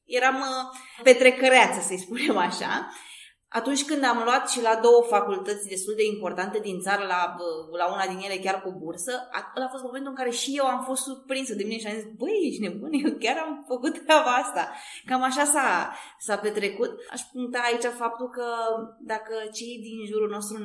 eram 0.05 0.35
uh, 0.35 0.79
petrecăreață, 1.03 1.81
să-i 1.81 1.99
spunem 1.99 2.37
așa. 2.37 2.91
Atunci 3.49 3.85
când 3.85 4.05
am 4.05 4.23
luat 4.25 4.51
și 4.51 4.63
la 4.63 4.79
două 4.83 5.03
facultăți 5.09 5.69
destul 5.69 5.95
de 5.97 6.05
importante 6.05 6.59
din 6.59 6.81
țară, 6.81 7.05
la, 7.07 7.35
uh, 7.39 7.79
la 7.79 7.93
una 7.93 8.07
din 8.07 8.19
ele 8.19 8.39
chiar 8.45 8.63
cu 8.63 8.71
bursă, 8.83 9.13
ăla 9.57 9.67
a 9.67 9.75
fost 9.75 9.83
momentul 9.83 10.11
în 10.11 10.17
care 10.17 10.31
și 10.31 10.57
eu 10.57 10.65
am 10.65 10.85
fost 10.85 11.03
surprinsă 11.03 11.55
de 11.55 11.65
mine 11.65 11.79
și 11.79 11.87
am 11.87 11.95
zis, 11.95 12.09
băi, 12.17 12.47
ești 12.49 12.63
nebun, 12.63 12.93
eu 12.93 13.13
chiar 13.25 13.37
am 13.37 13.65
făcut 13.67 14.05
treaba 14.05 14.33
asta. 14.35 14.73
Cam 15.07 15.23
așa 15.23 15.45
s-a, 15.45 15.95
s-a 16.19 16.37
petrecut. 16.37 16.91
Aș 17.11 17.21
puncta 17.33 17.59
aici 17.59 17.87
faptul 18.03 18.29
că 18.29 18.47
dacă 19.01 19.35
cei 19.53 19.79
din 19.87 20.07
jurul 20.07 20.31
nostru 20.31 20.57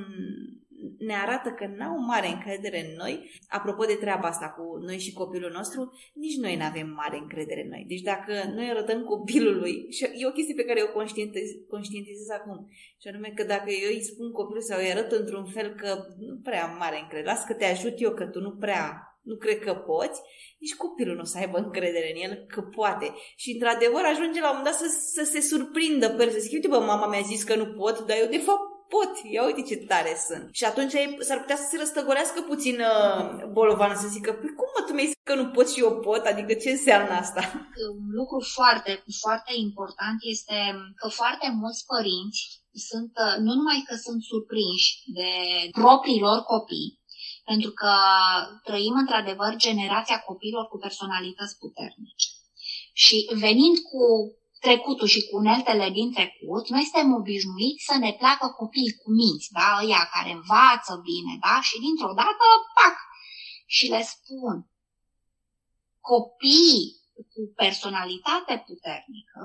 ne 0.98 1.14
arată 1.14 1.50
că 1.50 1.66
n-au 1.78 1.98
mare 2.00 2.28
încredere 2.28 2.80
în 2.86 2.96
noi. 2.98 3.30
Apropo 3.48 3.84
de 3.86 3.94
treaba 3.94 4.28
asta 4.28 4.48
cu 4.58 4.78
noi 4.78 4.98
și 5.00 5.14
copilul 5.14 5.52
nostru, 5.52 5.82
nici 6.14 6.38
noi 6.38 6.56
nu 6.56 6.64
avem 6.64 6.90
mare 6.90 7.18
încredere 7.18 7.62
în 7.64 7.70
noi. 7.70 7.86
Deci 7.88 8.02
dacă 8.02 8.34
noi 8.56 8.70
arătăm 8.70 9.04
copilului, 9.04 9.86
și 9.90 10.04
e 10.04 10.28
o 10.28 10.38
chestie 10.38 10.56
pe 10.56 10.66
care 10.66 10.80
eu 10.80 10.88
conștientiz, 10.88 11.50
conștientizez 11.70 12.30
acum, 12.30 12.68
și 13.02 13.08
anume 13.08 13.32
că 13.36 13.44
dacă 13.44 13.70
eu 13.72 13.90
îi 13.94 14.04
spun 14.04 14.32
copilul 14.32 14.62
sau 14.62 14.80
îi 14.80 14.92
arăt 14.92 15.12
într-un 15.12 15.46
fel 15.46 15.70
că 15.82 15.90
nu 16.18 16.36
prea 16.44 16.64
am 16.64 16.78
mare 16.78 17.00
încredere, 17.00 17.32
las 17.32 17.44
că 17.44 17.54
te 17.54 17.66
ajut 17.66 17.96
eu, 17.98 18.12
că 18.14 18.26
tu 18.26 18.40
nu 18.40 18.52
prea 18.52 19.08
nu 19.24 19.36
cred 19.36 19.60
că 19.60 19.74
poți, 19.74 20.22
nici 20.60 20.76
copilul 20.76 21.16
nu 21.16 21.22
o 21.22 21.24
să 21.26 21.38
aibă 21.38 21.58
încredere 21.58 22.14
în 22.16 22.30
el 22.30 22.46
că 22.48 22.62
poate. 22.62 23.14
Și 23.36 23.52
într-adevăr 23.52 24.04
ajunge 24.04 24.40
la 24.40 24.50
un 24.52 24.58
moment 24.58 24.76
dat 24.76 24.80
să, 24.84 24.88
să 25.16 25.24
se 25.24 25.42
surprindă 25.42 26.10
pe 26.10 26.24
el, 26.24 26.30
să 26.30 26.40
zic, 26.40 26.54
uite 26.54 26.68
bă, 26.68 26.80
mama 26.80 27.08
mi-a 27.08 27.22
zis 27.32 27.44
că 27.44 27.56
nu 27.56 27.66
pot, 27.66 28.00
dar 28.00 28.18
eu 28.18 28.30
de 28.30 28.38
fapt 28.38 28.73
pot, 28.94 29.12
ia 29.36 29.44
uite 29.46 29.62
ce 29.70 29.78
tare 29.92 30.14
sunt. 30.28 30.46
Și 30.60 30.64
atunci 30.72 30.94
s-ar 31.28 31.40
putea 31.44 31.58
să 31.62 31.68
se 31.70 31.78
răstăgorească 31.78 32.40
puțin 32.52 32.78
uh, 32.80 33.46
bolovană, 33.58 33.96
să 34.04 34.08
zică, 34.16 34.30
păi 34.34 34.56
cum 34.60 34.70
mă, 34.74 34.82
tu 34.86 34.94
mi-ai 34.94 35.12
zis 35.12 35.20
că 35.30 35.36
nu 35.36 35.48
pot 35.56 35.68
și 35.72 35.84
eu 35.86 35.94
pot? 36.08 36.24
Adică 36.32 36.54
ce 36.62 36.70
înseamnă 36.70 37.14
asta? 37.24 37.42
Un 38.02 38.12
lucru 38.20 38.40
foarte, 38.58 38.92
foarte 39.24 39.52
important 39.68 40.18
este 40.34 40.58
că 41.00 41.08
foarte 41.20 41.48
mulți 41.62 41.84
părinți 41.94 42.42
sunt, 42.90 43.14
uh, 43.26 43.36
nu 43.46 43.52
numai 43.60 43.80
că 43.88 43.96
sunt 44.06 44.22
surprinși 44.32 44.88
de 45.20 45.32
propriilor 45.82 46.38
copii, 46.54 46.92
pentru 47.50 47.72
că 47.80 47.94
trăim 48.68 48.96
într-adevăr 49.04 49.52
generația 49.68 50.20
copiilor 50.30 50.66
cu 50.68 50.78
personalități 50.86 51.58
puternice. 51.64 52.28
Și 53.04 53.18
venind 53.46 53.78
cu 53.90 54.04
trecutul 54.66 55.08
și 55.14 55.22
cu 55.28 55.34
uneltele 55.42 55.88
din 55.98 56.10
trecut, 56.18 56.66
noi 56.74 56.84
suntem 56.90 57.14
obișnuiți 57.20 57.88
să 57.90 57.96
ne 58.04 58.12
placă 58.20 58.48
copiii 58.60 58.98
cu 59.02 59.08
minți, 59.20 59.52
da? 59.58 59.68
Ăia 59.82 60.04
care 60.16 60.32
învață 60.32 60.94
bine, 61.10 61.34
da? 61.46 61.56
Și 61.68 61.76
dintr-o 61.86 62.14
dată, 62.22 62.46
pac! 62.78 62.96
Și 63.76 63.86
le 63.94 64.02
spun, 64.14 64.56
copiii 66.12 66.86
cu 67.32 67.42
personalitate 67.62 68.54
puternică 68.68 69.44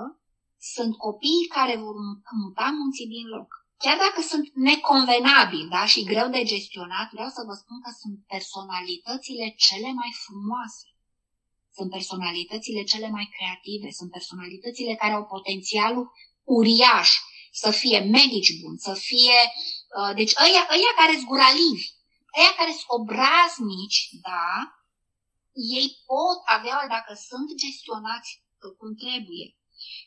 sunt 0.73 0.93
copiii 1.07 1.51
care 1.57 1.75
vor 1.83 1.95
muta 2.43 2.67
munții 2.79 3.11
din 3.15 3.27
loc. 3.35 3.49
Chiar 3.83 3.97
dacă 4.05 4.19
sunt 4.31 4.45
neconvenabili 4.69 5.71
da, 5.75 5.83
și 5.91 6.09
greu 6.11 6.27
de 6.35 6.43
gestionat, 6.53 7.07
vreau 7.15 7.29
să 7.37 7.41
vă 7.47 7.53
spun 7.61 7.77
că 7.85 7.91
sunt 8.01 8.17
personalitățile 8.33 9.45
cele 9.65 9.89
mai 9.99 10.11
frumoase 10.23 10.88
sunt 11.75 11.89
personalitățile 11.89 12.83
cele 12.83 13.09
mai 13.09 13.29
creative, 13.35 13.91
sunt 13.91 14.11
personalitățile 14.11 14.95
care 14.95 15.13
au 15.13 15.25
potențialul 15.25 16.11
uriaș 16.43 17.09
să 17.51 17.71
fie 17.71 17.99
medici 17.99 18.59
buni, 18.61 18.77
să 18.77 18.93
fie... 18.93 19.39
Uh, 19.97 20.15
deci 20.15 20.33
ăia, 20.45 20.63
ăia 20.75 20.91
care 20.95 21.13
sunt 21.13 21.29
guralivi, 21.33 21.85
ăia 22.39 22.53
care 22.59 22.71
sunt 22.71 22.89
obraznici, 22.99 23.99
da, 24.27 24.49
ei 25.77 25.87
pot 26.11 26.39
avea, 26.57 26.77
dacă 26.95 27.13
sunt 27.27 27.47
gestionați 27.63 28.29
uh, 28.61 28.71
cum 28.77 28.89
trebuie, 29.05 29.47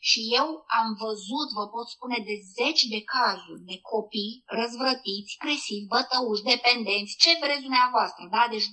și 0.09 0.19
eu 0.39 0.47
am 0.79 0.89
văzut, 1.03 1.47
vă 1.59 1.65
pot 1.67 1.87
spune, 1.89 2.17
de 2.29 2.35
zeci 2.57 2.83
de 2.93 3.01
cazuri 3.15 3.61
de 3.71 3.77
copii 3.91 4.43
răzvrătiți, 4.45 5.35
cresivi, 5.43 5.91
bătăuși, 5.93 6.47
dependenți, 6.51 7.17
ce 7.23 7.31
vreți 7.41 7.65
dumneavoastră, 7.67 8.23
da? 8.35 8.43
Deci 8.53 8.67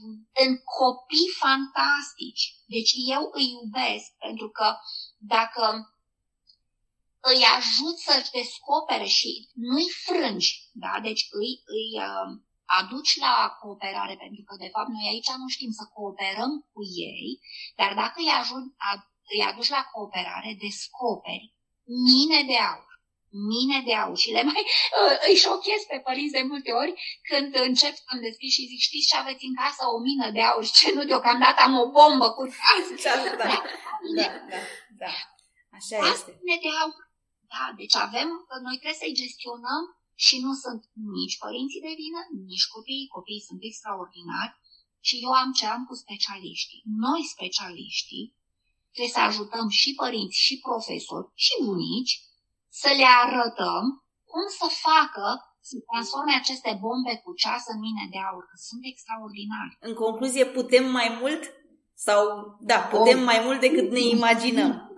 în 0.44 0.50
copii 0.78 1.30
fantastici. 1.44 2.44
Deci 2.74 2.92
eu 3.14 3.22
îi 3.38 3.48
iubesc 3.56 4.08
pentru 4.26 4.48
că 4.56 4.66
dacă 5.18 5.64
îi 7.20 7.42
ajut 7.56 7.96
să-și 8.06 8.34
descopere 8.38 9.08
și 9.18 9.48
nu-i 9.54 9.90
frângi, 10.04 10.50
da? 10.72 10.92
Deci 11.02 11.22
îi, 11.40 11.52
îi 11.76 11.88
uh, 12.08 12.30
aduci 12.78 13.14
la 13.24 13.34
cooperare, 13.60 14.16
pentru 14.24 14.42
că 14.46 14.54
de 14.64 14.72
fapt 14.74 14.90
noi 14.94 15.06
aici 15.12 15.30
nu 15.42 15.48
știm 15.56 15.72
să 15.78 15.84
cooperăm 15.94 16.52
cu 16.72 16.80
ei, 17.12 17.28
dar 17.80 17.90
dacă 18.02 18.16
îi 18.22 18.32
ajut, 18.40 18.64
îi 19.32 19.42
aduci 19.48 19.74
la 19.76 19.82
cooperare, 19.92 20.56
descoperi 20.60 21.54
mine 22.12 22.40
de 22.50 22.58
aur. 22.70 22.88
Mine 23.52 23.78
de 23.86 23.94
aur. 23.94 24.16
Și 24.22 24.30
le 24.30 24.42
mai 24.42 24.62
uh, 24.98 25.16
îi 25.28 25.36
șochez 25.44 25.82
pe 25.88 25.98
părinți 26.06 26.36
de 26.38 26.42
multe 26.50 26.70
ori 26.82 26.92
când 27.28 27.50
încep 27.68 27.94
să-mi 28.06 28.24
deschid 28.26 28.50
și 28.56 28.68
zic, 28.70 28.80
știți 28.88 29.08
ce 29.08 29.16
aveți 29.16 29.44
în 29.48 29.54
casă? 29.62 29.82
O 29.94 29.98
mină 30.08 30.26
de 30.36 30.42
aur. 30.48 30.64
Și 30.64 30.76
ce 30.80 30.92
nu, 30.92 31.04
deocamdată 31.04 31.60
am 31.62 31.74
o 31.84 31.86
bombă 31.96 32.28
cu 32.36 32.42
da, 33.04 33.14
da, 33.24 33.46
da, 34.18 34.26
da, 34.50 34.60
da. 35.02 35.12
Așa 35.76 35.96
este. 36.12 36.30
Mine 36.42 36.58
de 36.64 36.70
aur. 36.82 36.98
Da, 37.52 37.64
deci 37.80 37.96
avem, 38.06 38.28
noi 38.66 38.76
trebuie 38.80 39.02
să-i 39.02 39.20
gestionăm 39.22 39.82
și 40.26 40.34
nu 40.44 40.52
sunt 40.62 40.82
nici 41.18 41.36
părinții 41.44 41.84
de 41.86 41.92
vină, 42.02 42.20
nici 42.50 42.70
copiii. 42.74 43.12
Copiii 43.16 43.46
sunt 43.48 43.60
extraordinari 43.70 44.54
și 45.08 45.14
eu 45.24 45.32
am 45.42 45.50
ce 45.58 45.66
am 45.66 45.82
cu 45.88 45.94
specialiștii. 46.04 46.82
Noi, 47.04 47.22
specialiștii, 47.34 48.26
Trebuie 48.94 49.16
să 49.18 49.22
ajutăm 49.28 49.66
și 49.80 49.90
părinți, 50.02 50.38
și 50.46 50.54
profesori, 50.66 51.28
și 51.44 51.54
bunici 51.64 52.14
să 52.68 52.90
le 53.00 53.08
arătăm 53.24 53.84
cum 54.30 54.44
să 54.58 54.66
facă 54.88 55.26
să 55.68 55.76
transforme 55.90 56.32
aceste 56.34 56.70
bombe 56.84 57.14
cu 57.24 57.30
ceas 57.42 57.64
în 57.72 57.78
mine 57.86 58.04
de 58.12 58.18
aur, 58.28 58.44
că 58.50 58.56
sunt 58.68 58.82
extraordinari. 58.92 59.72
În 59.88 59.94
concluzie, 60.04 60.44
putem 60.58 60.84
mai 60.98 61.08
mult? 61.20 61.42
Sau, 61.94 62.20
da, 62.60 62.78
putem 62.94 63.18
oh. 63.18 63.24
mai 63.24 63.40
mult 63.46 63.60
decât 63.60 63.90
ne 63.90 64.04
imaginăm. 64.16 64.89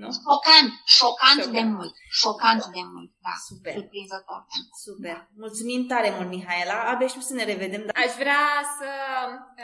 Nu? 0.00 0.08
Șocant, 0.26 0.70
șocant, 0.98 1.40
șocant 1.40 1.54
de 1.56 1.62
mult. 1.76 1.94
Șocant 2.22 2.62
de 2.76 2.82
mult, 2.92 3.10
da. 3.26 3.34
Super. 3.48 3.74
Surprinzător. 3.78 4.40
Super. 4.86 5.16
Mulțumim 5.44 5.82
tare 5.92 6.08
mult, 6.16 6.28
Mihaela. 6.34 6.78
Abia 6.90 7.08
știu 7.12 7.24
să 7.30 7.34
ne 7.38 7.44
revedem. 7.52 7.82
Dar... 7.86 7.94
Aș 8.04 8.12
vrea 8.22 8.46
să 8.78 8.90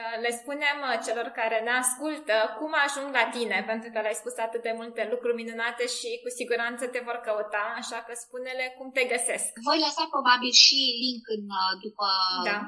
uh, 0.01 0.14
le 0.24 0.30
spunem 0.41 0.76
uh, 0.85 0.95
celor 1.07 1.26
care 1.39 1.59
ne 1.66 1.74
ascultă 1.83 2.37
cum 2.59 2.72
ajung 2.87 3.09
la 3.18 3.24
tine, 3.37 3.59
pentru 3.70 3.89
că 3.93 3.99
le-ai 4.01 4.20
spus 4.22 4.35
atât 4.47 4.62
de 4.68 4.72
multe 4.80 5.03
lucruri 5.12 5.39
minunate 5.43 5.85
și 5.97 6.09
cu 6.22 6.28
siguranță 6.39 6.83
te 6.87 7.01
vor 7.09 7.18
căuta, 7.26 7.64
așa 7.80 7.99
că 8.07 8.12
spune-le 8.24 8.66
cum 8.76 8.89
te 8.97 9.05
găsesc. 9.12 9.51
Voi 9.68 9.78
lăsa 9.87 10.05
probabil 10.14 10.53
și 10.64 10.78
link 11.05 11.24
în, 11.37 11.45
uh, 11.61 11.72
după 11.85 12.07
da 12.51 12.59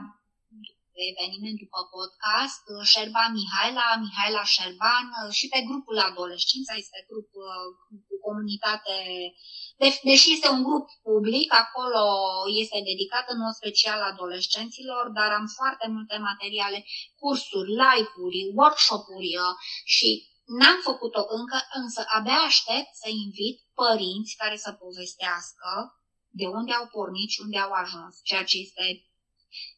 eveniment 1.12 1.58
după 1.64 1.80
podcast, 1.94 2.62
Șerban 2.92 3.30
Mihaela, 3.38 3.86
Mihaela 4.04 4.44
Șerban 4.54 5.06
și 5.38 5.46
pe 5.52 5.60
grupul 5.68 5.98
Adolescența, 5.98 6.74
este 6.84 6.98
grup 7.10 7.28
uh, 7.46 7.66
cu 8.06 8.14
comunitate, 8.26 8.96
de, 9.80 9.86
deși 10.10 10.32
este 10.36 10.48
un 10.56 10.62
grup 10.68 10.86
public, 11.08 11.48
acolo 11.64 12.02
este 12.62 12.78
dedicat 12.90 13.24
în 13.32 13.38
mod 13.44 13.54
special 13.60 14.00
adolescenților, 14.12 15.04
dar 15.18 15.30
am 15.38 15.46
foarte 15.58 15.86
multe 15.94 16.16
materiale, 16.30 16.78
cursuri, 17.20 17.70
live-uri, 17.84 18.40
workshop-uri 18.60 19.30
uh, 19.44 19.54
și 19.94 20.10
N-am 20.46 20.80
făcut-o 20.82 21.24
încă, 21.28 21.58
însă 21.72 22.04
abia 22.06 22.40
aștept 22.46 22.94
să 23.02 23.08
invit 23.08 23.56
părinți 23.74 24.36
care 24.36 24.56
să 24.56 24.72
povestească 24.72 25.70
de 26.30 26.46
unde 26.46 26.72
au 26.72 26.86
pornit 26.86 27.30
și 27.30 27.40
unde 27.40 27.58
au 27.58 27.72
ajuns, 27.72 28.20
ceea 28.22 28.44
ce 28.44 28.56
este, 28.58 29.04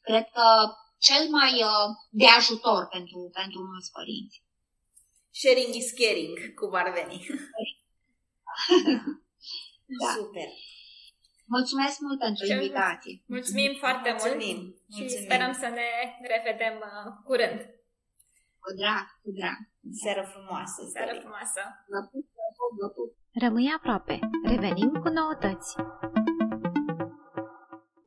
cred 0.01 0.25
că, 0.37 0.47
cel 0.99 1.29
mai 1.31 1.53
uh, 1.63 1.89
de 2.11 2.27
ajutor 2.39 2.87
pentru, 2.87 3.31
pentru 3.33 3.59
mulți 3.71 3.91
părinți. 3.97 4.43
Sharing 5.41 5.75
is 5.75 5.91
caring, 6.01 6.55
cum 6.55 6.75
ar 6.75 6.89
veni. 6.99 7.19
Da. 10.01 10.09
Super. 10.17 10.49
Mulțumesc 11.57 11.97
mult 12.07 12.19
pentru 12.27 12.47
Ce- 12.47 12.53
invitație. 12.55 13.15
Mulțumim 13.27 13.73
foarte 13.83 14.09
Mulțumim. 14.11 14.57
mult 14.57 14.77
și 14.95 15.01
Mulțumim. 15.01 15.25
sperăm 15.25 15.53
să 15.63 15.69
ne 15.79 15.89
revedem 16.33 16.75
uh, 16.91 17.09
curând. 17.27 17.61
Cu 18.63 18.71
drag, 18.81 19.05
cu 19.23 19.31
drag. 19.39 19.59
Seară 20.03 20.23
frumoasă. 20.33 20.81
Seară 20.93 21.11
Zări. 21.13 21.21
frumoasă! 21.23 21.61
Vă 21.93 22.01
pup, 22.11 22.27
vă 22.39 22.47
pup, 22.57 22.73
vă 22.81 22.89
pup. 22.97 23.11
Rămâi 23.45 23.73
aproape. 23.77 24.15
Revenim 24.53 24.91
cu 25.03 25.09
noutăți. 25.19 25.71